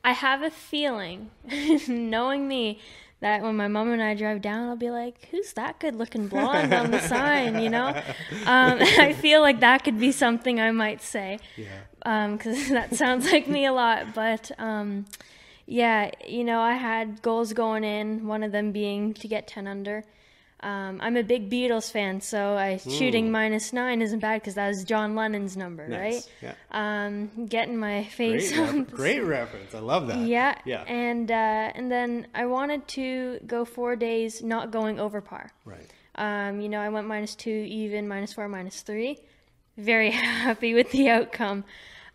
I 0.03 0.11
have 0.11 0.43
a 0.43 0.51
feeling, 0.51 1.31
knowing 1.87 2.47
me, 2.47 2.79
that 3.21 3.41
when 3.41 3.55
my 3.55 3.67
mom 3.67 3.91
and 3.91 4.01
I 4.03 4.13
drive 4.13 4.41
down, 4.41 4.67
I'll 4.69 4.75
be 4.75 4.89
like, 4.91 5.27
"Who's 5.31 5.53
that 5.53 5.79
good-looking 5.79 6.27
blonde 6.27 6.73
on 6.73 6.91
the 6.91 6.99
sign?" 6.99 7.59
You 7.59 7.69
know, 7.69 7.87
um, 8.45 8.77
I 8.99 9.13
feel 9.13 9.41
like 9.41 9.59
that 9.61 9.83
could 9.83 9.99
be 9.99 10.11
something 10.11 10.59
I 10.59 10.71
might 10.71 11.01
say, 11.01 11.39
Yeah. 11.57 12.27
because 12.31 12.69
that 12.77 12.95
sounds 12.95 13.31
like 13.31 13.47
me 13.47 13.65
a 13.65 13.73
lot. 13.73 14.13
But 14.13 14.51
um, 14.59 15.05
yeah, 15.65 16.11
you 16.27 16.43
know, 16.43 16.59
I 16.59 16.73
had 16.75 17.21
goals 17.21 17.53
going 17.53 17.83
in. 17.83 18.27
One 18.27 18.43
of 18.43 18.51
them 18.51 18.71
being 18.71 19.13
to 19.15 19.27
get 19.27 19.47
ten 19.47 19.65
under. 19.67 20.03
Um, 20.61 20.99
I'm 21.01 21.15
a 21.17 21.21
big 21.23 21.49
Beatles 21.51 21.91
fan, 21.91 22.21
so 22.21 22.55
I, 22.55 22.77
shooting 22.77 23.29
minus 23.31 23.71
nine 23.73 24.01
isn't 24.01 24.19
bad 24.19 24.41
because 24.41 24.55
that 24.55 24.67
was 24.69 24.83
John 24.83 25.13
Lennon's 25.13 25.55
number, 25.55 25.87
Nice. 25.87 26.27
right? 26.41 26.53
Yeah. 26.71 27.05
Um, 27.05 27.45
getting 27.45 27.77
my 27.77 28.01
Great, 28.01 28.11
face 28.11 28.57
on 28.57 28.79
refer- 28.85 28.95
great 28.95 29.19
reference. 29.19 29.75
I 29.75 29.79
love 29.79 30.07
that. 30.07 30.25
yeah. 30.25 30.55
Yeah. 30.65 30.81
And 30.87 31.29
uh, 31.29 31.33
and 31.75 31.91
then 31.91 32.27
I 32.33 32.45
wanted 32.47 32.87
to 32.89 33.39
go 33.45 33.63
four 33.65 33.95
days 33.95 34.41
not 34.41 34.71
going 34.71 34.99
over 34.99 35.21
par. 35.21 35.51
right. 35.65 35.85
Um, 36.17 36.61
you 36.61 36.69
know, 36.69 36.79
I 36.79 36.87
went 36.89 37.07
minus 37.07 37.35
two, 37.35 37.51
even, 37.67 38.07
minus 38.07 38.31
four, 38.33 38.47
minus 38.47 38.81
three. 38.81 39.19
Very 39.77 40.11
happy 40.11 40.73
with 40.73 40.89
the 40.91 41.09
outcome. 41.09 41.65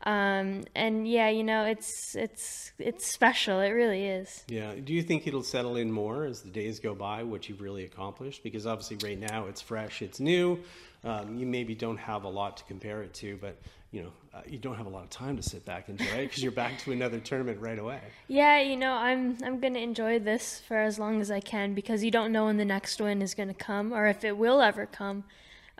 Um, 0.02 0.64
and 0.74 1.06
yeah, 1.06 1.28
you 1.28 1.44
know, 1.44 1.64
it's 1.64 2.14
it's 2.14 2.72
it's 2.78 3.06
special. 3.06 3.60
It 3.60 3.70
really 3.70 4.06
is. 4.06 4.44
Yeah. 4.48 4.74
Do 4.74 4.94
you 4.94 5.02
think 5.02 5.26
it'll 5.26 5.42
settle 5.42 5.76
in 5.76 5.92
more 5.92 6.24
as 6.24 6.40
the 6.40 6.50
days 6.50 6.80
go 6.80 6.94
by, 6.94 7.22
what 7.22 7.48
you've 7.48 7.60
really 7.60 7.84
accomplished? 7.84 8.42
Because 8.42 8.66
obviously, 8.66 8.96
right 9.06 9.18
now 9.18 9.46
it's 9.46 9.60
fresh, 9.60 10.00
it's 10.00 10.18
new. 10.18 10.58
Um, 11.04 11.36
you 11.36 11.46
maybe 11.46 11.74
don't 11.74 11.98
have 11.98 12.24
a 12.24 12.28
lot 12.28 12.58
to 12.58 12.64
compare 12.64 13.02
it 13.02 13.14
to, 13.14 13.38
but 13.40 13.56
you 13.90 14.02
know, 14.02 14.12
uh, 14.32 14.42
you 14.46 14.58
don't 14.58 14.76
have 14.76 14.86
a 14.86 14.90
lot 14.90 15.02
of 15.02 15.10
time 15.10 15.36
to 15.36 15.42
sit 15.42 15.64
back 15.64 15.88
and 15.88 16.00
enjoy 16.00 16.12
it 16.18 16.26
because 16.28 16.42
you're 16.42 16.52
back 16.52 16.78
to 16.78 16.92
another 16.92 17.18
tournament 17.18 17.60
right 17.60 17.78
away. 17.78 18.00
Yeah, 18.28 18.60
you 18.60 18.76
know, 18.76 18.92
I'm 18.92 19.36
I'm 19.44 19.60
gonna 19.60 19.80
enjoy 19.80 20.18
this 20.18 20.62
for 20.66 20.76
as 20.76 20.98
long 20.98 21.20
as 21.20 21.30
I 21.30 21.40
can 21.40 21.74
because 21.74 22.04
you 22.04 22.10
don't 22.10 22.32
know 22.32 22.46
when 22.46 22.56
the 22.56 22.64
next 22.64 23.00
win 23.00 23.20
is 23.20 23.34
gonna 23.34 23.54
come 23.54 23.92
or 23.92 24.06
if 24.06 24.24
it 24.24 24.36
will 24.36 24.62
ever 24.62 24.86
come. 24.86 25.24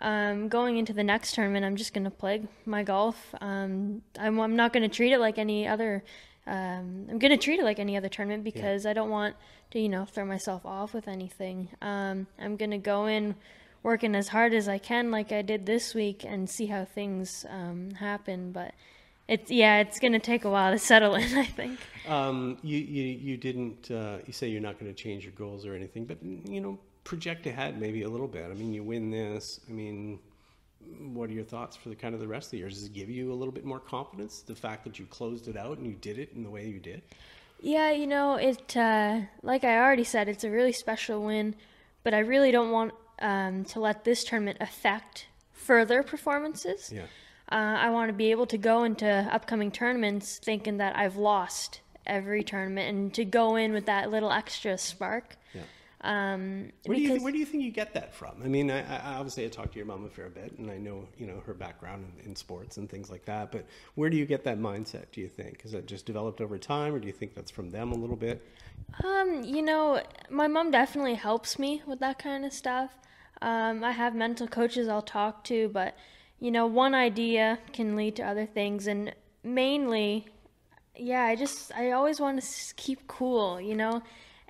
Um, 0.01 0.49
going 0.49 0.77
into 0.77 0.93
the 0.93 1.03
next 1.03 1.35
tournament, 1.35 1.65
I'm 1.65 1.75
just 1.75 1.93
gonna 1.93 2.11
play 2.11 2.43
my 2.65 2.83
golf. 2.83 3.33
Um, 3.39 4.01
I'm 4.19 4.39
I'm 4.39 4.55
not 4.55 4.73
gonna 4.73 4.89
treat 4.89 5.11
it 5.11 5.19
like 5.19 5.37
any 5.37 5.67
other. 5.67 6.03
Um, 6.47 7.07
I'm 7.09 7.19
gonna 7.19 7.37
treat 7.37 7.59
it 7.59 7.63
like 7.63 7.79
any 7.79 7.95
other 7.95 8.09
tournament 8.09 8.43
because 8.43 8.85
I 8.85 8.93
don't 8.93 9.09
want 9.09 9.35
to, 9.71 9.79
you 9.79 9.89
know, 9.89 10.05
throw 10.05 10.25
myself 10.25 10.65
off 10.65 10.93
with 10.93 11.07
anything. 11.07 11.69
Um, 11.81 12.27
I'm 12.39 12.55
gonna 12.57 12.79
go 12.79 13.05
in 13.05 13.35
working 13.83 14.15
as 14.15 14.27
hard 14.27 14.53
as 14.53 14.67
I 14.67 14.77
can, 14.77 15.11
like 15.11 15.31
I 15.31 15.41
did 15.41 15.65
this 15.65 15.93
week, 15.93 16.23
and 16.25 16.49
see 16.49 16.65
how 16.65 16.85
things 16.85 17.45
um, 17.49 17.91
happen. 17.91 18.51
But 18.51 18.73
it's 19.27 19.51
yeah, 19.51 19.79
it's 19.79 19.99
gonna 19.99 20.19
take 20.19 20.45
a 20.45 20.49
while 20.49 20.71
to 20.71 20.79
settle 20.91 21.15
in. 21.15 21.37
I 21.37 21.45
think. 21.45 21.79
Um, 22.07 22.57
you, 22.63 22.79
you, 22.79 23.03
you 23.03 23.37
didn't, 23.37 23.91
uh, 23.91 24.17
you 24.25 24.33
say 24.33 24.47
you're 24.47 24.61
not 24.61 24.79
going 24.79 24.93
to 24.93 25.03
change 25.03 25.23
your 25.23 25.33
goals 25.33 25.65
or 25.65 25.75
anything, 25.75 26.05
but, 26.05 26.17
you 26.23 26.59
know, 26.59 26.79
project 27.03 27.47
ahead 27.47 27.79
maybe 27.79 28.03
a 28.03 28.09
little 28.09 28.27
bit. 28.27 28.45
I 28.45 28.53
mean, 28.53 28.73
you 28.73 28.83
win 28.83 29.11
this. 29.11 29.59
I 29.67 29.71
mean, 29.71 30.19
what 31.13 31.29
are 31.29 31.33
your 31.33 31.43
thoughts 31.43 31.75
for 31.75 31.89
the 31.89 31.95
kind 31.95 32.13
of 32.13 32.19
the 32.19 32.27
rest 32.27 32.47
of 32.47 32.51
the 32.51 32.57
year? 32.59 32.69
Does 32.69 32.83
it 32.83 32.93
give 32.93 33.09
you 33.09 33.31
a 33.31 33.35
little 33.35 33.51
bit 33.51 33.65
more 33.65 33.79
confidence? 33.79 34.41
The 34.41 34.55
fact 34.55 34.83
that 34.83 34.99
you 34.99 35.05
closed 35.05 35.47
it 35.47 35.57
out 35.57 35.77
and 35.77 35.87
you 35.87 35.93
did 35.93 36.19
it 36.19 36.31
in 36.35 36.43
the 36.43 36.49
way 36.49 36.67
you 36.67 36.79
did? 36.79 37.01
Yeah, 37.61 37.91
you 37.91 38.07
know, 38.07 38.35
it 38.35 38.75
uh, 38.75 39.21
like 39.43 39.63
I 39.63 39.77
already 39.77 40.03
said, 40.03 40.27
it's 40.27 40.43
a 40.43 40.49
really 40.49 40.71
special 40.71 41.23
win, 41.23 41.55
but 42.03 42.13
I 42.13 42.19
really 42.19 42.51
don't 42.51 42.71
want 42.71 42.93
um, 43.19 43.65
to 43.65 43.79
let 43.79 44.03
this 44.03 44.23
tournament 44.23 44.57
affect 44.59 45.27
further 45.51 46.01
performances. 46.01 46.91
Yeah. 46.93 47.03
Uh, 47.51 47.77
I 47.79 47.89
want 47.89 48.09
to 48.09 48.13
be 48.13 48.31
able 48.31 48.47
to 48.47 48.57
go 48.57 48.83
into 48.83 49.07
upcoming 49.07 49.71
tournaments 49.71 50.39
thinking 50.39 50.77
that 50.77 50.95
I've 50.95 51.17
lost 51.17 51.81
every 52.05 52.43
tournament 52.43 52.89
and 52.89 53.13
to 53.13 53.25
go 53.25 53.55
in 53.57 53.73
with 53.73 53.85
that 53.85 54.09
little 54.09 54.31
extra 54.31 54.77
spark. 54.77 55.35
Yeah. 55.53 55.61
Um, 56.03 56.71
Where 56.85 56.97
do 56.97 57.03
you 57.03 57.21
where 57.21 57.31
do 57.31 57.37
you 57.37 57.45
think 57.45 57.63
you 57.63 57.69
get 57.69 57.93
that 57.93 58.13
from? 58.15 58.41
I 58.43 58.47
mean, 58.47 58.71
I, 58.71 58.79
I 58.79 59.13
obviously 59.17 59.45
I 59.45 59.49
talked 59.49 59.73
to 59.73 59.77
your 59.77 59.85
mom 59.85 60.03
a 60.03 60.09
fair 60.09 60.29
bit, 60.29 60.57
and 60.57 60.71
I 60.71 60.77
know 60.77 61.07
you 61.15 61.27
know 61.27 61.43
her 61.45 61.53
background 61.53 62.11
in, 62.19 62.31
in 62.31 62.35
sports 62.35 62.77
and 62.77 62.89
things 62.89 63.11
like 63.11 63.25
that. 63.25 63.51
But 63.51 63.67
where 63.93 64.09
do 64.09 64.17
you 64.17 64.25
get 64.25 64.43
that 64.45 64.59
mindset? 64.59 65.05
Do 65.11 65.21
you 65.21 65.27
think 65.27 65.61
is 65.63 65.73
that 65.73 65.85
just 65.85 66.07
developed 66.07 66.41
over 66.41 66.57
time, 66.57 66.95
or 66.95 66.99
do 66.99 67.05
you 67.05 67.13
think 67.13 67.35
that's 67.35 67.51
from 67.51 67.69
them 67.69 67.91
a 67.91 67.95
little 67.95 68.15
bit? 68.15 68.43
Um, 69.05 69.43
you 69.43 69.61
know, 69.61 70.01
my 70.29 70.47
mom 70.47 70.71
definitely 70.71 71.15
helps 71.15 71.59
me 71.59 71.83
with 71.85 71.99
that 71.99 72.17
kind 72.17 72.45
of 72.45 72.53
stuff. 72.53 72.97
Um, 73.43 73.83
I 73.83 73.91
have 73.91 74.15
mental 74.15 74.47
coaches 74.47 74.87
I'll 74.87 75.03
talk 75.03 75.43
to, 75.45 75.69
but 75.69 75.95
you 76.39 76.49
know, 76.49 76.65
one 76.65 76.95
idea 76.95 77.59
can 77.73 77.95
lead 77.95 78.15
to 78.15 78.23
other 78.23 78.47
things, 78.47 78.87
and 78.87 79.13
mainly, 79.43 80.25
yeah, 80.95 81.25
I 81.25 81.35
just 81.35 81.71
I 81.75 81.91
always 81.91 82.19
want 82.19 82.41
to 82.41 82.73
keep 82.75 83.07
cool, 83.07 83.61
you 83.61 83.75
know, 83.75 84.01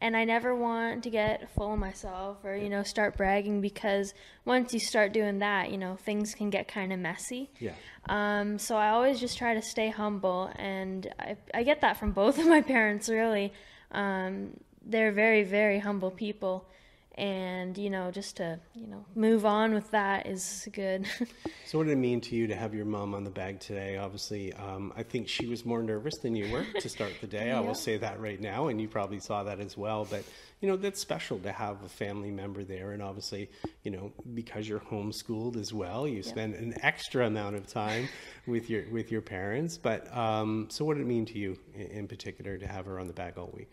and 0.02 0.18
I 0.18 0.26
never 0.26 0.56
want 0.56 1.04
to 1.04 1.10
get 1.12 1.50
full 1.54 1.74
of 1.74 1.80
myself 1.80 2.44
or 2.44 2.56
you 2.56 2.70
know 2.70 2.84
start 2.84 3.16
bragging 3.16 3.62
because 3.62 4.14
once 4.44 4.74
you 4.74 4.80
start 4.80 5.14
doing 5.14 5.40
that, 5.40 5.72
you 5.72 5.78
know 5.78 5.96
things 5.96 6.34
can 6.34 6.50
get 6.50 6.68
kind 6.68 6.92
of 6.92 7.00
messy. 7.00 7.52
Yeah. 7.60 7.74
Um, 8.10 8.58
so 8.58 8.76
I 8.76 8.90
always 8.90 9.20
just 9.20 9.38
try 9.38 9.54
to 9.54 9.62
stay 9.62 9.90
humble, 9.90 10.52
and 10.56 11.14
I, 11.20 11.38
I 11.54 11.64
get 11.64 11.82
that 11.82 11.98
from 11.98 12.12
both 12.12 12.40
of 12.40 12.48
my 12.48 12.62
parents. 12.74 13.08
Really, 13.08 13.54
um, 13.92 14.58
they're 14.84 15.12
very 15.12 15.44
very 15.44 15.80
humble 15.80 16.12
people, 16.12 16.68
and 17.16 17.78
you 17.78 17.90
know 17.90 18.10
just 18.12 18.38
to 18.38 18.60
you 18.74 18.88
know 18.88 19.06
move 19.16 19.46
on 19.46 19.74
with 19.74 19.92
that 19.92 20.28
is 20.28 20.68
good. 20.72 21.06
So, 21.66 21.78
what 21.78 21.88
did 21.88 21.94
it 21.94 22.00
mean 22.00 22.20
to 22.22 22.36
you 22.36 22.48
to 22.48 22.56
have 22.56 22.74
your 22.76 22.84
mom 22.84 23.14
on 23.16 23.24
the 23.24 23.30
bag 23.30 23.62
today? 23.62 23.96
Obviously, 23.96 24.52
um, 24.56 24.92
I 24.98 25.04
think 25.04 25.30
she 25.30 25.46
was 25.46 25.66
more 25.66 25.82
nervous 25.82 26.18
than 26.18 26.36
you 26.36 26.52
were 26.52 26.66
to 26.66 26.90
start 26.90 27.14
the 27.22 27.28
day. 27.28 27.50
I 27.50 27.62
will 27.62 27.76
say 27.88 27.96
that 27.98 28.20
right 28.20 28.42
now, 28.42 28.68
and 28.68 28.82
you 28.82 28.90
probably 28.90 29.22
saw 29.22 29.44
that 29.44 29.62
as 29.62 29.78
well. 29.78 30.06
But 30.10 30.26
you 30.60 30.68
know, 30.68 30.76
that's 30.76 31.00
special 31.00 31.40
to 31.40 31.52
have 31.54 31.82
a 31.84 31.88
family 31.88 32.30
member 32.30 32.66
there, 32.66 32.92
and 32.92 33.02
obviously, 33.02 33.50
you 33.84 33.92
know, 33.92 34.12
because 34.34 34.68
you're 34.68 34.82
homeschooled 34.82 35.56
as 35.56 35.74
well, 35.74 36.06
you 36.06 36.22
spend 36.24 36.56
an 36.56 36.74
extra 36.84 37.26
amount 37.26 37.56
of 37.56 37.68
time 37.68 38.10
with 38.48 38.70
your 38.70 38.84
with 38.92 39.10
your 39.10 39.22
parents. 39.22 39.78
But 39.78 40.14
um, 40.14 40.68
so, 40.70 40.84
what 40.84 40.98
did 40.98 41.04
it 41.04 41.08
mean 41.08 41.26
to 41.28 41.40
you 41.40 41.58
in, 41.74 41.88
in 41.88 42.08
particular 42.10 42.58
to 42.58 42.68
have 42.68 42.86
her 42.86 43.00
on 43.00 43.08
the 43.08 43.14
bag 43.14 43.38
all 43.38 43.50
week? 43.54 43.72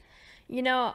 You 0.49 0.63
know, 0.63 0.95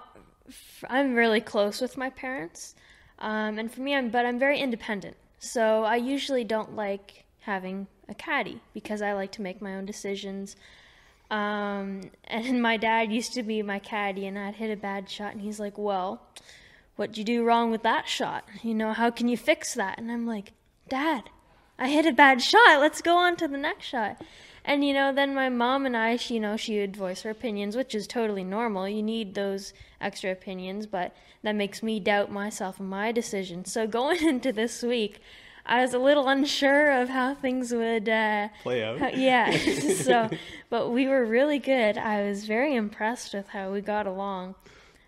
I'm 0.89 1.16
really 1.16 1.41
close 1.41 1.80
with 1.80 1.97
my 1.97 2.10
parents, 2.10 2.76
um, 3.20 3.58
and 3.60 3.72
for 3.72 3.82
me, 3.82 3.95
I'm 3.95 4.10
but 4.10 4.26
I'm 4.26 4.39
very 4.39 4.60
independent. 4.60 5.16
So 5.39 5.84
I 5.84 5.97
usually 5.97 6.43
don't 6.43 6.76
like 6.76 7.26
having 7.41 7.88
a 8.08 8.14
caddy 8.14 8.62
because 8.74 9.01
I 9.01 9.14
like 9.14 9.32
to 9.34 9.41
make 9.41 9.62
my 9.62 9.76
own 9.76 9.86
decisions. 9.86 10.56
Um, 11.30 12.12
and 12.26 12.62
my 12.70 12.78
dad 12.78 13.12
used 13.12 13.34
to 13.34 13.43
be 13.43 13.62
my 13.62 13.80
caddy, 13.80 14.26
and 14.26 14.38
I'd 14.38 14.56
hit 14.56 14.72
a 14.72 14.80
bad 14.80 15.10
shot, 15.10 15.34
and 15.34 15.41
he's 15.41 15.60
like, 15.60 15.78
"Well, 15.78 16.22
what'd 16.95 17.18
you 17.18 17.24
do 17.24 17.43
wrong 17.43 17.72
with 17.72 17.84
that 17.84 18.08
shot? 18.08 18.45
You 18.62 18.74
know, 18.74 18.93
how 18.93 19.10
can 19.10 19.28
you 19.28 19.38
fix 19.38 19.74
that?" 19.76 19.97
And 19.97 20.12
I'm 20.12 20.26
like, 20.26 20.54
"Dad, 20.89 21.30
I 21.78 21.89
hit 21.89 22.06
a 22.06 22.12
bad 22.12 22.41
shot. 22.41 22.80
Let's 22.80 23.01
go 23.01 23.18
on 23.18 23.36
to 23.38 23.47
the 23.47 23.58
next 23.58 23.86
shot." 23.86 24.22
And 24.66 24.86
you 24.86 24.93
know, 24.93 25.11
then 25.14 25.34
my 25.36 25.49
mom 25.49 25.86
and 25.86 25.95
I, 25.97 26.16
she, 26.16 26.36
you 26.36 26.39
know, 26.39 26.55
she 26.55 26.80
would 26.80 26.95
voice 26.95 27.22
her 27.24 27.30
opinions, 27.30 27.76
which 27.76 27.93
is 27.93 28.07
totally 28.07 28.43
normal. 28.43 28.88
You 28.88 29.03
need 29.03 29.36
those 29.36 29.74
extra 29.99 30.32
opinions, 30.32 30.86
but 30.86 31.14
that 31.41 31.55
makes 31.55 31.84
me 31.84 31.99
doubt 31.99 32.32
myself 32.32 32.80
and 32.80 32.89
my 32.89 33.11
decision. 33.11 33.66
So 33.66 33.88
going 33.88 34.24
into 34.28 34.53
this 34.53 34.82
week, 34.82 35.20
I 35.66 35.82
was 35.82 35.93
a 35.93 35.99
little 35.99 36.28
unsure 36.30 36.91
of 36.91 37.09
how 37.09 37.36
things 37.36 37.74
would 37.74 38.07
uh, 38.07 38.49
Play 38.64 38.84
out. 38.84 38.99
how- 38.99 39.09
yeah. 39.09 39.51
so, 39.95 40.30
but 40.70 40.89
we 40.89 41.07
were 41.07 41.26
really 41.26 41.59
good. 41.59 41.97
I 41.97 42.24
was 42.24 42.45
very 42.45 42.76
impressed 42.76 43.34
with 43.34 43.49
how 43.49 43.72
we 43.72 43.82
got 43.82 44.07
along. 44.07 44.55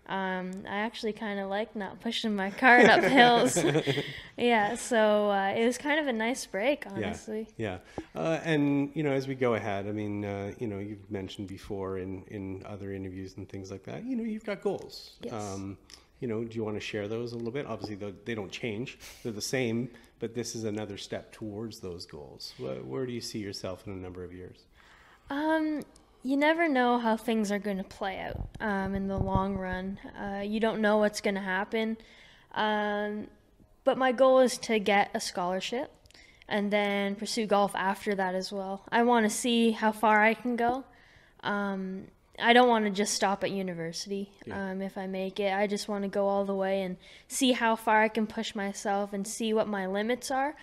Um, 0.08 0.52
I 0.68 0.76
actually 0.76 1.12
kind 1.12 1.40
of 1.40 1.48
like 1.48 1.74
not 1.74 2.00
pushing 2.06 2.34
my 2.34 2.50
cart 2.50 2.86
up 2.86 3.02
hills. 3.02 3.58
yeah, 4.36 4.74
so 4.76 5.30
uh, 5.30 5.54
it 5.56 5.66
was 5.66 5.78
kind 5.78 6.00
of 6.00 6.06
a 6.06 6.12
nice 6.12 6.46
break, 6.46 6.84
honestly. 6.86 7.48
Yeah, 7.56 7.78
yeah. 8.14 8.20
Uh, 8.20 8.40
and 8.44 8.90
you 8.94 9.02
know, 9.02 9.12
as 9.12 9.26
we 9.26 9.34
go 9.34 9.54
ahead, 9.54 9.86
I 9.86 9.92
mean, 9.92 10.24
uh, 10.24 10.52
you 10.58 10.66
know, 10.66 10.78
you've 10.78 11.10
mentioned 11.10 11.48
before 11.48 11.98
in 11.98 12.22
in 12.28 12.62
other 12.66 12.92
interviews 12.92 13.36
and 13.36 13.48
things 13.48 13.70
like 13.70 13.84
that. 13.84 14.04
You 14.04 14.16
know, 14.16 14.24
you've 14.24 14.44
got 14.44 14.62
goals. 14.62 15.16
Yes. 15.22 15.32
Um, 15.32 15.78
you 16.20 16.28
know, 16.28 16.44
do 16.44 16.56
you 16.56 16.64
want 16.64 16.76
to 16.76 16.80
share 16.80 17.08
those 17.08 17.32
a 17.32 17.36
little 17.36 17.52
bit? 17.52 17.66
Obviously, 17.66 17.96
they 18.24 18.34
don't 18.34 18.50
change; 18.50 18.98
they're 19.22 19.32
the 19.32 19.40
same. 19.40 19.90
But 20.18 20.34
this 20.34 20.54
is 20.56 20.64
another 20.64 20.96
step 20.96 21.30
towards 21.30 21.80
those 21.80 22.06
goals. 22.06 22.54
Where, 22.56 22.76
where 22.76 23.04
do 23.04 23.12
you 23.12 23.20
see 23.20 23.38
yourself 23.38 23.86
in 23.86 23.92
a 23.92 23.96
number 23.96 24.24
of 24.24 24.32
years? 24.32 24.64
Um, 25.28 25.82
you 26.26 26.36
never 26.36 26.68
know 26.68 26.98
how 26.98 27.16
things 27.16 27.52
are 27.52 27.58
going 27.60 27.76
to 27.76 27.84
play 27.84 28.18
out 28.18 28.48
um, 28.58 28.96
in 28.96 29.06
the 29.06 29.16
long 29.16 29.56
run. 29.56 29.96
Uh, 30.20 30.40
you 30.40 30.58
don't 30.58 30.80
know 30.80 30.96
what's 30.96 31.20
going 31.20 31.36
to 31.36 31.40
happen. 31.40 31.96
Um, 32.52 33.28
but 33.84 33.96
my 33.96 34.10
goal 34.10 34.40
is 34.40 34.58
to 34.58 34.80
get 34.80 35.10
a 35.14 35.20
scholarship 35.20 35.92
and 36.48 36.72
then 36.72 37.14
pursue 37.14 37.46
golf 37.46 37.76
after 37.76 38.12
that 38.16 38.34
as 38.34 38.50
well. 38.50 38.82
I 38.90 39.04
want 39.04 39.24
to 39.24 39.30
see 39.30 39.70
how 39.70 39.92
far 39.92 40.20
I 40.20 40.34
can 40.34 40.56
go. 40.56 40.84
Um, 41.44 42.08
I 42.40 42.52
don't 42.52 42.68
want 42.68 42.86
to 42.86 42.90
just 42.90 43.14
stop 43.14 43.44
at 43.44 43.52
university 43.52 44.32
um, 44.50 44.82
if 44.82 44.98
I 44.98 45.06
make 45.06 45.38
it. 45.38 45.52
I 45.52 45.68
just 45.68 45.86
want 45.86 46.02
to 46.02 46.08
go 46.08 46.26
all 46.26 46.44
the 46.44 46.54
way 46.56 46.82
and 46.82 46.96
see 47.28 47.52
how 47.52 47.76
far 47.76 48.02
I 48.02 48.08
can 48.08 48.26
push 48.26 48.52
myself 48.52 49.12
and 49.12 49.24
see 49.24 49.54
what 49.54 49.68
my 49.68 49.86
limits 49.86 50.32
are. 50.32 50.56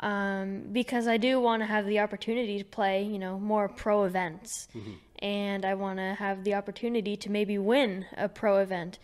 Um, 0.00 0.62
because 0.72 1.08
I 1.08 1.16
do 1.16 1.40
want 1.40 1.62
to 1.62 1.66
have 1.66 1.86
the 1.86 1.98
opportunity 2.00 2.58
to 2.58 2.64
play, 2.64 3.02
you 3.02 3.18
know, 3.18 3.38
more 3.38 3.68
pro 3.68 4.04
events, 4.04 4.68
and 5.20 5.64
I 5.64 5.74
want 5.74 5.98
to 5.98 6.14
have 6.14 6.44
the 6.44 6.54
opportunity 6.54 7.16
to 7.16 7.30
maybe 7.30 7.58
win 7.58 8.06
a 8.16 8.28
pro 8.28 8.58
event. 8.58 8.98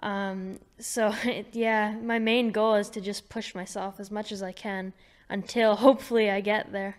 Um, 0.00 0.60
so 0.78 1.12
yeah, 1.52 1.96
my 2.00 2.18
main 2.18 2.50
goal 2.50 2.74
is 2.74 2.88
to 2.90 3.00
just 3.00 3.28
push 3.28 3.54
myself 3.54 3.98
as 3.98 4.10
much 4.10 4.30
as 4.30 4.42
I 4.42 4.52
can 4.52 4.92
until 5.28 5.76
hopefully 5.76 6.30
I 6.30 6.40
get 6.40 6.72
there. 6.72 6.96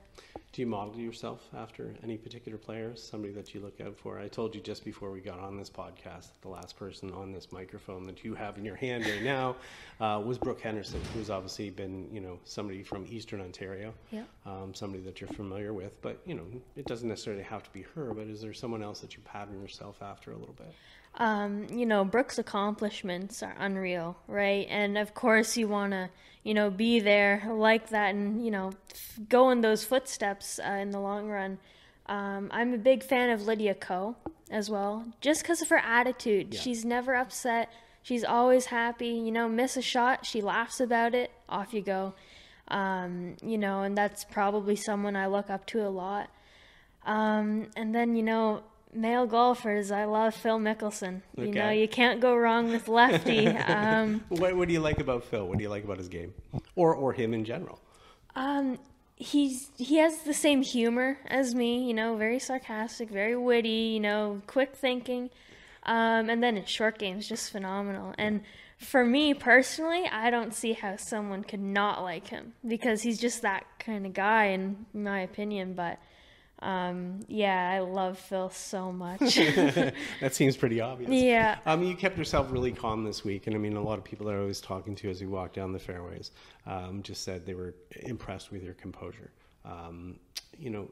Do 0.54 0.62
you 0.64 0.68
model 0.68 0.96
yourself 0.98 1.48
after 1.56 1.94
any 2.04 2.18
particular 2.18 2.58
players, 2.58 3.04
somebody 3.04 3.32
that 3.34 3.54
you 3.54 3.60
look 3.60 3.80
out 3.80 3.96
for? 3.96 4.18
I 4.18 4.28
told 4.28 4.56
you 4.56 4.62
just 4.62 4.84
before 4.84 5.12
we 5.12 5.20
got 5.20 5.40
on 5.40 5.56
this 5.56 5.70
podcast 5.70 6.02
that 6.32 6.42
the 6.42 6.48
last 6.48 6.76
person 6.78 7.12
on 7.14 7.32
this 7.32 7.52
microphone 7.52 8.08
that 8.08 8.24
you 8.24 8.34
have 8.34 8.58
in 8.58 8.66
your 8.66 8.76
hand 8.76 9.06
right 9.06 9.22
now 9.22 9.56
uh, 10.00 10.20
was 10.26 10.40
Brooke 10.40 10.62
Henderson, 10.62 11.00
who's 11.14 11.30
obviously 11.30 11.70
been, 11.70 12.10
you 12.12 12.22
know, 12.22 12.40
somebody 12.44 12.82
from 12.82 13.06
Eastern 13.08 13.40
Ontario, 13.42 13.94
Yeah. 14.10 14.24
um, 14.48 14.74
somebody 14.74 15.04
that 15.04 15.22
you're 15.22 15.28
familiar 15.30 15.74
with. 15.74 16.02
But 16.02 16.22
you 16.26 16.34
know, 16.34 16.46
it 16.76 16.86
doesn't 16.88 17.08
necessarily 17.08 17.44
have 17.44 17.62
to 17.64 17.70
be 17.72 17.84
her. 17.94 18.14
But 18.16 18.26
is 18.28 18.42
there 18.42 18.54
someone 18.54 18.82
else 18.82 19.02
that 19.02 19.16
you 19.16 19.22
pattern 19.26 19.62
yourself 19.62 20.02
after 20.02 20.32
a 20.32 20.38
little 20.38 20.56
bit? 20.56 20.74
um, 21.20 21.66
you 21.72 21.86
know, 21.88 22.06
Brooke's 22.06 22.38
accomplishments 22.38 23.42
are 23.42 23.56
unreal, 23.60 24.16
right? 24.28 24.68
And 24.70 24.98
of 25.00 25.14
course, 25.16 25.58
you 25.58 25.68
want 25.68 25.94
to, 25.94 26.10
you 26.48 26.54
know, 26.54 26.70
be 26.70 27.02
there 27.02 27.44
like 27.52 27.90
that 27.90 28.16
and, 28.16 28.44
you 28.46 28.50
know, 28.50 28.72
f- 28.90 29.20
go 29.28 29.50
in 29.50 29.60
those 29.60 29.84
footsteps 29.84 30.62
uh, 30.66 30.72
in 30.72 30.92
the 30.92 31.00
long 31.00 31.28
run. 31.28 31.58
Um, 32.06 32.48
I'm 32.54 32.74
a 32.74 32.78
big 32.78 33.04
fan 33.04 33.32
of 33.32 33.46
Lydia 33.46 33.76
Ko 33.76 34.16
as 34.50 34.70
well, 34.70 35.06
just 35.20 35.42
because 35.42 35.62
of 35.62 35.68
her 35.68 35.80
attitude. 35.80 36.54
She's 36.56 36.86
never 36.86 37.16
upset. 37.16 37.70
She's 38.02 38.24
always 38.24 38.68
happy. 38.68 39.10
You 39.10 39.34
know, 39.34 39.50
miss 39.50 39.76
a 39.76 39.82
shot, 39.82 40.26
she 40.26 40.40
laughs 40.40 40.80
about 40.80 41.14
it. 41.14 41.32
Off 41.50 41.74
you 41.74 41.82
go. 41.82 42.14
Um, 42.70 43.36
you 43.44 43.58
know, 43.58 43.82
and 43.82 43.98
that's 43.98 44.24
probably 44.24 44.78
someone 44.78 45.18
I 45.18 45.28
look 45.28 45.50
up 45.50 45.66
to 45.68 45.86
a 45.86 45.90
lot. 45.90 46.30
Um, 47.06 47.68
and 47.76 47.94
then, 47.94 48.16
you 48.16 48.24
know, 48.24 48.64
male 48.94 49.26
golfers, 49.28 49.92
I 49.92 50.06
love 50.06 50.34
Phil 50.36 50.60
Mickelson. 50.60 51.22
You 51.36 51.52
know, 51.52 51.70
you 51.70 51.88
can't 51.88 52.20
go 52.20 52.36
wrong 52.36 52.70
with 52.72 52.88
lefty. 52.88 53.48
um, 53.48 54.24
What, 54.30 54.56
what 54.56 54.68
do 54.68 54.74
you 54.74 54.80
like 54.80 55.00
about 55.00 55.24
Phil? 55.26 55.48
What 55.48 55.58
do 55.58 55.64
you 55.64 55.70
like 55.70 55.84
about 55.84 55.98
his 55.98 56.08
game, 56.10 56.34
or 56.76 56.94
or 56.96 57.14
him 57.14 57.34
in 57.34 57.46
general? 57.46 57.80
um, 58.36 58.78
he's 59.16 59.72
he 59.78 59.98
has 59.98 60.20
the 60.24 60.34
same 60.34 60.62
humor 60.62 61.18
as 61.28 61.56
me. 61.56 61.88
You 61.88 61.94
know, 61.94 62.16
very 62.18 62.40
sarcastic, 62.40 63.10
very 63.10 63.36
witty. 63.36 63.70
You 63.96 64.00
know, 64.00 64.42
quick 64.48 64.76
thinking. 64.76 65.30
Um, 65.86 66.30
and 66.30 66.44
then 66.44 66.58
in 66.58 66.66
short 66.66 66.98
games, 67.00 67.28
just 67.30 67.50
phenomenal. 67.52 68.14
And 68.18 68.42
for 68.78 69.06
me 69.06 69.34
personally, 69.34 70.04
I 70.12 70.30
don't 70.30 70.54
see 70.54 70.74
how 70.74 70.98
someone 70.98 71.44
could 71.46 71.62
not 71.62 72.04
like 72.04 72.28
him 72.28 72.54
because 72.68 73.02
he's 73.04 73.18
just 73.20 73.42
that 73.44 73.66
kind 73.80 74.06
of 74.06 74.14
guy, 74.14 74.48
in 74.48 74.86
my 74.94 75.22
opinion. 75.22 75.74
But 75.76 75.98
um, 76.60 77.20
yeah, 77.28 77.72
I 77.72 77.80
love 77.80 78.18
Phil 78.18 78.50
so 78.50 78.92
much. 78.92 79.38
That 80.22 80.34
seems 80.34 80.58
pretty 80.58 80.82
obvious. 80.82 81.10
yeah. 81.12 81.60
Um, 81.66 81.84
you 81.84 81.96
kept 81.96 82.18
yourself 82.18 82.52
really 82.52 82.72
calm 82.72 83.04
this 83.04 83.24
week, 83.24 83.48
and 83.48 83.56
I 83.56 83.60
mean, 83.60 83.76
a 83.76 83.82
lot 83.82 83.98
of 84.00 84.04
people 84.04 84.26
that 84.28 84.36
I 84.36 84.40
was 84.40 84.60
talking 84.60 84.96
to 84.96 85.10
as 85.10 85.22
we 85.22 85.28
walked 85.28 85.56
down 85.56 85.72
the 85.72 85.80
fairways 85.80 86.32
um, 86.66 87.04
just 87.04 87.24
said 87.24 87.46
they 87.46 87.54
were 87.54 87.76
impressed 88.04 88.52
with 88.52 88.64
your 88.64 88.74
composure. 88.74 89.32
Um, 89.66 90.20
you 90.58 90.70
know, 90.70 90.90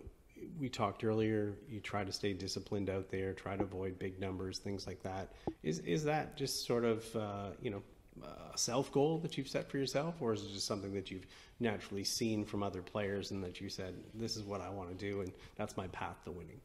we 0.60 0.70
talked 0.70 1.04
earlier. 1.04 1.54
You 1.68 1.80
try 1.80 2.04
to 2.04 2.12
stay 2.12 2.34
disciplined 2.34 2.90
out 2.90 3.10
there, 3.10 3.34
try 3.34 3.56
to 3.56 3.64
avoid 3.64 3.98
big 3.98 4.20
numbers, 4.20 4.60
things 4.60 4.86
like 4.86 5.02
that. 5.04 5.34
Is 5.64 5.80
is 5.80 6.04
that 6.04 6.38
just 6.38 6.66
sort 6.66 6.86
of 6.86 7.16
uh, 7.16 7.50
you 7.62 7.72
know 7.72 7.82
a 8.24 8.58
self 8.58 8.92
goal 8.92 9.20
that 9.20 9.38
you've 9.38 9.48
set 9.48 9.70
for 9.70 9.78
yourself, 9.78 10.16
or 10.20 10.34
is 10.34 10.44
it 10.44 10.54
just 10.54 10.68
something 10.68 10.94
that 10.94 11.12
you've 11.12 11.26
naturally 11.60 12.04
seen 12.04 12.46
from 12.46 12.64
other 12.64 12.82
players 12.82 13.32
and 13.32 13.44
that 13.44 13.62
you 13.62 13.70
said 13.70 13.94
this 14.14 14.36
is 14.36 14.44
what 14.44 14.62
I 14.62 14.70
want 14.70 14.90
to 14.90 14.96
do 14.96 15.22
and 15.22 15.32
that's 15.56 15.78
my 15.78 15.88
path 15.88 16.24
to 16.26 16.32
winning? 16.32 16.60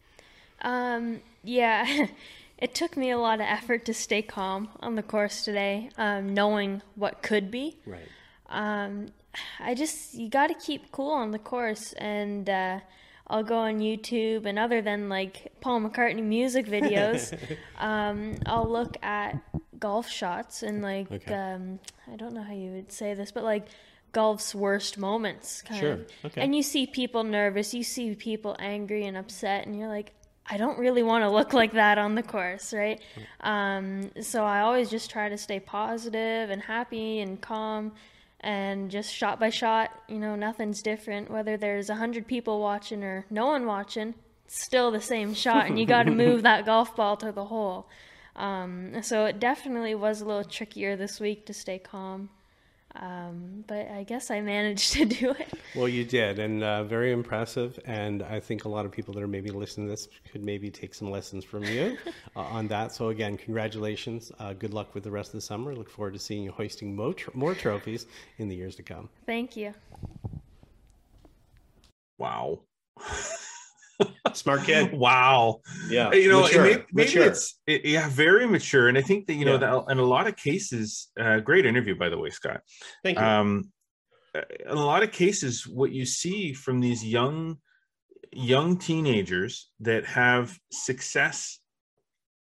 Um, 0.62 1.20
yeah, 1.42 2.07
it 2.59 2.74
took 2.74 2.96
me 2.96 3.11
a 3.11 3.18
lot 3.18 3.40
of 3.40 3.46
effort 3.46 3.84
to 3.86 3.94
stay 3.94 4.22
calm 4.22 4.68
on 4.80 4.94
the 4.94 5.03
course 5.03 5.44
today, 5.44 5.90
um, 5.96 6.34
knowing 6.34 6.82
what 6.96 7.22
could 7.22 7.51
be. 7.51 7.76
Right. 7.86 8.09
Um, 8.48 9.07
I 9.59 9.74
just, 9.74 10.14
you 10.14 10.28
got 10.28 10.48
to 10.48 10.55
keep 10.55 10.90
cool 10.92 11.12
on 11.12 11.30
the 11.30 11.38
course. 11.38 11.92
And 11.94 12.48
uh, 12.51 12.80
I'll 13.26 13.44
go 13.44 13.59
on 13.59 13.78
YouTube, 13.78 14.44
and 14.44 14.59
other 14.59 14.82
than 14.82 15.09
like 15.09 15.53
Paul 15.61 15.80
McCartney 15.80 16.22
music 16.22 16.66
videos, 16.68 17.36
um, 17.78 18.34
I'll 18.46 18.68
look 18.68 18.96
at 19.03 19.40
golf 19.81 20.09
shots 20.09 20.62
and 20.62 20.83
like, 20.83 21.11
Okay. 21.11 21.35
um, 21.35 21.81
I 22.11 22.16
don't 22.16 22.35
know 22.35 22.43
how 22.43 22.53
you 22.55 22.70
would 22.72 22.93
say 22.93 23.14
this, 23.14 23.33
but 23.33 23.43
like, 23.45 23.66
golf's 24.12 24.55
worst 24.57 24.99
moments 24.99 25.62
kind 25.62 25.78
Sure. 25.81 25.93
of 25.93 26.07
Okay. 26.24 26.41
and 26.41 26.55
you 26.57 26.64
see 26.64 26.85
people 26.85 27.22
nervous 27.22 27.72
you 27.72 27.85
see 27.85 28.12
people 28.16 28.57
angry 28.59 29.07
and 29.07 29.16
upset 29.16 29.66
and 29.66 29.78
you're 29.78 29.87
like 29.87 30.12
I 30.53 30.57
don't 30.57 30.81
really 30.81 31.05
want 31.05 31.22
to 31.22 31.31
look 31.31 31.53
like 31.53 31.74
that 31.74 31.97
on 31.97 32.16
the 32.16 32.24
course, 32.24 32.72
right? 32.74 33.01
Um, 33.41 34.11
so 34.20 34.45
I 34.45 34.62
always 34.62 34.91
just 34.91 35.09
try 35.09 35.28
to 35.28 35.39
stay 35.39 35.61
positive 35.61 36.51
and 36.51 36.61
happy 36.61 37.20
and 37.20 37.41
calm 37.41 37.93
and 38.41 38.91
just 38.91 39.14
shot 39.14 39.39
by 39.39 39.51
shot, 39.51 39.91
you 40.09 40.18
know, 40.18 40.35
nothing's 40.35 40.83
different. 40.83 41.31
Whether 41.31 41.57
there's 41.57 41.89
a 41.89 41.95
hundred 41.95 42.26
people 42.26 42.59
watching 42.61 43.05
or 43.05 43.26
no 43.31 43.47
one 43.47 43.64
watching, 43.64 44.14
it's 44.45 44.61
still 44.61 44.91
the 44.91 45.01
same 45.01 45.35
shot, 45.35 45.66
and 45.66 45.78
you 45.78 45.87
got 45.87 46.05
to 46.05 46.11
move 46.24 46.43
that 46.43 46.66
golf 46.66 46.97
ball 46.97 47.16
to 47.18 47.31
the 47.31 47.45
hole. 47.45 47.87
Um, 48.37 49.03
so 49.03 49.26
it 49.26 49.41
definitely 49.41 49.95
was 49.95 50.20
a 50.20 50.24
little 50.24 50.45
trickier 50.45 50.97
this 50.97 51.20
week 51.20 51.47
to 51.47 51.55
stay 51.55 51.78
calm. 51.78 52.31
Um, 52.97 53.64
but 53.68 53.89
I 53.89 54.03
guess 54.03 54.31
I 54.31 54.41
managed 54.41 54.93
to 54.95 55.05
do 55.05 55.31
it. 55.31 55.49
Well, 55.76 55.89
you 55.89 56.05
did, 56.05 56.41
and 56.41 56.64
uh, 56.64 56.83
very 56.83 57.12
impressive. 57.12 57.78
And 57.85 58.22
I 58.22 58.41
think 58.41 58.64
a 58.64 58.68
lot 58.68 58.85
of 58.85 58.91
people 58.91 59.14
that 59.14 59.22
are 59.22 59.28
maybe 59.28 59.51
listening 59.51 59.87
to 59.87 59.93
this 59.93 60.09
could 60.33 60.43
maybe 60.43 60.70
take 60.70 60.95
some 60.95 61.11
lessons 61.11 61.45
from 61.45 61.64
you 61.64 61.97
uh, 62.37 62.41
on 62.41 62.66
that. 62.68 62.93
So 62.93 63.11
again, 63.11 63.37
congratulations. 63.37 64.33
Uh, 64.41 64.55
good 64.55 64.74
luck 64.74 64.95
with 64.95 65.05
the 65.05 65.11
rest 65.11 65.28
of 65.28 65.35
the 65.35 65.41
summer. 65.41 65.74
Look 65.74 65.89
forward 65.89 66.14
to 66.14 66.18
seeing 66.18 66.43
you 66.43 66.51
hoisting 66.51 66.97
more, 66.97 67.14
tr- 67.14 67.31
more 67.35 67.55
trophies 67.55 68.07
in 68.39 68.49
the 68.49 68.57
years 68.57 68.74
to 68.76 68.83
come. 68.83 69.09
Thank 69.24 69.57
you. 69.57 69.72
Wow. 72.18 72.61
Smart 74.45 74.64
kid. 74.64 74.93
wow. 74.93 75.61
Yeah. 75.89 76.12
you 76.12 76.28
know 76.28 76.43
Mature. 76.43 76.62
maybe, 76.62 76.83
maybe 76.93 77.09
Mature. 77.09 77.24
it's 77.24 77.59
it, 77.66 77.85
yeah 77.85 78.09
very 78.09 78.47
mature 78.47 78.89
and 78.89 78.97
i 78.99 79.03
think 79.03 79.26
that 79.26 79.35
you 79.35 79.45
know 79.45 79.53
Yeah. 79.61 79.83
that 79.85 79.93
in 79.93 79.99
a 79.99 80.05
lot 80.05 80.26
of 80.26 80.37
cases 80.37 81.09
uh, 81.18 81.39
great 81.41 81.66
interview 81.66 81.95
by 81.97 82.09
the 82.09 82.18
way 82.18 82.31
scott 82.31 82.61
Thank 83.05 83.18
you. 83.18 83.24
um 83.24 83.70
uh, 84.35 84.43
in 84.64 84.76
a 84.76 84.85
lot 84.87 85.03
of 85.03 85.11
cases 85.12 85.66
what 85.66 85.91
you 85.93 86.05
see 86.07 86.53
from 86.53 86.81
these 86.81 87.05
young 87.05 87.59
young 88.33 88.76
teenagers 88.78 89.70
that 89.81 90.05
have 90.07 90.57
success 90.70 91.59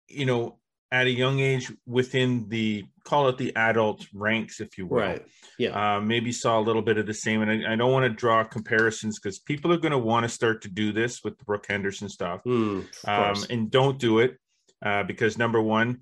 you 0.09 0.27
know 0.27 0.59
at 0.95 1.07
a 1.07 1.11
young 1.11 1.40
age 1.40 1.66
within 1.86 2.49
the 2.49 2.84
call 3.05 3.28
it 3.28 3.36
the 3.36 3.55
adult 3.57 4.07
ranks 4.14 4.61
if 4.61 4.78
you 4.78 4.86
will 4.86 4.99
right. 5.01 5.22
Yeah. 5.59 5.97
uh, 5.97 6.01
maybe 6.01 6.30
saw 6.32 6.59
a 6.59 6.64
little 6.68 6.82
bit 6.82 6.99
of 6.99 7.07
the 7.07 7.14
same. 7.14 7.42
And 7.42 7.51
I, 7.51 7.72
I 7.72 7.76
don't 7.76 7.92
want 7.92 8.05
to 8.05 8.11
draw 8.24 8.45
comparisons 8.45 9.18
because 9.18 9.38
people 9.40 9.72
are 9.72 9.76
going 9.84 9.92
to 9.92 9.99
want 10.12 10.22
to 10.24 10.28
start 10.28 10.62
to 10.62 10.68
do 10.68 10.92
this 10.92 11.22
with 11.24 11.36
the 11.38 11.45
Brooke 11.45 11.66
Henderson 11.68 12.09
stuff. 12.09 12.40
Of 12.47 12.86
Um, 13.07 13.36
and 13.51 13.70
don't 13.70 13.99
do 13.99 14.20
it 14.20 14.38
uh, 14.82 15.03
because 15.03 15.36
number 15.36 15.61
one, 15.61 16.01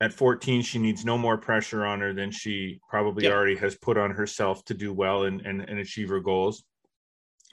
at 0.00 0.12
14, 0.12 0.62
she 0.62 0.78
needs 0.78 1.04
no 1.04 1.18
more 1.18 1.36
pressure 1.36 1.84
on 1.84 2.00
her 2.00 2.12
than 2.14 2.30
she 2.30 2.80
probably 2.88 3.24
Yeah. 3.24 3.32
already 3.32 3.56
has 3.56 3.74
put 3.76 3.98
on 3.98 4.12
herself 4.12 4.64
to 4.66 4.74
do 4.74 4.92
well 4.92 5.24
and, 5.24 5.40
and, 5.44 5.60
and 5.68 5.78
achieve 5.78 6.08
her 6.08 6.20
goals. 6.20 6.64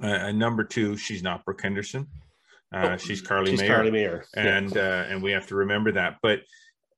Uh, 0.01 0.07
and 0.07 0.37
number 0.39 0.63
two, 0.63 0.95
she's 0.95 1.23
not 1.23 1.43
Brooke 1.43 1.61
Henderson. 1.61 2.07
Uh, 2.73 2.89
Oh, 2.91 2.97
she's 2.97 3.21
Carlee 3.21 3.47
She's 3.51 3.61
Meilleur 3.61 3.83
Carlee 3.83 3.91
Meilleur. 3.91 4.25
Yeah. 4.35 4.57
and 4.57 4.77
uh, 4.77 5.05
and 5.09 5.23
we 5.23 5.31
have 5.31 5.47
to 5.47 5.55
remember 5.55 5.91
that. 5.93 6.17
But 6.21 6.41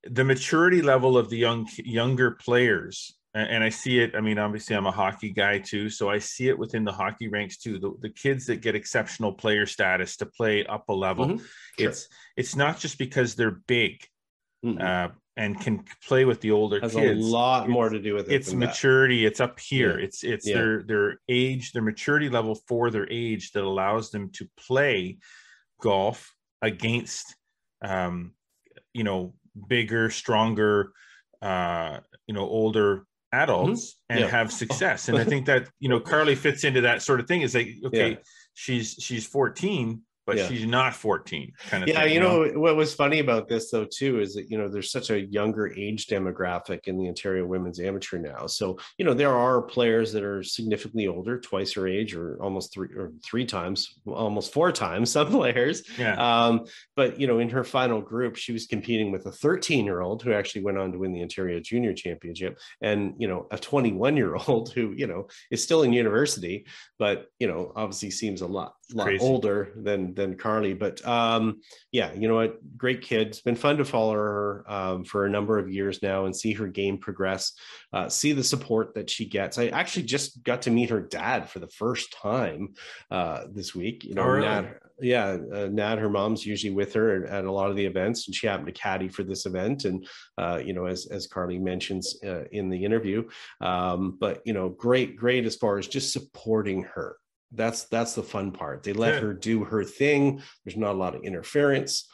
the 0.04 0.24
maturity 0.24 0.82
level 0.82 1.18
of 1.18 1.30
the 1.30 1.38
young 1.38 1.68
younger 1.78 2.32
players, 2.32 3.16
and 3.34 3.64
I 3.64 3.70
see 3.70 4.00
it. 4.00 4.16
I 4.16 4.22
mean, 4.22 4.40
obviously, 4.40 4.76
I'm 4.76 4.86
a 4.88 4.92
hockey 4.92 5.32
guy 5.32 5.60
too, 5.60 5.90
so 5.90 6.10
I 6.10 6.20
see 6.20 6.48
it 6.48 6.58
within 6.58 6.84
the 6.86 6.92
hockey 6.92 7.28
ranks 7.28 7.58
too. 7.58 7.80
The, 7.80 7.92
the 8.00 8.10
kids 8.10 8.46
that 8.48 8.62
get 8.62 8.76
exceptional 8.76 9.34
player 9.34 9.66
status 9.66 10.18
to 10.18 10.26
play 10.26 10.66
up 10.66 10.90
a 10.90 10.94
level, 10.94 11.28
Mhm. 11.28 11.40
Sure. 11.80 11.90
it's 11.90 12.08
it's 12.38 12.56
not 12.56 12.80
just 12.80 12.98
because 12.98 13.36
they're 13.36 13.60
big 13.68 14.06
Mhm. 14.66 14.82
uh, 14.82 15.12
and 15.38 15.60
can 15.60 15.86
play 16.06 16.26
with 16.26 16.42
the 16.42 16.52
older 16.52 16.80
has 16.82 16.94
kids. 16.94 17.20
a 17.20 17.30
lot 17.30 17.70
more 17.70 17.88
It's- 17.88 18.00
to 18.00 18.04
do 18.04 18.14
with 18.16 18.30
it. 18.30 18.36
It's 18.36 18.50
than 18.50 18.60
that. 18.60 18.68
maturity. 18.68 19.26
It's 19.26 19.40
up 19.40 19.60
here. 19.60 19.98
Yeah. 20.00 20.06
It's 20.06 20.24
it's 20.24 20.48
Yeah. 20.48 20.56
their 20.56 20.84
their 20.84 21.22
age, 21.30 21.72
their 21.74 21.82
maturity 21.84 22.30
level 22.30 22.56
for 22.68 22.90
their 22.92 23.08
age 23.12 23.52
that 23.52 23.64
allows 23.64 24.12
them 24.12 24.32
to 24.34 24.50
play 24.58 25.18
golf 25.82 26.34
against, 26.62 27.36
um, 27.82 28.34
you 28.94 29.04
know, 29.04 29.34
bigger, 29.68 30.10
stronger, 30.10 30.92
uh, 31.42 32.00
you 32.28 32.34
know, 32.34 32.42
older 32.48 33.06
adults 33.32 33.96
and 34.10 34.20
Mm-hmm. 34.20 34.26
Yeah. 34.26 34.32
have 34.32 34.52
success. 34.52 35.08
And 35.10 35.18
I 35.18 35.24
think 35.24 35.46
that 35.46 35.70
you 35.80 35.90
know 35.90 36.00
Carlee 36.00 36.36
fits 36.38 36.64
into 36.64 36.82
that 36.82 37.02
sort 37.02 37.20
of 37.20 37.28
thing. 37.28 37.42
Is 37.42 37.54
like 37.56 37.70
okay, 37.86 38.10
Yeah. 38.12 38.16
she's 38.54 38.96
she's 39.00 39.26
14, 39.28 40.02
but 40.30 40.38
Yeah. 40.38 40.48
she's 40.48 40.66
not 40.66 40.96
14. 40.96 41.52
Kind 41.70 41.84
of 41.84 41.90
yeah 41.90 42.04
thing, 42.04 42.14
you 42.14 42.20
know 42.20 42.46
what 42.60 42.76
was 42.76 42.94
funny 42.94 43.20
about 43.20 43.48
this 43.48 43.72
though 43.72 43.86
too 43.86 44.20
is 44.22 44.34
that 44.36 44.50
you 44.50 44.58
know 44.58 44.68
there's 44.70 44.92
such 44.92 45.10
a 45.10 45.20
younger 45.22 45.74
age 45.78 46.06
demographic 46.08 46.88
in 46.88 46.98
the 46.98 47.08
ontario 47.08 47.46
women's 47.46 47.80
amateur 47.80 48.18
now 48.20 48.46
so 48.48 48.78
you 48.98 49.06
know 49.06 49.14
there 49.14 49.36
are 49.36 49.62
players 49.62 50.14
that 50.14 50.24
are 50.24 50.44
significantly 50.44 51.08
older 51.08 51.40
twice 51.40 51.74
her 51.74 51.88
age 51.88 52.14
or 52.16 52.38
almost 52.42 52.72
three 52.74 52.90
or 52.96 53.12
three 53.24 53.46
times 53.46 54.00
almost 54.06 54.54
four 54.54 54.72
times 54.72 55.12
some 55.18 55.30
players 55.32 55.84
Yeah. 55.98 56.16
um, 56.46 56.66
but 56.96 57.20
you 57.20 57.28
know 57.28 57.40
in 57.40 57.50
her 57.50 57.64
final 57.64 58.02
group 58.02 58.36
she 58.36 58.52
was 58.54 58.66
competing 58.68 59.12
with 59.12 59.26
a 59.26 59.32
13 59.32 59.86
year 59.86 60.02
old 60.02 60.22
who 60.24 60.32
actually 60.34 60.64
went 60.64 60.78
on 60.78 60.92
to 60.92 61.00
win 61.00 61.12
the 61.14 61.22
ontario 61.22 61.60
junior 61.60 61.94
championship 61.94 62.60
and 62.82 63.14
you 63.18 63.28
know 63.28 63.48
a 63.52 63.58
21 63.58 64.16
year 64.18 64.36
old 64.36 64.72
who 64.76 64.94
you 64.96 65.08
know 65.08 65.28
is 65.52 65.64
still 65.64 65.82
in 65.84 65.92
university 65.94 66.66
but 66.98 67.26
you 67.40 67.48
know 67.48 67.72
obviously 67.76 68.12
seems 68.12 68.42
a 68.42 68.48
lot 68.48 68.74
lot 68.94 69.04
Crazy. 69.06 69.24
older 69.24 69.72
than 69.76 70.16
than 70.16 70.36
carlee 70.36 70.78
but 70.78 71.06
um 71.08 71.62
yeah 71.92 72.12
you 72.14 72.28
know 72.28 72.36
what? 72.36 72.58
Great 72.78 73.02
kid. 73.02 73.28
It's 73.28 73.42
been 73.42 73.56
fun 73.56 73.78
to 73.78 73.86
follow 73.86 74.14
her 74.14 74.64
um, 74.68 75.04
for 75.04 75.26
a 75.26 75.30
number 75.30 75.60
of 75.60 75.70
years 75.72 76.02
now 76.02 76.26
and 76.26 76.36
see 76.36 76.54
her 76.54 76.68
game 76.68 76.98
progress 76.98 77.54
uh, 77.94 78.10
see 78.10 78.32
the 78.34 78.44
support 78.44 78.94
that 78.96 79.10
she 79.10 79.26
gets. 79.26 79.58
I 79.58 79.68
actually 79.68 80.04
just 80.04 80.44
got 80.44 80.64
to 80.64 80.72
meet 80.72 80.90
her 80.90 81.02
dad 81.02 81.50
for 81.50 81.60
the 81.60 81.68
first 81.68 82.14
time 82.14 82.74
uh 83.12 83.46
this 83.52 83.76
week 83.76 84.04
you 84.04 84.16
know 84.16 84.24
Oh, 84.24 84.28
really? 84.28 84.48
Nat, 84.48 84.76
yeah 85.02 85.38
uh, 85.54 85.70
nat 85.72 85.98
her 85.98 86.10
mom's 86.10 86.46
usually 86.46 86.74
with 86.74 86.94
her 86.94 87.24
at, 87.26 87.30
at 87.32 87.46
a 87.46 87.52
lot 87.52 87.70
of 87.70 87.76
the 87.76 87.86
events 87.86 88.28
and 88.28 88.36
she 88.36 88.48
happened 88.48 88.68
to 88.68 88.74
caddy 88.74 89.08
for 89.08 89.24
this 89.24 89.46
event 89.46 89.86
and 89.86 90.08
uh 90.38 90.60
you 90.64 90.74
know 90.74 90.86
as 90.86 91.06
as 91.08 91.28
carlee 91.28 91.60
mentions 91.62 92.18
uh, 92.24 92.44
in 92.52 92.70
the 92.70 92.84
interview. 92.84 93.28
Um 93.62 94.18
but 94.20 94.42
you 94.46 94.54
know 94.54 94.70
great 94.70 95.16
great 95.16 95.46
as 95.46 95.56
far 95.56 95.78
as 95.78 95.88
just 95.88 96.12
supporting 96.12 96.84
her 96.84 97.18
that's 97.52 97.86
that's 97.86 98.14
the 98.14 98.24
fun 98.24 98.52
part. 98.52 98.84
They 98.84 98.94
let 98.94 99.16
Yeah. 99.16 99.20
her 99.22 99.34
do 99.34 99.64
her 99.64 99.84
thing. 99.84 100.42
There's 100.64 100.78
not 100.78 100.92
a 100.96 100.98
lot 100.98 101.16
of 101.16 101.24
interference. 101.24 102.08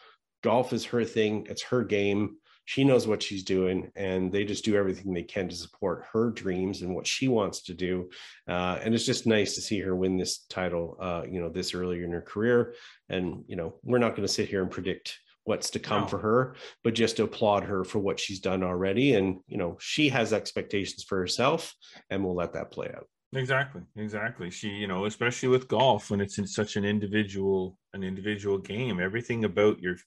Golf 0.43 0.73
is 0.73 0.85
her 0.85 1.03
thing. 1.03 1.47
It's 1.49 1.63
her 1.63 1.83
game. 1.83 2.37
She 2.67 2.83
knows 2.83 3.05
what 3.07 3.21
she's 3.21 3.43
doing 3.43 3.91
and 3.95 4.31
they 4.31 4.43
just 4.43 4.65
do 4.65 4.75
everything 4.75 5.13
they 5.13 5.21
can 5.23 5.47
to 5.49 5.55
support 5.55 6.05
her 6.13 6.31
dreams 6.31 6.81
and 6.81 6.95
what 6.95 7.05
she 7.05 7.27
wants 7.27 7.61
to 7.63 7.75
do. 7.75 8.09
Uh, 8.47 8.79
and 8.81 8.95
it's 8.95 9.05
just 9.05 9.27
nice 9.27 9.53
to 9.55 9.61
see 9.61 9.79
her 9.81 9.95
win 9.95 10.17
this 10.17 10.45
title 10.49 10.97
uh, 10.99 11.23
you 11.29 11.39
know 11.41 11.49
this 11.49 11.73
earlier 11.75 12.03
in 12.05 12.11
her 12.11 12.21
career. 12.21 12.73
And 13.09 13.43
you 13.47 13.55
know 13.55 13.75
we're 13.83 13.99
not 13.99 14.15
going 14.15 14.27
to 14.27 14.33
sit 14.33 14.49
here 14.49 14.61
and 14.61 14.71
predict 14.71 15.19
what's 15.43 15.69
to 15.69 15.79
come 15.79 16.07
for 16.07 16.17
her 16.17 16.55
but 16.83 16.95
just 16.95 17.17
to 17.17 17.23
applaud 17.23 17.63
her 17.63 17.83
for 17.83 17.99
what 17.99 18.19
she's 18.19 18.39
done 18.39 18.63
already. 18.63 19.13
And 19.13 19.41
you 19.47 19.57
know 19.57 19.77
she 19.79 20.09
has 20.09 20.33
expectations 20.33 21.03
for 21.03 21.19
herself 21.19 21.75
and 22.09 22.23
we'll 22.23 22.35
let 22.35 22.53
that 22.53 22.71
play 22.71 22.91
out 22.95 23.07
Exactly, 23.35 23.81
exactly. 23.95 24.49
She, 24.49 24.69
you 24.69 24.87
know, 24.87 25.05
especially 25.05 25.49
with 25.49 25.67
golf 25.67 26.09
when 26.09 26.21
it's 26.21 26.37
in 26.37 26.47
such 26.47 26.75
an 26.77 26.85
individual, 26.85 27.77
an 27.93 28.03
individual 28.03 28.57
game, 28.57 28.99
everything 28.99 29.43
about 29.43 29.79
your, 29.81 29.97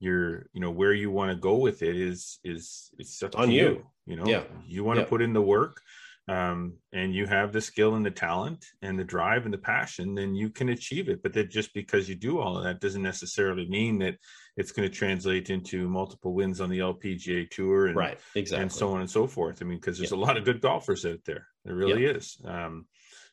your, 0.00 0.46
you 0.52 0.60
know, 0.60 0.70
where 0.70 0.92
you 0.92 1.10
want 1.10 1.30
to 1.30 1.36
go 1.36 1.56
with 1.56 1.82
it 1.82 1.96
is, 1.96 2.38
is, 2.44 2.90
it's 2.98 3.22
up 3.22 3.36
On 3.36 3.48
to 3.48 3.54
you. 3.54 3.62
you. 3.62 3.86
You 4.06 4.16
know, 4.16 4.26
Yeah. 4.26 4.44
you 4.66 4.84
want 4.84 4.96
to 4.96 5.02
Yeah. 5.02 5.08
put 5.08 5.22
in 5.22 5.32
the 5.34 5.42
work, 5.42 5.82
um, 6.28 6.74
and 6.92 7.14
you 7.14 7.26
have 7.26 7.52
the 7.52 7.60
skill 7.60 7.94
and 7.94 8.04
the 8.04 8.10
talent 8.10 8.64
and 8.82 8.98
the 8.98 9.04
drive 9.04 9.46
and 9.46 9.54
the 9.54 9.58
passion, 9.58 10.14
then 10.14 10.34
you 10.34 10.50
can 10.50 10.68
achieve 10.68 11.08
it. 11.08 11.22
But 11.22 11.32
that 11.32 11.50
just 11.50 11.72
because 11.72 12.08
you 12.08 12.14
do 12.14 12.38
all 12.38 12.58
of 12.58 12.64
that 12.64 12.80
doesn't 12.80 13.02
necessarily 13.02 13.66
mean 13.68 13.98
that 14.00 14.16
it's 14.56 14.72
going 14.72 14.86
to 14.86 14.94
translate 14.94 15.48
into 15.48 15.88
multiple 15.88 16.34
wins 16.34 16.60
on 16.60 16.68
the 16.68 16.80
LPGA 16.80 17.48
tour 17.50 17.86
and 17.86 17.96
right 17.96 18.18
exactly 18.34 18.62
and 18.62 18.72
so 18.72 18.92
on 18.92 19.00
and 19.00 19.10
so 19.10 19.26
forth. 19.26 19.62
I 19.62 19.64
mean, 19.64 19.78
because 19.78 19.96
there's 19.98 20.12
a 20.12 20.16
lot 20.16 20.36
of 20.36 20.44
good 20.44 20.60
golfers 20.60 21.06
out 21.06 21.20
there. 21.24 21.46
There 21.64 21.74
really 21.74 22.04
is. 22.04 22.36
Um, 22.44 22.86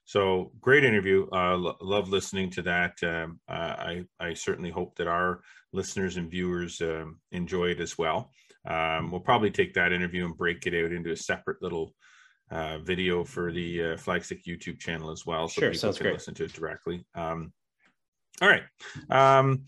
so 0.05 0.51
great 0.61 0.85
interview. 0.85 1.27
Uh, 1.33 1.57
lo- 1.57 1.77
love 1.81 2.09
listening 2.09 2.51
to 2.51 2.61
that. 2.61 2.93
Um, 3.03 3.39
uh, 3.49 3.51
I 3.51 4.03
I 4.19 4.35
certainly 4.35 4.69
hope 4.69 4.95
that 4.97 5.07
our 5.07 5.41
listeners 5.73 6.15
and 6.15 6.31
viewers 6.31 6.79
um, 6.81 7.19
enjoy 7.31 7.71
it 7.71 7.81
as 7.81 7.97
well. 7.97 8.31
Um, 8.65 9.11
we'll 9.11 9.19
probably 9.19 9.51
take 9.51 9.73
that 9.73 9.91
interview 9.91 10.25
and 10.25 10.37
break 10.37 10.65
it 10.65 10.85
out 10.85 10.91
into 10.91 11.11
a 11.11 11.17
separate 11.17 11.61
little 11.61 11.93
uh, 12.51 12.77
video 12.79 13.23
for 13.23 13.51
the 13.51 13.81
uh, 13.81 13.85
Flagstick 13.97 14.43
YouTube 14.45 14.79
channel 14.79 15.09
as 15.11 15.25
well, 15.25 15.47
so 15.47 15.61
Sure, 15.61 15.69
people 15.69 15.79
sounds 15.79 15.97
can 15.97 16.05
great. 16.05 16.13
listen 16.13 16.33
to 16.35 16.43
it 16.45 16.53
directly. 16.53 17.05
Um, 17.15 17.51
all 18.41 18.49
right. 18.49 18.63
Um, 19.09 19.65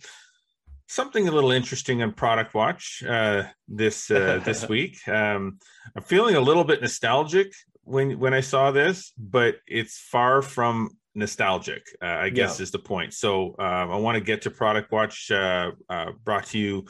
something 0.88 1.28
a 1.28 1.32
little 1.32 1.52
interesting 1.52 2.02
on 2.04 2.14
Product 2.14 2.54
Watch 2.54 3.04
uh, 3.08 3.44
this 3.68 4.10
uh, 4.12 4.42
this 4.46 4.68
week. 4.76 4.96
Um, 5.08 5.60
I'm 5.96 6.04
feeling 6.04 6.36
a 6.36 6.42
little 6.42 6.64
bit 6.64 6.82
nostalgic 6.82 7.52
when 7.84 8.20
when 8.20 8.34
I 8.34 8.42
saw 8.42 8.72
this, 8.72 9.14
but 9.18 9.56
it's 9.68 10.00
far 10.00 10.42
from 10.42 10.92
nostalgic. 11.16 11.84
Uh, 12.02 12.06
I 12.06 12.30
guess 12.30 12.60
Yeah. 12.60 12.64
is 12.64 12.72
the 12.72 12.80
point. 12.80 13.14
So 13.14 13.56
um, 13.58 13.92
I 13.92 13.96
want 13.96 14.16
to 14.18 14.24
get 14.24 14.44
to 14.44 14.52
Product 14.52 14.92
Watch, 14.92 15.32
uh, 15.32 15.72
uh, 15.90 16.12
brought 16.24 16.46
to 16.48 16.60
you 16.60 16.86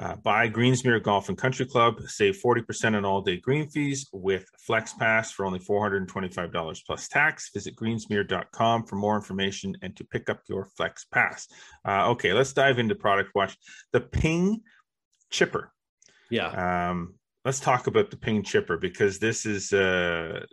Uh, 0.00 0.16
buy 0.16 0.48
Greensmere 0.48 1.02
Golf 1.02 1.28
and 1.28 1.36
Country 1.36 1.66
Club. 1.66 2.00
Save 2.06 2.40
40% 2.42 2.96
on 2.96 3.04
all 3.04 3.20
day 3.20 3.36
green 3.36 3.68
fees 3.68 4.08
with 4.14 4.46
Flex 4.58 4.94
Pass 4.94 5.30
for 5.30 5.44
only 5.44 5.58
$425 5.58 6.80
plus 6.86 7.06
tax. 7.08 7.50
Visit 7.52 7.76
greensmere.com 7.76 8.84
for 8.84 8.96
more 8.96 9.14
information 9.14 9.76
and 9.82 9.94
to 9.96 10.04
pick 10.04 10.30
up 10.30 10.40
your 10.48 10.64
Flex 10.74 11.04
Pass. 11.04 11.48
Uh, 11.86 12.08
okay, 12.12 12.32
let's 12.32 12.54
dive 12.54 12.78
into 12.78 12.94
product 12.94 13.34
watch. 13.34 13.54
The 13.92 14.00
Ping 14.00 14.62
ChipR. 15.30 15.66
Yeah. 16.30 16.88
Um, 16.90 17.16
let's 17.44 17.60
talk 17.60 17.86
about 17.86 18.10
the 18.10 18.16
Ping 18.16 18.42
ChipR 18.42 18.80
because 18.80 19.18
this 19.18 19.44
is, 19.44 19.70
uh, 19.70 20.46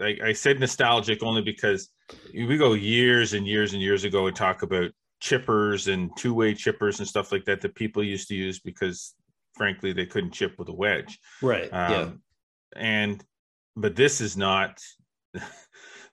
like 0.00 0.20
I 0.20 0.32
said, 0.32 0.58
nostalgic 0.58 1.22
only 1.22 1.42
because 1.42 1.90
we 2.34 2.56
go 2.56 2.72
years 2.72 3.34
and 3.34 3.46
years 3.46 3.72
and 3.72 3.80
years 3.80 4.02
ago 4.02 4.26
and 4.26 4.34
talk 4.34 4.62
about 4.62 4.90
chippers 5.22 5.92
and 5.92 6.10
two-way 6.16 6.52
chippers 6.52 6.98
and 6.98 7.06
stuff 7.06 7.30
like 7.30 7.44
that 7.44 7.60
that 7.60 7.74
people 7.76 8.02
used 8.02 8.26
to 8.28 8.34
use 8.34 8.58
because 8.58 9.14
frankly 9.54 9.92
they 9.92 10.06
couldn't 10.06 10.32
chip 10.32 10.58
with 10.58 10.68
a 10.68 10.74
wedge. 10.74 11.18
Right 11.40 11.72
um, 11.72 11.92
yeah 11.92 12.10
and 12.74 13.22
but 13.76 13.96
this 13.96 14.20
is 14.20 14.36
not 14.36 14.80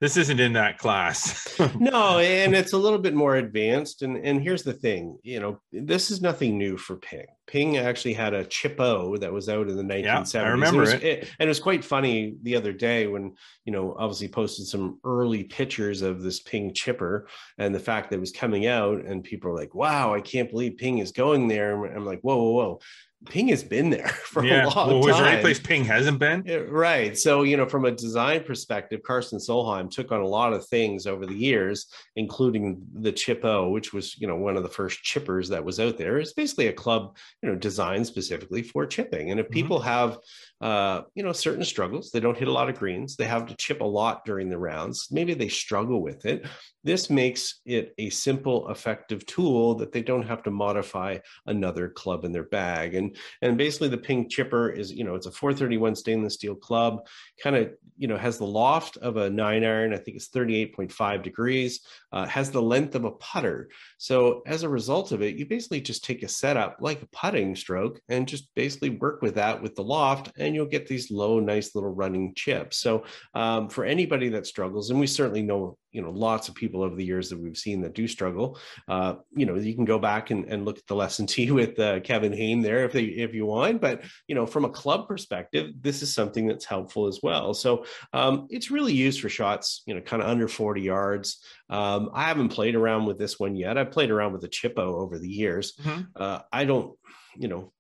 this 0.02 0.16
isn't 0.16 0.39
in 0.39 0.54
that 0.54 0.78
class. 0.78 1.60
no, 1.80 2.20
and 2.20 2.56
it's 2.56 2.74
a 2.74 2.78
little 2.78 3.00
bit 3.00 3.14
more 3.14 3.36
advanced. 3.36 4.02
And 4.02 4.18
and 4.18 4.41
here's 4.41 4.64
the 4.64 4.74
thing, 4.74 5.18
you 5.24 5.39
know, 5.39 5.60
this 5.72 6.10
is 6.10 6.22
nothing 6.22 6.58
new 6.58 6.78
for 6.78 6.95
Ping. 6.95 7.26
Ping 7.47 7.78
actually 7.78 8.14
had 8.14 8.36
a 8.36 8.45
Chip-O 8.45 9.18
that 9.18 9.34
was 9.34 9.50
out 9.50 9.68
in 9.68 9.76
the 9.76 9.84
1970s. 9.84 10.34
Yeah, 10.36 10.41
I 10.43 10.47
remember 10.50 10.84
it, 10.84 10.86
was, 10.86 10.93
it. 10.93 11.04
it. 11.04 11.32
And 11.39 11.47
it 11.47 11.50
was 11.50 11.60
quite 11.60 11.84
funny 11.84 12.36
the 12.43 12.56
other 12.56 12.72
day 12.72 13.08
when, 13.08 13.34
you 13.66 13.74
know, 13.74 13.95
obviously 13.97 14.28
posted 14.28 14.68
some 14.68 15.00
early 15.04 15.43
pictures 15.45 16.04
of 16.04 16.22
this 16.22 16.41
Ping 16.41 16.72
ChipR 16.74 17.24
and 17.58 17.74
the 17.74 17.80
fact 17.80 18.12
that 18.12 18.18
it 18.18 18.20
was 18.20 18.32
coming 18.32 18.68
out 18.68 19.04
and 19.04 19.24
people 19.24 19.50
are 19.50 19.56
like, 19.56 19.74
wow, 19.74 20.14
I 20.14 20.22
can't 20.22 20.52
believe 20.52 20.78
Ping 20.78 21.00
is 21.00 21.12
going 21.12 21.47
there. 21.47 21.86
I'm 21.86 22.06
like, 22.06 22.22
whoa, 22.22 22.38
whoa, 22.38 22.52
whoa. 22.52 22.80
Ping 23.28 23.49
has 23.49 23.63
been 23.63 23.89
there 23.89 24.07
for 24.26 24.45
yeah. 24.45 24.65
a 24.65 24.70
long 24.70 24.88
well, 24.88 24.99
was 24.99 25.15
time. 25.15 25.24
there 25.24 25.34
any 25.34 25.41
place 25.41 25.59
Ping 25.59 25.84
hasn't 25.84 26.20
been? 26.20 26.43
right. 26.70 27.17
So, 27.17 27.43
you 27.43 27.57
know, 27.57 27.67
from 27.67 27.86
a 27.86 27.91
design 27.91 28.43
perspective, 28.43 29.01
Karsten 29.03 29.39
Solheim 29.39 29.91
took 29.91 30.11
on 30.11 30.22
a 30.22 30.28
lot 30.28 30.53
of 30.53 30.65
things 30.67 31.05
over 31.05 31.26
the 31.26 31.36
years, 31.36 31.88
including 32.15 32.82
the 32.93 33.11
Chip-O, 33.11 33.70
which 33.70 33.93
was, 33.93 34.17
you 34.20 34.28
know, 34.28 34.38
one 34.38 34.55
of 34.55 34.63
the 34.63 34.70
first 34.70 35.03
chippers 35.03 35.49
that 35.49 35.63
was 35.63 35.80
out 35.80 35.97
there. 35.97 36.17
It's 36.17 36.34
basically 36.34 36.67
a 36.67 36.74
club, 36.74 37.17
you 37.41 37.49
know, 37.49 37.55
designed 37.55 38.07
specifically 38.07 38.61
for 38.61 38.86
chipping. 38.86 39.32
And 39.32 39.39
if 39.39 39.47
mm-hmm. 39.47 39.53
people 39.53 39.80
have 39.82 40.17
uh, 40.62 41.03
you 41.16 41.24
know, 41.24 41.32
certain 41.32 41.64
struggles. 41.64 42.12
They 42.12 42.20
don't 42.20 42.38
hit 42.38 42.47
a 42.47 42.53
lot 42.53 42.70
of 42.70 42.78
greens. 42.78 43.16
They 43.16 43.26
have 43.26 43.45
to 43.45 43.55
chip 43.55 43.80
a 43.80 43.86
lot 43.86 44.26
during 44.26 44.49
the 44.49 44.57
rounds. 44.57 45.07
Maybe 45.10 45.34
they 45.34 45.47
struggle 45.47 46.01
with 46.01 46.26
it. 46.26 46.45
This 46.84 47.10
makes 47.10 47.62
it 47.66 47.93
a 47.97 48.10
simple, 48.10 48.70
effective 48.70 49.26
tool 49.26 49.76
that 49.76 49.91
they 49.91 50.01
don't 50.01 50.28
have 50.28 50.43
to 50.43 50.51
modify 50.51 51.20
another 51.45 51.89
club 51.89 52.26
in 52.26 52.32
their 52.32 52.43
bag. 52.43 52.95
And 52.95 53.16
and 53.41 53.57
basically, 53.57 53.89
the 53.89 53.97
Ping 53.97 54.30
ChipR 54.30 54.78
is, 54.78 54.91
you 54.91 55.03
know, 55.03 55.16
it's 55.16 55.28
a 55.28 55.32
431 55.32 55.95
stainless 55.95 56.36
steel 56.36 56.55
club. 56.55 57.07
Kind 57.41 57.55
of, 57.55 57.72
you 57.97 58.07
know, 58.07 58.18
has 58.18 58.38
the 58.38 58.45
loft 58.45 58.97
of 58.97 59.18
a 59.18 59.30
nine 59.30 59.64
iron. 59.64 59.93
I 59.93 59.97
think 59.97 60.18
it's 60.18 60.30
38.5 60.30 61.24
degrees. 61.24 61.82
Uh, 62.12 62.26
has 62.26 62.51
the 62.51 62.62
length 62.62 62.95
of 62.95 63.05
a 63.05 63.12
putter. 63.12 63.70
So 63.97 64.41
as 64.45 64.64
a 64.64 64.70
result 64.70 65.12
of 65.12 65.22
it, 65.22 65.36
you 65.36 65.45
basically 65.45 65.82
just 65.82 66.03
take 66.03 66.24
a 66.24 66.28
setup 66.28 66.78
like 66.80 67.01
a 67.01 67.07
putting 67.07 67.55
stroke 67.55 67.99
and 68.10 68.28
just 68.28 68.53
basically 68.55 68.89
work 68.91 69.22
with 69.22 69.36
that 69.36 69.62
with 69.62 69.76
the 69.76 69.84
loft 69.84 70.32
and 70.38 70.49
and 70.50 70.56
you'll 70.56 70.66
get 70.66 70.88
these 70.88 71.12
low, 71.12 71.39
nice 71.39 71.76
little 71.76 71.93
running 71.93 72.34
chips. 72.34 72.78
So 72.78 73.04
um, 73.36 73.70
for 73.70 73.86
anybody 73.86 74.30
that 74.30 74.47
struggles, 74.47 74.89
and 74.89 75.00
we 75.00 75.06
certainly 75.06 75.43
know, 75.43 75.78
you 75.91 76.02
know, 76.02 76.10
lots 76.10 76.50
of 76.50 76.56
people 76.56 76.82
over 76.82 76.95
the 76.95 77.06
years 77.06 77.30
that 77.30 77.39
we've 77.39 77.56
seen 77.56 77.82
that 77.82 77.93
do 77.93 78.08
struggle, 78.08 78.58
uh, 78.88 79.16
you 79.36 79.45
know, 79.45 79.54
you 79.56 79.76
can 79.76 79.86
go 79.86 80.00
back 80.00 80.32
and, 80.32 80.45
and 80.45 80.66
look 80.66 80.80
at 80.80 80.88
the 80.88 80.95
lesson 80.95 81.28
T 81.28 81.52
with 81.52 81.80
uh, 81.80 82.00
Kevin 82.00 82.34
Haime 82.34 82.64
there 82.64 82.84
if 82.84 82.91
they, 82.91 83.04
if 83.04 83.36
you 83.36 83.45
want. 83.45 83.80
But, 83.80 84.02
you 84.28 84.34
know, 84.34 84.47
from 84.47 84.66
a 84.66 84.70
club 84.70 85.08
perspective, 85.08 85.72
this 85.80 86.02
is 86.02 86.12
something 86.12 86.47
that's 86.47 86.66
helpful 86.66 87.06
as 87.06 87.20
well. 87.22 87.54
So 87.54 87.86
um, 88.12 88.47
it's 88.50 88.72
really 88.72 88.93
used 88.93 89.22
for 89.22 89.30
shots, 89.30 89.84
you 89.86 89.93
know, 89.93 90.02
kind 90.02 90.24
of 90.24 90.30
under 90.30 90.47
40 90.47 90.82
yards. 90.82 91.45
Um, 91.70 92.10
I 92.12 92.24
haven't 92.24 92.50
played 92.50 92.74
around 92.74 93.06
with 93.06 93.20
this 93.20 93.39
one 93.39 93.56
yet. 93.56 93.78
I've 93.78 93.91
played 93.91 94.10
around 94.10 94.32
with 94.32 94.41
the 94.41 94.47
Chip-O 94.47 94.95
over 94.95 95.20
the 95.20 95.30
years. 95.30 95.74
Mm-hmm. 95.74 96.02
Uh, 96.16 96.39
I 96.52 96.66
don't, 96.66 96.97
you 97.38 97.47
know, 97.47 97.72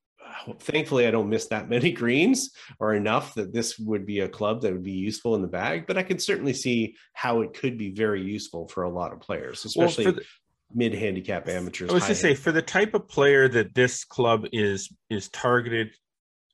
thankfully 0.59 1.07
I 1.07 1.11
don't 1.11 1.29
miss 1.29 1.47
that 1.47 1.69
many 1.69 1.91
greens 2.03 2.51
or 2.79 2.93
enough 2.93 3.33
that 3.35 3.53
this 3.53 3.77
would 3.79 4.05
be 4.05 4.19
a 4.21 4.29
club 4.29 4.61
that 4.61 4.73
would 4.73 4.83
be 4.83 4.91
useful 4.91 5.35
in 5.35 5.41
the 5.41 5.47
bag, 5.47 5.85
but 5.87 5.97
I 5.97 6.03
can 6.03 6.19
certainly 6.19 6.53
see 6.53 6.95
how 7.13 7.41
it 7.41 7.53
could 7.53 7.77
be 7.77 7.91
very 7.91 8.21
useful 8.21 8.67
for 8.67 8.83
a 8.83 8.89
lot 8.89 9.13
of 9.13 9.19
players, 9.19 9.65
especially 9.65 10.05
well, 10.05 10.13
the, 10.15 10.25
mid 10.73 10.93
handicap 10.93 11.47
amateurs. 11.47 11.89
I 11.89 11.93
was 11.93 12.05
to 12.07 12.15
say 12.15 12.35
for 12.35 12.51
the 12.51 12.61
type 12.61 12.93
of 12.93 13.07
player 13.07 13.47
that 13.47 13.73
this 13.73 14.03
club 14.03 14.45
is 14.51 14.93
is 15.09 15.29
targeted 15.29 15.91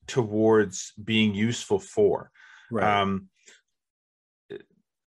towards 0.07 0.93
being 1.03 1.33
useful 1.33 1.79
for. 1.79 2.31
Right. 2.71 3.01
Um, 3.01 3.29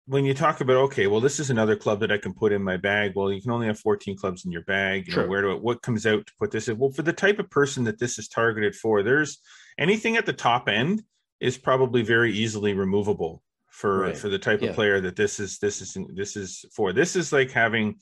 when 0.08 0.24
you 0.24 0.34
talk 0.34 0.62
about 0.62 0.78
okay, 0.78 1.08
well, 1.08 1.20
this 1.20 1.39
is 1.39 1.49
another 1.49 1.76
club 1.76 1.99
that 1.99 2.12
I 2.12 2.18
can 2.18 2.34
put 2.34 2.53
in 2.53 2.64
my 2.64 2.78
bag. 2.78 3.12
Well, 3.14 3.32
you 3.32 3.41
can 3.41 3.51
only 3.51 3.68
have 3.68 3.80
14 3.80 4.18
clubs 4.18 4.45
in 4.45 4.51
your 4.51 4.64
bag. 4.64 5.05
You 5.05 5.14
sure. 5.14 5.24
know, 5.24 5.30
where 5.30 5.41
do 5.41 5.51
it 5.51 5.62
what 5.62 5.82
comes 5.82 6.05
out 6.05 6.26
to 6.26 6.34
put 6.39 6.49
this 6.49 6.70
in? 6.70 6.78
Well, 6.78 6.91
for 6.91 7.01
the 7.01 7.14
type 7.14 7.39
of 7.39 7.49
person 7.49 7.84
that 7.84 7.99
this 7.99 8.18
is 8.18 8.30
targeted 8.30 8.74
for, 8.74 9.03
there's 9.03 9.39
anything 9.78 10.16
at 10.16 10.26
the 10.26 10.34
top 10.34 10.70
end 10.70 11.03
is 11.41 11.58
probably 11.58 12.01
very 12.01 12.34
easily 12.34 12.74
removable 12.74 13.43
for 13.68 13.99
right. 13.99 14.18
for 14.18 14.30
the 14.30 14.39
type 14.39 14.62
yeah. 14.62 14.70
of 14.70 14.76
player 14.76 15.01
that 15.01 15.18
this 15.18 15.41
is 15.41 15.60
this 15.60 15.82
is 15.82 15.97
this 16.16 16.38
is 16.38 16.64
for. 16.74 16.93
This 16.93 17.18
is 17.18 17.34
like 17.34 17.51
having, 17.51 17.95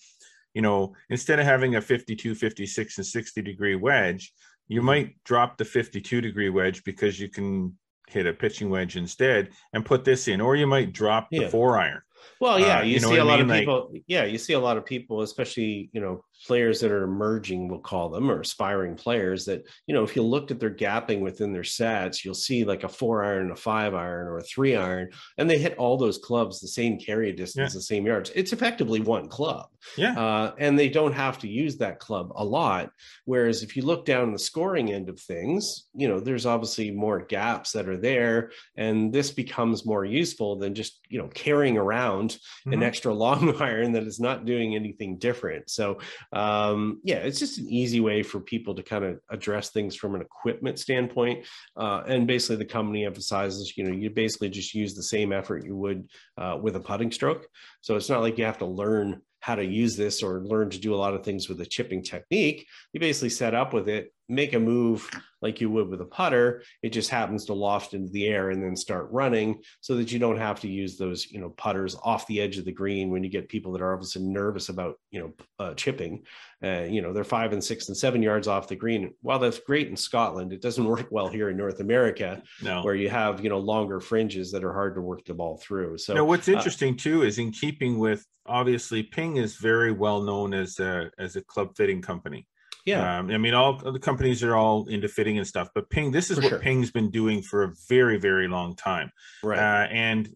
you 0.54 0.62
know, 0.62 0.94
instead 1.10 1.40
of 1.40 1.46
having 1.46 1.76
a 1.76 1.82
52, 1.82 2.36
56, 2.36 2.98
and 3.00 3.06
60 3.06 3.42
degree 3.42 3.76
wedge, 3.76 4.32
you 4.68 4.80
mm-hmm. 4.80 4.86
might 4.86 5.24
drop 5.24 5.58
the 5.58 5.66
52 5.66 6.22
degree 6.22 6.50
wedge 6.50 6.84
because 6.84 7.20
you 7.20 7.30
can 7.30 7.76
hit 8.08 8.26
a 8.26 8.34
pitching 8.34 8.70
wedge 8.70 8.96
instead 8.96 9.50
and 9.74 9.86
put 9.86 10.04
this 10.04 10.28
in, 10.28 10.42
or 10.42 10.56
you 10.56 10.68
might 10.68 10.94
drop 10.94 11.30
the 11.32 11.42
yeah. 11.42 11.50
four 11.50 11.78
iron. 11.78 12.02
Well, 12.40 12.60
yeah, 12.60 12.80
uh, 12.80 12.84
you, 12.84 12.96
you 12.96 13.00
know 13.00 13.10
see 13.10 13.18
a 13.18 13.26
lot 13.26 13.40
mean? 13.40 13.50
of 13.50 13.58
people. 13.58 13.90
Like, 13.92 14.04
yeah, 14.08 14.26
you 14.26 14.38
see 14.38 14.54
a 14.54 14.60
lot 14.60 14.78
of 14.78 14.86
people, 14.86 15.22
especially 15.22 15.90
you 15.94 16.02
know 16.02 16.24
players 16.46 16.80
that 16.80 16.92
are 16.92 17.04
emerging, 17.04 17.68
we'll 17.68 17.80
call 17.80 18.10
them, 18.10 18.30
or 18.30 18.42
aspiring 18.42 18.96
players 18.96 19.46
that, 19.46 19.64
you 19.88 19.94
know, 19.94 20.04
if 20.04 20.16
you 20.16 20.22
looked 20.22 20.52
at 20.52 20.60
their 20.60 20.74
gapping 20.74 21.22
within 21.22 21.52
their 21.52 21.64
sets, 21.64 22.24
you'll 22.24 22.34
see 22.34 22.64
like 22.64 22.84
a 22.84 22.90
four 22.90 23.24
iron, 23.24 23.52
a 23.52 23.56
five 23.56 23.94
iron, 23.94 24.28
or 24.28 24.38
a 24.38 24.44
three 24.44 24.76
iron, 24.76 25.10
and 25.38 25.50
they 25.50 25.58
hit 25.58 25.78
all 25.78 25.98
those 25.98 26.18
clubs 26.18 26.60
the 26.60 26.68
same 26.68 27.00
carry 27.00 27.32
distance, 27.32 27.74
yeah. 27.74 27.78
the 27.78 27.82
same 27.82 28.06
yards. 28.06 28.32
It's 28.36 28.54
effectively 28.54 29.00
one 29.00 29.28
club. 29.28 29.68
Yeah. 29.98 30.20
Uh, 30.20 30.54
and 30.58 30.78
they 30.78 30.90
don't 30.90 31.14
have 31.14 31.40
to 31.40 31.48
use 31.48 31.78
that 31.78 32.00
club 32.00 32.32
a 32.36 32.44
lot. 32.44 32.92
Whereas 33.26 33.64
if 33.64 33.76
you 33.76 33.84
look 33.84 34.06
down 34.06 34.32
the 34.32 34.40
scoring 34.40 34.92
end 34.92 35.10
of 35.10 35.20
things, 35.20 35.88
you 35.94 36.08
know, 36.08 36.20
there's 36.20 36.46
obviously 36.46 36.92
more 36.92 37.20
gaps 37.22 37.72
that 37.74 37.88
are 37.88 37.98
there. 37.98 38.52
And 38.76 39.14
this 39.14 39.32
becomes 39.32 39.86
more 39.86 40.06
useful 40.06 40.58
than 40.58 40.74
just, 40.74 41.00
you 41.10 41.20
know, 41.20 41.28
carrying 41.30 41.78
around 41.78 42.32
mm-hmm. 42.32 42.74
an 42.74 42.84
extra 42.84 43.14
long 43.26 43.62
iron 43.62 43.92
that 43.94 44.04
is 44.04 44.20
not 44.20 44.46
doing 44.46 44.76
anything 44.76 45.18
different. 45.18 45.70
So, 45.70 46.00
um, 46.36 47.00
yeah, 47.04 47.18
it's 47.18 47.40
just 47.40 47.58
an 47.58 47.68
easy 47.70 48.02
way 48.02 48.22
for 48.22 48.42
people 48.42 48.76
to 48.76 48.84
kind 48.84 49.06
of 49.06 49.20
address 49.30 49.72
things 49.72 49.96
from 49.96 50.16
an 50.16 50.22
equipment 50.22 50.78
standpoint. 50.78 51.46
Uh, 51.78 52.04
and 52.06 52.28
basically, 52.28 52.58
the 52.58 52.66
company 52.66 53.06
emphasizes, 53.06 53.78
you 53.78 53.86
know, 53.86 53.96
you 53.96 54.10
basically 54.10 54.50
just 54.50 54.74
use 54.74 54.94
the 54.94 55.04
same 55.04 55.32
effort 55.32 55.66
you 55.66 55.78
would 55.78 56.10
uh, 56.38 56.60
with 56.62 56.76
a 56.76 56.80
putting 56.80 57.12
stroke. 57.12 57.48
So 57.80 57.96
it's 57.96 58.10
not 58.10 58.22
like 58.22 58.38
you 58.38 58.44
have 58.44 58.58
to 58.58 58.66
learn 58.66 59.22
how 59.40 59.56
to 59.56 59.66
use 59.66 59.96
this 59.96 60.22
or 60.22 60.42
learn 60.42 60.70
to 60.72 60.80
do 60.80 60.94
a 60.94 60.98
lot 60.98 61.14
of 61.14 61.24
things 61.24 61.48
with 61.48 61.60
the 61.60 61.66
chipping 61.66 62.04
technique. 62.04 62.68
You 62.92 63.00
basically 63.00 63.30
set 63.30 63.54
up 63.54 63.74
with 63.74 63.88
it, 63.88 64.12
make 64.28 64.54
a 64.54 64.60
move 64.60 65.10
like 65.42 65.62
you 65.62 65.70
would 65.70 65.90
with 65.90 66.02
a 66.02 66.06
putter. 66.06 66.64
It 66.82 66.90
just 66.90 67.10
happens 67.10 67.46
to 67.46 67.54
loft 67.54 67.94
into 67.94 68.12
the 68.12 68.26
air 68.28 68.50
and 68.50 68.64
then 68.64 68.76
start 68.76 69.10
running 69.12 69.62
so 69.82 69.96
that 69.96 70.12
you 70.12 70.18
don't 70.18 70.40
have 70.40 70.60
to 70.62 70.68
use 70.68 70.98
those, 70.98 71.30
you 71.30 71.40
know, 71.40 71.50
putters 71.50 71.96
off 72.04 72.26
the 72.26 72.42
edge 72.42 72.58
of 72.58 72.66
the 72.66 72.72
green 72.72 73.12
when 73.12 73.24
you 73.24 73.30
get 73.30 73.48
people 73.48 73.72
that 73.74 73.82
are 73.82 73.94
obviously 73.94 74.24
nervous 74.24 74.70
about, 74.70 74.96
you 75.12 75.20
know, 75.20 75.34
uh, 75.60 75.74
chipping. 75.76 76.24
Uh, 76.64 76.86
you 76.90 77.02
know, 77.02 77.14
they're 77.14 77.24
five 77.24 77.54
and 77.54 77.64
six 77.64 77.88
and 77.90 77.98
seven 77.98 78.24
yards 78.24 78.48
off 78.48 78.68
the 78.68 78.76
green. 78.76 79.14
While 79.22 79.38
that's 79.38 79.60
great 79.60 79.88
in 79.88 79.96
Scotland, 79.96 80.52
it 80.52 80.62
doesn't 80.62 80.86
work 80.90 81.08
well 81.12 81.28
here 81.28 81.50
in 81.50 81.58
North 81.58 81.80
America, 81.80 82.42
no. 82.64 82.82
where 82.82 82.96
you 82.96 83.10
have, 83.10 83.44
you 83.44 83.50
know, 83.50 83.60
longer 83.60 84.00
fringes 84.00 84.52
that 84.52 84.64
are 84.64 84.74
hard 84.74 84.96
to 84.96 85.02
work 85.02 85.26
the 85.26 85.34
ball 85.36 85.58
through. 85.58 86.00
So, 86.00 86.16
now, 86.16 86.26
what's 86.26 86.48
uh, 86.48 86.54
interesting 86.54 86.96
uh, 86.96 86.98
too 86.98 87.24
is 87.24 87.38
in 87.38 87.52
keeping 87.52 88.00
with 88.00 88.26
obviously 88.48 89.04
Ping 89.04 89.38
is 89.38 89.58
very 89.58 89.92
well 89.92 90.22
known 90.22 90.54
as 90.54 90.80
a 90.80 91.12
as 91.20 91.36
a 91.36 91.42
club 91.42 91.76
fitting 91.76 92.02
company. 92.02 92.48
Yeah, 92.86 93.20
um, 93.20 93.32
I 93.32 93.38
mean, 93.38 93.56
all 93.56 93.78
the 93.78 94.00
companies 94.00 94.44
are 94.44 94.56
all 94.56 94.88
into 94.88 95.08
fitting 95.08 95.40
and 95.40 95.48
stuff, 95.48 95.70
but 95.74 95.90
Ping, 95.90 96.12
this 96.12 96.30
is 96.30 96.38
for 96.38 96.44
what 96.44 96.50
sure. 96.50 96.60
Ping's 96.60 96.92
been 96.92 97.10
doing 97.10 97.42
for 97.42 97.64
a 97.64 97.74
very, 97.90 98.18
very 98.18 98.48
long 98.48 98.76
time. 98.76 99.12
Right, 99.44 99.58
uh, 99.58 99.88
and 99.92 100.30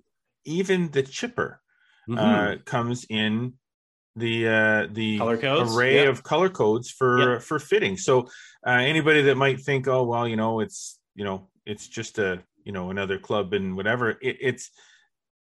even 0.45 0.89
the 0.89 1.03
chipper 1.03 1.61
uh, 2.09 2.13
mm-hmm. 2.13 2.19
uh, 2.19 2.55
comes 2.65 3.05
in 3.07 3.53
the 4.15 4.47
uh, 4.47 4.87
the 4.91 5.19
array 5.21 6.07
of 6.07 6.23
color 6.23 6.49
codes 6.49 6.89
for 6.89 7.39
for 7.39 7.59
fitting. 7.59 7.97
So 7.97 8.21
uh, 8.65 8.71
anybody 8.71 9.21
that 9.23 9.35
might 9.35 9.61
think, 9.61 9.87
oh 9.87 10.03
well, 10.03 10.27
you 10.27 10.35
know, 10.35 10.59
it's 10.59 10.99
you 11.15 11.23
know, 11.23 11.49
it's 11.67 11.87
just 11.87 12.17
a 12.17 12.41
you 12.63 12.71
know 12.71 12.89
another 12.89 13.19
club 13.19 13.53
and 13.53 13.75
whatever. 13.75 14.11
It, 14.21 14.37
it's 14.41 14.71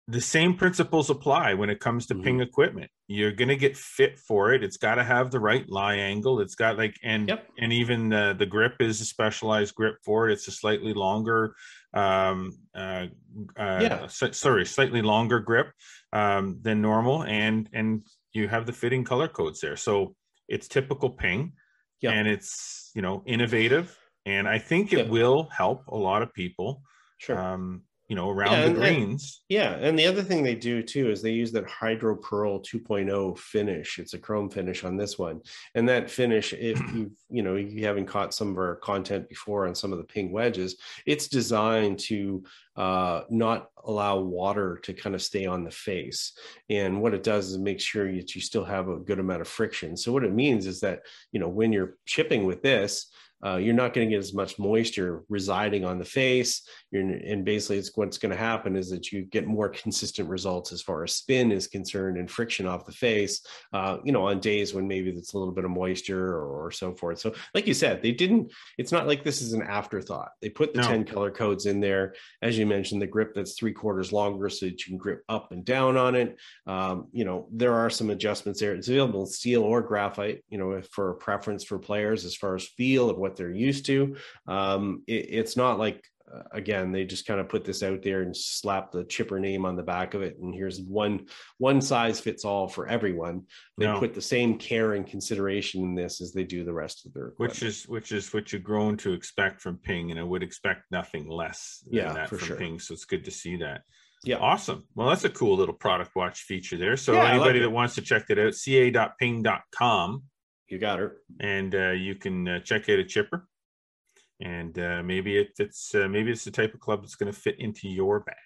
the 0.07 0.21
same 0.21 0.55
principles 0.55 1.09
apply 1.09 1.55
when 1.55 1.71
it 1.71 1.81
comes 1.81 2.07
to 2.07 2.15
mm-hmm. 2.15 2.25
ping 2.25 2.41
equipment 2.41 2.91
you're 3.11 3.33
gonna 3.33 3.57
get 3.57 3.75
fit 3.77 4.19
for 4.19 4.53
it. 4.53 4.63
It's 4.63 4.77
got 4.77 4.97
to 4.97 5.03
have 5.05 5.31
the 5.31 5.41
right 5.41 5.67
lie 5.69 5.95
angle. 5.97 6.41
It's 6.41 6.55
got 6.55 6.77
like 6.77 6.95
and 7.03 7.27
Yep. 7.29 7.49
and 7.59 7.73
even 7.73 8.13
uh, 8.13 8.35
the 8.35 8.45
grip 8.47 8.77
is 8.81 9.01
a 9.01 9.05
specialized 9.07 9.75
grip 9.75 9.97
for 10.05 10.29
it. 10.29 10.35
It's 10.35 10.47
a 10.47 10.53
slightly 10.53 10.93
longer, 10.93 11.55
um, 11.95 12.53
uh, 12.77 13.07
uh, 13.57 13.79
Yeah. 13.83 14.03
s- 14.05 14.37
sorry, 14.37 14.67
slightly 14.67 15.01
longer 15.01 15.41
grip 15.41 15.73
um, 16.13 16.59
than 16.63 16.83
normal, 16.83 17.25
and 17.25 17.69
and 17.73 18.07
you 18.35 18.47
have 18.49 18.67
the 18.67 18.73
fitting 18.75 19.05
color 19.05 19.27
codes 19.29 19.61
there. 19.61 19.77
So 19.77 20.15
it's 20.47 20.69
typical 20.69 21.09
ping, 21.11 21.55
Yeah. 22.03 22.11
and 22.13 22.29
it's 22.29 22.91
you 22.95 23.01
know 23.01 23.23
innovative, 23.25 23.97
and 24.27 24.47
I 24.47 24.59
think 24.59 24.93
it 24.93 25.07
Yeah. 25.07 25.11
will 25.11 25.49
help 25.51 25.87
a 25.89 25.97
lot 25.97 26.21
of 26.21 26.33
people. 26.35 26.83
Sure. 27.17 27.39
Um, 27.39 27.85
you 28.09 28.17
know, 28.17 28.31
around 28.31 28.53
Yeah, 28.53 28.69
the 28.69 28.75
greens. 28.75 29.43
Yeah, 29.51 29.73
and 29.75 29.99
the 29.99 30.07
other 30.07 30.23
thing 30.23 30.43
they 30.43 30.55
do 30.55 30.83
too 30.83 31.11
is 31.11 31.21
they 31.21 31.33
use 31.33 31.53
that 31.53 31.69
Hydro 31.69 32.17
Pearl 32.17 32.59
2.0 32.61 33.39
finish. 33.39 33.99
It's 33.99 34.15
a 34.15 34.19
chrome 34.19 34.49
finish 34.49 34.83
on 34.83 34.97
this 34.97 35.19
one, 35.19 35.43
and 35.75 35.87
that 35.91 36.11
finish, 36.11 36.55
if 36.55 36.81
you 36.95 37.13
you 37.29 37.43
know 37.43 37.57
you 37.57 37.85
haven't 37.85 38.07
caught 38.07 38.33
some 38.33 38.51
of 38.51 38.57
our 38.57 38.77
content 38.77 39.29
before 39.29 39.69
on 39.69 39.75
some 39.75 39.93
of 39.93 39.99
the 39.99 40.05
ping 40.05 40.33
wedges, 40.33 40.77
it's 41.05 41.29
designed 41.29 41.99
to 41.99 42.43
uh, 42.77 43.25
not 43.29 43.69
allow 43.85 44.19
water 44.19 44.79
to 44.85 44.95
kind 44.95 45.15
of 45.15 45.21
stay 45.21 45.45
on 45.45 45.65
the 45.65 45.71
face. 45.71 46.33
And 46.71 47.03
what 47.03 47.13
it 47.13 47.23
does 47.23 47.51
is 47.51 47.59
make 47.59 47.81
sure 47.81 48.11
that 48.11 48.35
you 48.35 48.41
still 48.41 48.65
have 48.65 48.89
a 48.89 48.97
good 48.97 49.19
amount 49.19 49.43
of 49.43 49.49
friction. 49.49 49.99
So 49.99 50.13
what 50.13 50.25
it 50.25 50.33
means 50.33 50.67
is 50.67 50.81
that 50.81 51.01
you 51.31 51.41
know 51.41 51.49
when 51.49 51.73
you're 51.73 51.99
chipping 52.07 52.47
with 52.47 52.63
this. 52.63 53.11
Uh, 53.45 53.57
you're 53.57 53.75
not 53.75 53.95
going 53.95 54.09
to 54.09 54.11
get 54.15 54.19
as 54.19 54.35
much 54.35 54.59
moisture 54.59 55.23
residing 55.29 55.85
on 55.85 55.99
the 55.99 56.05
face. 56.05 56.63
You're, 56.91 57.03
and 57.03 57.45
basically, 57.45 57.79
it's 57.79 57.97
what's 57.97 58.19
going 58.19 58.33
to 58.33 58.39
happen 58.39 58.77
is 58.77 58.91
that 58.91 59.13
you 59.13 59.23
get 59.23 59.47
more 59.47 59.69
consistent 59.83 60.29
results 60.29 60.73
as 60.73 60.83
far 60.83 61.05
as 61.05 61.15
spin 61.15 61.53
is 61.53 61.67
concerned 61.67 62.17
and 62.19 62.31
friction 62.31 62.67
off 62.67 62.87
the 62.87 62.93
face. 62.93 63.41
Uh, 63.73 63.99
you 64.05 64.13
know, 64.13 64.27
on 64.27 64.41
days 64.41 64.75
when 64.75 64.89
maybe 64.89 65.11
there's 65.11 65.35
a 65.35 65.39
little 65.39 65.55
bit 65.55 65.65
of 65.65 65.71
moisture 65.71 66.35
or, 66.35 66.67
or 66.67 66.71
so 66.71 66.95
forth. 66.95 67.19
So, 67.21 67.33
like 67.55 67.67
you 67.67 67.75
said, 67.75 68.03
they 68.03 68.13
didn't. 68.13 68.53
It's 68.77 68.93
not 68.93 69.07
like 69.07 69.23
this 69.23 69.41
is 69.43 69.53
an 69.53 69.63
afterthought. 69.63 70.31
They 70.43 70.49
put 70.49 70.75
the 70.75 70.83
No. 70.83 70.89
ten 70.89 71.05
color 71.05 71.31
codes 71.31 71.67
in 71.67 71.81
there, 71.81 72.15
as 72.43 72.59
you 72.59 72.67
mentioned, 72.67 73.01
the 73.03 73.07
grip 73.07 73.35
that's 73.35 73.55
three 73.59 73.73
quarters 73.73 74.13
longer, 74.13 74.49
so 74.49 74.67
that 74.67 74.81
you 74.81 74.87
can 74.87 74.99
grip 74.99 75.23
up 75.29 75.53
and 75.53 75.65
down 75.65 75.97
on 75.97 76.15
it. 76.15 76.37
Um, 76.67 77.09
you 77.13 77.25
know, 77.25 77.49
there 77.53 77.75
are 77.75 77.91
some 77.91 78.11
adjustments 78.11 78.61
there. 78.61 78.75
It's 78.75 78.89
available 78.89 79.21
in 79.21 79.27
steel 79.27 79.63
or 79.63 79.83
graphite. 79.83 80.45
You 80.49 80.59
know, 80.59 80.73
if 80.73 80.87
for 80.89 81.11
a 81.11 81.15
preference 81.15 81.65
for 81.65 81.79
players 81.79 82.25
as 82.25 82.35
far 82.35 82.55
as 82.55 82.67
feel 82.67 83.11
of 83.11 83.19
what 83.19 83.28
they're 83.37 83.51
used 83.53 83.87
to. 83.87 84.17
Um, 84.47 85.03
it, 85.07 85.27
it's 85.31 85.57
not 85.57 85.79
like 85.79 86.05
uh, 86.33 86.43
again 86.53 86.93
they 86.93 87.07
just 87.07 87.27
kind 87.27 87.41
of 87.41 87.49
put 87.49 87.65
this 87.65 87.83
out 87.83 88.03
there 88.03 88.21
and 88.21 88.37
slap 88.37 88.93
the 88.93 89.03
chipper 89.05 89.41
name 89.41 89.65
on 89.65 89.77
the 89.77 89.83
back 89.83 90.13
of 90.13 90.21
it 90.21 90.37
and 90.39 90.55
here's 90.55 90.79
one 90.83 91.25
one 91.57 91.81
size 91.81 92.21
fits 92.21 92.45
all 92.45 92.69
for 92.69 92.87
everyone 92.87 93.43
they 93.79 93.87
No. 93.87 93.99
put 93.99 94.13
the 94.13 94.21
same 94.21 94.59
care 94.59 94.93
and 94.93 95.07
consideration 95.07 95.83
in 95.83 95.95
this 95.95 96.21
as 96.21 96.35
they 96.35 96.45
do 96.45 96.65
the 96.65 96.73
rest 96.75 97.07
of 97.07 97.15
their 97.15 97.29
equipment. 97.29 97.51
which 97.53 97.63
is 97.63 97.89
which 97.89 98.13
is 98.13 98.35
what 98.35 98.53
you've 98.53 98.63
grown 98.63 98.99
to 98.99 99.15
expect 99.15 99.63
from 99.63 99.79
Ping, 99.79 100.11
and 100.11 100.21
I 100.21 100.23
would 100.23 100.43
expect 100.43 100.83
nothing 100.91 101.29
less 101.31 101.83
than 101.87 101.95
Yeah, 101.95 102.13
that 102.13 102.29
for 102.29 102.37
from 102.37 102.49
sure. 102.49 102.57
Ping. 102.57 102.79
So 102.79 102.93
it's 102.93 103.07
good 103.07 103.25
to 103.25 103.31
see 103.31 103.57
that. 103.57 103.81
yeah 104.23 104.37
Awesome. 104.37 104.85
Well, 104.95 105.09
that's 105.09 105.25
a 105.25 105.31
cool 105.31 105.57
little 105.57 105.75
product 105.75 106.15
watch 106.15 106.43
feature 106.43 106.77
there. 106.77 106.99
So 106.99 107.15
Yeah, 107.15 107.21
I 107.21 107.23
like 107.23 107.35
anybody 107.37 107.61
that 107.61 107.71
wants 107.71 107.95
to 107.95 108.03
check 108.03 108.27
that 108.27 108.39
out, 108.39 108.53
ca.ping.com, 108.55 110.23
you 110.71 110.79
got 110.79 110.99
her 110.99 111.17
and 111.41 111.75
uh, 111.75 111.91
you 111.91 112.15
can 112.15 112.47
uh, 112.49 112.61
check 112.61 112.89
out 112.89 112.99
a 112.99 113.05
chipper. 113.05 113.47
And 114.41 114.79
uh, 114.79 115.03
maybe 115.03 115.37
it, 115.37 115.49
it's 115.59 115.95
uh, 115.95 116.07
maybe 116.09 116.31
it's 116.31 116.45
the 116.45 116.51
type 116.53 116.73
of 116.75 116.81
club 116.81 117.01
that's 117.03 117.17
going 117.17 117.33
to 117.33 117.39
fit 117.39 117.59
into 117.59 117.89
your 117.89 118.21
bag. 118.21 118.37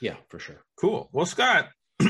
yeah 0.00 0.16
for 0.28 0.38
sure 0.38 0.64
Cool. 0.80 1.08
Well, 1.12 1.26
Scott, 1.26 1.68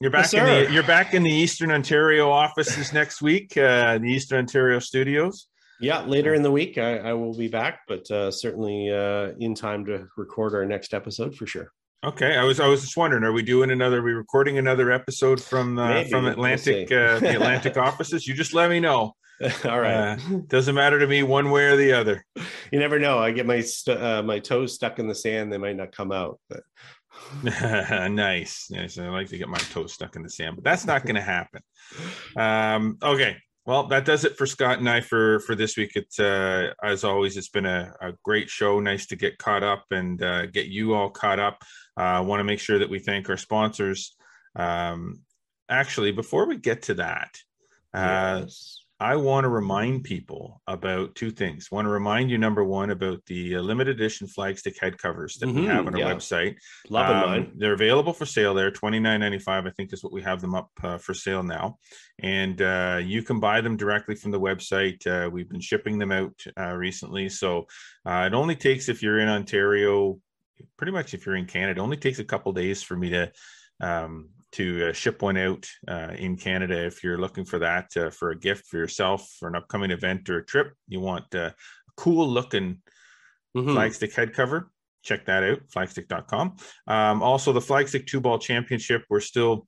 you're 0.00 0.10
back 0.10 0.32
Yes, 0.32 0.34
in 0.34 0.44
the 0.46 0.72
you're 0.72 0.82
back 0.82 1.12
in 1.14 1.22
the 1.22 1.30
Eastern 1.30 1.70
Ontario 1.70 2.30
offices 2.30 2.92
next 2.92 3.20
week, 3.20 3.56
uh, 3.56 3.98
the 3.98 4.06
Eastern 4.08 4.38
Ontario 4.38 4.78
studios. 4.78 5.48
yeah 5.80 6.02
later 6.04 6.32
in 6.34 6.42
the 6.42 6.50
week 6.50 6.76
i, 6.78 6.98
I 6.98 7.12
will 7.14 7.34
be 7.36 7.48
back 7.48 7.80
but 7.88 8.10
uh, 8.10 8.30
certainly 8.30 8.90
uh, 8.90 9.32
in 9.38 9.54
time 9.54 9.84
to 9.86 10.06
record 10.16 10.54
our 10.54 10.64
next 10.66 10.92
episode 10.94 11.34
for 11.34 11.46
sure 11.46 11.72
Okay, 12.02 12.34
I 12.34 12.44
was 12.44 12.60
I 12.60 12.66
was 12.66 12.80
just 12.80 12.96
wondering, 12.96 13.24
are 13.24 13.32
we 13.32 13.42
doing 13.42 13.70
another? 13.70 13.98
Are 13.98 14.02
we 14.02 14.12
recording 14.12 14.56
another 14.56 14.90
episode 14.90 15.42
from 15.42 15.78
uh, 15.78 15.88
Maybe, 15.88 16.10
from 16.10 16.24
we'll 16.24 16.32
Atlantic 16.32 16.90
uh, 16.90 17.18
the 17.18 17.34
Atlantic 17.34 17.76
offices? 17.76 18.26
You 18.26 18.32
just 18.34 18.54
let 18.54 18.70
me 18.70 18.80
know. 18.80 19.14
all 19.64 19.80
right 19.80 19.94
Uh, 19.94 20.16
doesn't 20.48 20.74
matter 20.74 20.98
to 20.98 21.06
me 21.06 21.22
one 21.22 21.50
way 21.50 21.64
or 21.64 21.76
the 21.76 21.94
other. 21.94 22.26
you 22.70 22.78
never 22.78 22.98
know 22.98 23.18
i 23.18 23.30
get 23.30 23.46
my 23.46 23.58
st- 23.62 23.98
uh, 23.98 24.22
my 24.22 24.38
toes 24.38 24.74
stuck 24.74 24.98
in 24.98 25.08
the 25.08 25.14
sand 25.14 25.50
they 25.50 25.56
might 25.56 25.76
not 25.76 25.92
come 25.92 26.12
out 26.12 26.38
but 26.50 26.60
nice, 27.42 28.70
nice. 28.70 28.98
I 28.98 29.08
like 29.08 29.28
to 29.28 29.38
get 29.38 29.48
my 29.48 29.58
toes 29.58 29.92
stuck 29.92 30.16
in 30.16 30.22
the 30.22 30.30
sand, 30.30 30.56
but 30.56 30.64
that's 30.64 30.86
not 30.86 31.02
going 31.04 31.16
to 31.16 31.20
happen. 31.20 31.60
Um, 32.36 32.98
okay, 33.02 33.36
well, 33.66 33.86
that 33.88 34.04
does 34.04 34.24
it 34.24 34.36
for 34.38 34.46
Scott 34.46 34.78
and 34.78 34.88
I 34.88 35.00
for 35.00 35.40
for 35.40 35.54
this 35.54 35.76
week. 35.76 35.92
It's 35.96 36.18
uh, 36.18 36.72
as 36.82 37.04
always, 37.04 37.36
it's 37.36 37.48
been 37.48 37.66
a, 37.66 37.92
a 38.00 38.12
great 38.24 38.48
show. 38.48 38.80
Nice 38.80 39.06
to 39.08 39.16
get 39.16 39.38
caught 39.38 39.62
up 39.62 39.84
and 39.90 40.22
uh, 40.22 40.46
get 40.46 40.66
you 40.66 40.94
all 40.94 41.10
caught 41.10 41.38
up. 41.38 41.62
I 41.96 42.18
uh, 42.18 42.22
want 42.22 42.40
to 42.40 42.44
make 42.44 42.60
sure 42.60 42.78
that 42.78 42.90
we 42.90 42.98
thank 42.98 43.28
our 43.28 43.36
sponsors. 43.36 44.16
Um, 44.56 45.22
actually, 45.68 46.12
before 46.12 46.46
we 46.46 46.56
get 46.56 46.82
to 46.82 46.94
that, 46.94 47.36
uh, 47.94 48.40
yes. 48.42 48.76
I 49.02 49.16
want 49.16 49.44
to 49.44 49.48
remind 49.48 50.04
people 50.04 50.60
about 50.66 51.14
two 51.14 51.30
things. 51.30 51.68
I 51.72 51.74
want 51.74 51.86
to 51.86 51.90
remind 51.90 52.30
you, 52.30 52.36
number 52.36 52.62
one, 52.62 52.90
about 52.90 53.24
the 53.24 53.56
uh, 53.56 53.60
limited 53.62 53.96
edition 53.96 54.26
flagstick 54.26 54.78
head 54.78 54.98
covers 54.98 55.36
that 55.36 55.46
we 55.48 55.62
Mhm, 55.62 55.68
have 55.68 55.86
on 55.86 55.94
our 55.94 56.00
yeah. 56.00 56.12
website. 56.12 56.56
Love 56.90 57.08
Um, 57.08 57.30
mine 57.30 57.52
They're 57.56 57.72
available 57.72 58.12
for 58.12 58.26
sale 58.26 58.52
there. 58.52 58.70
Twenty 58.70 59.00
nine 59.00 59.20
ninety 59.20 59.38
five, 59.38 59.64
I 59.66 59.70
think, 59.70 59.94
is 59.94 60.04
what 60.04 60.12
we 60.12 60.20
have 60.20 60.42
them 60.42 60.54
up 60.54 60.68
uh, 60.82 60.98
for 60.98 61.14
sale 61.14 61.42
now, 61.42 61.78
and 62.18 62.60
uh, 62.60 63.00
you 63.02 63.22
can 63.22 63.40
buy 63.40 63.62
them 63.62 63.78
directly 63.78 64.16
from 64.16 64.32
the 64.32 64.40
website. 64.40 65.06
Uh, 65.06 65.30
we've 65.30 65.48
been 65.48 65.62
shipping 65.62 65.98
them 65.98 66.12
out 66.12 66.38
uh, 66.58 66.74
recently, 66.74 67.30
so 67.30 67.66
uh, 68.04 68.28
it 68.30 68.34
only 68.34 68.54
takes 68.54 68.90
if 68.90 69.02
you're 69.02 69.20
in 69.20 69.28
Ontario, 69.30 70.18
pretty 70.76 70.92
much 70.92 71.14
if 71.14 71.26
you're 71.26 71.36
in 71.36 71.46
Canada, 71.46 71.80
it 71.80 71.82
only 71.82 71.96
takes 71.96 72.18
a 72.18 72.24
couple 72.24 72.52
days 72.52 72.82
for 72.82 72.96
me 72.96 73.10
to 73.10 73.32
um, 73.80 74.30
to 74.52 74.88
uh, 74.88 74.92
ship 74.92 75.22
one 75.22 75.36
out 75.36 75.66
uh, 75.88 76.12
in 76.18 76.36
Canada 76.36 76.84
if 76.84 77.02
you're 77.04 77.20
looking 77.20 77.44
for 77.44 77.60
that 77.60 77.96
uh, 77.96 78.10
for 78.10 78.30
a 78.30 78.38
gift 78.38 78.66
for 78.66 78.76
yourself 78.78 79.28
for 79.38 79.48
an 79.48 79.54
upcoming 79.56 79.90
event 79.90 80.28
or 80.28 80.38
a 80.38 80.44
trip. 80.44 80.72
You 80.88 81.00
want 81.00 81.34
uh, 81.34 81.38
a 81.50 81.54
cool 81.96 82.28
looking 82.28 82.82
Mhm. 83.56 83.74
flagstick 83.74 84.14
head 84.14 84.32
cover 84.32 84.70
check 85.02 85.24
that 85.26 85.42
out 85.42 85.58
flagstick.com 85.74 86.56
um, 86.86 87.20
also 87.20 87.52
the 87.52 87.58
flagstick 87.58 88.06
two 88.06 88.20
ball 88.20 88.38
championship 88.38 89.02
we're 89.10 89.18
still 89.18 89.66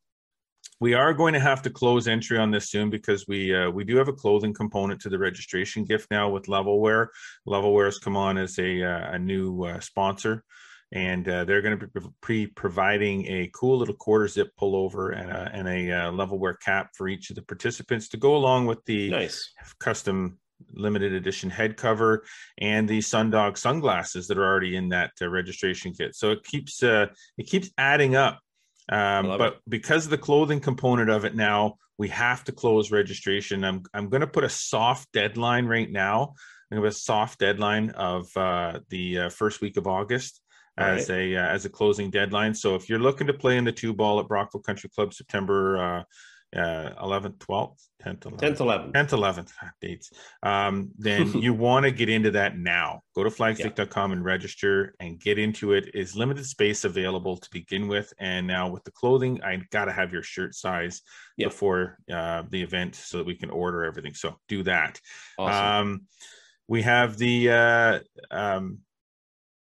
we 0.78 0.94
are 0.94 1.12
going 1.12 1.34
to 1.34 1.40
have 1.40 1.62
to 1.62 1.70
close 1.70 2.06
entry 2.06 2.38
on 2.38 2.52
this 2.52 2.70
soon 2.70 2.90
because 2.90 3.26
we 3.26 3.52
uh, 3.52 3.68
we 3.70 3.82
do 3.82 3.96
have 3.96 4.06
a 4.06 4.12
clothing 4.12 4.54
component 4.54 5.00
to 5.00 5.08
the 5.08 5.18
registration 5.18 5.84
gift 5.84 6.12
now 6.12 6.28
with 6.30 6.46
levelwear 6.46 7.08
levelwear 7.44 7.86
has 7.86 7.98
come 7.98 8.16
on 8.16 8.38
as 8.38 8.56
a, 8.60 8.84
uh, 8.84 9.14
a 9.14 9.18
new 9.18 9.64
uh, 9.64 9.80
sponsor 9.80 10.44
and 10.92 11.26
uh, 11.26 11.44
they're 11.44 11.62
going 11.62 11.78
to 11.78 11.86
be 11.86 12.00
pre- 12.20 12.46
providing 12.46 13.26
a 13.26 13.50
cool 13.54 13.78
little 13.78 13.94
quarter 13.94 14.28
zip 14.28 14.50
pullover 14.60 15.18
and 15.18 15.30
a, 15.30 15.50
and 15.52 15.68
a 15.68 15.90
uh, 15.90 16.10
levelwear 16.12 16.54
cap 16.60 16.90
for 16.94 17.08
each 17.08 17.30
of 17.30 17.36
the 17.36 17.42
participants 17.42 18.08
to 18.08 18.18
go 18.18 18.36
along 18.36 18.66
with 18.66 18.84
the 18.84 19.10
nice. 19.10 19.50
custom 19.78 20.38
limited 20.74 21.12
edition 21.12 21.50
head 21.50 21.76
cover 21.76 22.24
and 22.58 22.88
the 22.88 22.98
sundog 22.98 23.56
sunglasses 23.56 24.28
that 24.28 24.38
are 24.38 24.44
already 24.44 24.76
in 24.76 24.90
that 24.90 25.10
uh, 25.20 25.28
registration 25.28 25.92
kit. 25.92 26.14
So 26.14 26.30
it 26.30 26.44
keeps 26.44 26.82
uh 26.82 27.06
it 27.36 27.48
keeps 27.48 27.70
adding 27.76 28.14
up. 28.14 28.38
Um 28.88 29.26
but 29.38 29.58
because 29.68 30.04
of 30.04 30.10
the 30.10 30.18
clothing 30.18 30.60
component 30.60 31.10
of 31.10 31.24
it 31.24 31.34
now 31.34 31.76
we 31.98 32.08
have 32.08 32.44
to 32.44 32.52
close 32.52 32.92
registration. 32.92 33.64
I'm 33.64 33.82
i'm 33.92 34.08
going 34.08 34.20
to 34.20 34.26
put 34.26 34.44
a 34.44 34.48
soft 34.48 35.10
deadline 35.12 35.66
right 35.66 35.90
now. 35.90 36.34
I'm 36.70 36.76
going 36.76 36.82
to 36.82 36.86
have 36.86 36.92
a 36.92 36.96
soft 36.96 37.40
deadline 37.40 37.90
of 37.90 38.28
uh 38.36 38.80
the 38.88 39.18
uh, 39.18 39.28
first 39.30 39.60
week 39.60 39.76
of 39.76 39.88
august 39.88 40.41
as 40.78 41.10
a 41.10 41.36
uh, 41.36 41.46
as 41.46 41.64
a 41.64 41.70
closing 41.70 42.10
deadline. 42.10 42.54
So 42.54 42.74
if 42.74 42.88
you're 42.88 42.98
looking 42.98 43.26
to 43.26 43.34
play 43.34 43.56
in 43.56 43.64
the 43.64 43.72
two 43.72 43.92
ball 43.92 44.20
at 44.20 44.28
brockville 44.28 44.62
country 44.62 44.90
club 44.94 45.12
september 45.12 45.76
uh 45.78 46.02
uh 46.54 46.90
11th 47.02 47.38
12th 47.38 47.88
10th 48.04 48.20
11th 48.20 48.40
10th 48.40 48.58
11th 48.58 48.92
10th 48.92 49.08
11th 49.08 49.52
ah, 49.62 49.70
dates. 49.80 50.10
Um 50.42 50.90
then 50.98 51.32
you 51.40 51.54
want 51.54 51.84
to 51.84 51.90
get 51.90 52.10
into 52.10 52.30
that 52.32 52.58
now. 52.58 53.00
Go 53.14 53.24
to 53.24 53.30
flagstick.com 53.30 54.12
and 54.12 54.22
register 54.22 54.94
and 55.00 55.18
get 55.18 55.38
into 55.38 55.72
it. 55.72 55.94
Is 55.94 56.14
limited 56.14 56.44
space 56.44 56.84
available 56.84 57.38
to 57.38 57.48
begin 57.52 57.88
with. 57.88 58.12
And 58.18 58.46
now 58.46 58.68
with 58.68 58.84
the 58.84 58.90
clothing 58.90 59.42
i 59.42 59.62
gotta 59.70 59.92
have 59.92 60.12
your 60.12 60.22
shirt 60.22 60.54
size 60.54 61.00
Yeah. 61.38 61.46
before 61.46 61.98
uh, 62.12 62.42
the 62.50 62.62
event 62.62 62.96
so 62.96 63.16
that 63.18 63.26
we 63.26 63.34
can 63.34 63.48
order 63.48 63.84
everything. 63.84 64.12
So 64.14 64.36
do 64.48 64.62
that. 64.64 65.00
Awesome. 65.38 65.90
Um 65.92 66.00
we 66.68 66.82
have 66.82 67.16
the 67.16 67.50
uh 67.50 68.00
um 68.30 68.80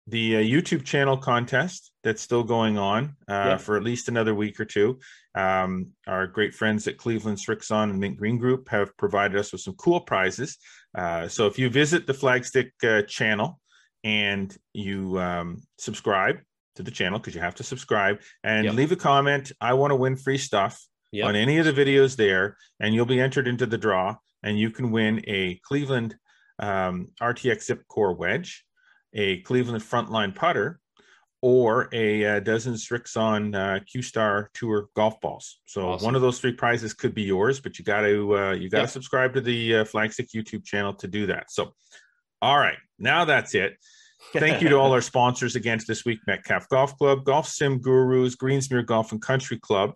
the 0.08 0.38
uh, 0.38 0.40
YouTube 0.40 0.86
channel 0.86 1.18
contest 1.18 1.92
that's 2.04 2.22
still 2.22 2.44
going 2.44 2.78
on 2.78 3.16
uh, 3.30 3.34
Yeah. 3.34 3.58
for 3.58 3.76
at 3.78 3.84
least 3.84 4.08
another 4.08 4.34
week 4.34 4.60
or 4.60 4.66
two. 4.66 5.00
Um, 5.36 5.88
our 6.08 6.28
great 6.28 6.54
friends 6.56 6.88
at 6.88 6.98
Cleveland 6.98 7.38
Srixon 7.38 7.90
and 7.92 8.00
Mint 8.00 8.18
Green 8.18 8.38
Group 8.38 8.70
have 8.70 8.96
provided 8.98 9.38
us 9.38 9.52
with 9.52 9.62
some 9.62 9.76
cool 9.76 10.00
prizes. 10.00 10.58
Uh, 10.98 11.28
so 11.28 11.46
if 11.46 11.60
you 11.60 11.70
visit 11.70 12.08
the 12.08 12.14
Flagstick 12.14 12.72
uh, 12.84 13.02
channel 13.04 13.60
and 14.04 14.56
you 14.74 15.20
um, 15.20 15.62
subscribe 15.78 16.38
to 16.76 16.84
the 16.84 16.92
channel, 16.92 17.20
because 17.20 17.36
you 17.36 17.42
have 17.42 17.56
to 17.56 17.64
subscribe 17.64 18.20
and 18.44 18.66
Yep. 18.66 18.74
leave 18.76 18.92
a 18.92 18.96
comment, 18.96 19.52
I 19.60 19.74
want 19.74 19.92
to 19.92 19.96
win 19.96 20.16
free 20.16 20.38
stuff. 20.38 20.82
yep. 21.12 21.26
on 21.28 21.36
any 21.36 21.58
of 21.58 21.66
the 21.66 21.74
videos 21.74 22.16
there, 22.18 22.56
and 22.80 22.94
you'll 22.94 23.06
be 23.06 23.20
entered 23.20 23.48
into 23.48 23.66
the 23.66 23.78
draw, 23.78 24.16
and 24.44 24.60
you 24.60 24.70
can 24.70 24.92
win 24.92 25.24
a 25.28 25.56
Cleveland 25.64 26.16
um, 26.60 27.08
RTX 27.22 27.64
Zip 27.64 27.88
Core 27.88 28.14
wedge, 28.14 28.66
a 29.14 29.42
Cleveland 29.42 29.84
Frontline 29.84 30.36
putter, 30.36 30.80
or 31.42 31.90
a, 31.94 32.26
uh, 32.26 32.40
dozen 32.40 32.74
Srixon 32.74 33.56
uh, 33.56 33.80
Q 33.84 34.02
Star 34.02 34.50
Tour 34.54 34.90
golf 34.96 35.20
balls. 35.22 35.60
So 35.66 35.90
awesome. 35.90 36.06
one 36.06 36.16
of 36.16 36.22
those 36.22 36.40
three 36.40 36.54
prizes 36.54 36.94
could 36.94 37.14
be 37.14 37.24
yours, 37.24 37.60
but 37.60 37.78
you 37.78 37.86
got 37.86 38.02
to 38.02 38.38
uh, 38.38 38.52
you 38.54 38.70
got 38.70 38.78
to 38.80 38.84
yeah. 38.84 38.88
subscribe 38.88 39.34
to 39.36 39.42
the 39.42 39.78
uh, 39.78 39.84
Flagstick 39.84 40.30
YouTube 40.36 40.66
channel 40.66 40.94
to 40.96 41.08
do 41.08 41.28
that. 41.28 41.52
So, 41.52 41.74
all 42.42 42.58
right, 42.58 42.78
now 42.98 43.26
that's 43.26 43.54
it. 43.54 43.78
Thank 44.34 44.62
you 44.62 44.70
to 44.70 44.76
all 44.76 44.92
our 44.94 45.02
sponsors 45.02 45.56
again 45.56 45.80
this 45.88 46.06
week: 46.06 46.20
Metcalfe 46.26 46.68
Golf 46.70 46.98
Club, 46.98 47.24
Golf 47.24 47.48
Sim 47.48 47.80
Gurus, 47.80 48.36
Greensmere 48.36 48.86
Golf 48.86 49.12
and 49.12 49.22
Country 49.22 49.60
Club, 49.60 49.94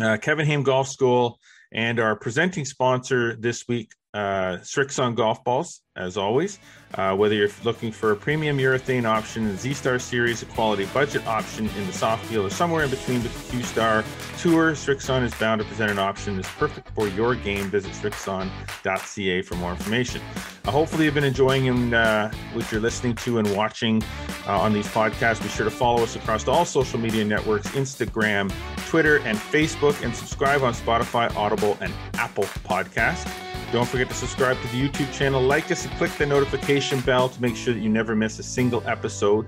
uh, 0.00 0.16
Kevin 0.20 0.46
Haime 0.46 0.64
Golf 0.64 0.88
School, 0.88 1.38
and 1.72 2.00
our 2.00 2.16
presenting 2.16 2.64
sponsor 2.64 3.36
this 3.36 3.68
week, 3.68 3.92
uh, 4.12 4.58
Srixon 4.62 5.14
golf 5.14 5.44
balls, 5.44 5.82
as 5.96 6.16
always. 6.16 6.58
Uh, 6.94 7.14
whether 7.14 7.34
you're 7.34 7.48
looking 7.62 7.92
for 7.92 8.10
a 8.10 8.16
premium 8.16 8.58
urethane 8.58 9.04
option 9.04 9.44
in 9.44 9.52
the 9.52 9.56
Z 9.56 9.74
Star 9.74 9.98
series, 10.00 10.42
a 10.42 10.46
quality 10.46 10.86
budget 10.86 11.24
option 11.26 11.68
in 11.78 11.86
the 11.86 11.92
soft 11.92 12.24
feel, 12.26 12.44
or 12.44 12.50
somewhere 12.50 12.84
in 12.84 12.90
between 12.90 13.22
the 13.22 13.28
Q 13.50 13.62
Star 13.62 14.04
Tour, 14.38 14.72
Srixon 14.72 15.22
is 15.22 15.32
bound 15.34 15.60
to 15.60 15.66
present 15.68 15.92
an 15.92 16.00
option 16.00 16.34
that's 16.34 16.48
perfect 16.54 16.90
for 16.90 17.06
your 17.08 17.36
game. 17.36 17.70
Visit 17.70 17.92
srixon.ca 17.92 19.42
for 19.42 19.54
more 19.54 19.70
information. 19.70 20.20
Uh, 20.64 20.72
hopefully, 20.72 21.04
you've 21.04 21.14
been 21.14 21.22
enjoying 21.22 21.94
uh, 21.94 22.32
what 22.52 22.70
you're 22.72 22.80
listening 22.80 23.14
to 23.16 23.38
and 23.38 23.56
watching 23.56 24.02
uh, 24.48 24.58
on 24.58 24.72
these 24.72 24.88
podcasts. 24.88 25.40
Be 25.40 25.48
sure 25.48 25.64
to 25.64 25.70
follow 25.70 26.02
us 26.02 26.16
across 26.16 26.48
all 26.48 26.64
social 26.64 26.98
media 26.98 27.24
networks 27.24 27.68
Instagram, 27.68 28.52
Twitter, 28.88 29.18
and 29.18 29.38
Facebook, 29.38 30.02
and 30.02 30.14
subscribe 30.16 30.62
on 30.62 30.74
Spotify, 30.74 31.32
Audible, 31.36 31.78
and 31.80 31.92
Apple 32.14 32.44
Podcast. 32.44 33.30
Don't 33.72 33.88
forget 33.88 34.08
to 34.08 34.14
subscribe 34.14 34.60
to 34.60 34.68
the 34.68 34.88
YouTube 34.88 35.12
channel, 35.12 35.40
like 35.40 35.70
us, 35.70 35.84
and 35.84 35.94
click 35.94 36.10
the 36.12 36.26
notification 36.26 37.00
bell 37.00 37.28
to 37.28 37.40
make 37.40 37.54
sure 37.54 37.72
that 37.72 37.80
you 37.80 37.88
never 37.88 38.16
miss 38.16 38.38
a 38.40 38.42
single 38.42 38.82
episode. 38.86 39.46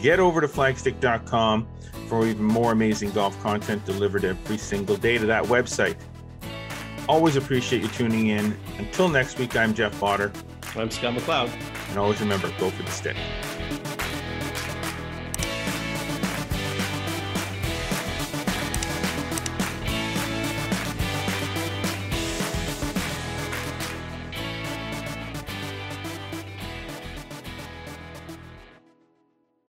Get 0.00 0.20
over 0.20 0.40
to 0.40 0.48
flagstick.com 0.48 1.68
for 2.08 2.26
even 2.26 2.44
more 2.44 2.72
amazing 2.72 3.10
golf 3.10 3.40
content 3.42 3.84
delivered 3.84 4.24
every 4.24 4.56
single 4.56 4.96
day 4.96 5.18
to 5.18 5.26
that 5.26 5.44
website. 5.44 5.96
Always 7.08 7.36
appreciate 7.36 7.82
you 7.82 7.88
tuning 7.88 8.28
in. 8.28 8.56
Until 8.78 9.08
next 9.08 9.38
week, 9.38 9.56
I'm 9.56 9.74
Jeff 9.74 9.98
Potter. 10.00 10.32
I'm 10.76 10.90
Scott 10.90 11.14
McLeod. 11.14 11.50
And 11.90 11.98
always 11.98 12.20
remember 12.20 12.50
go 12.58 12.70
for 12.70 12.82
the 12.82 12.90
stick. 12.90 13.16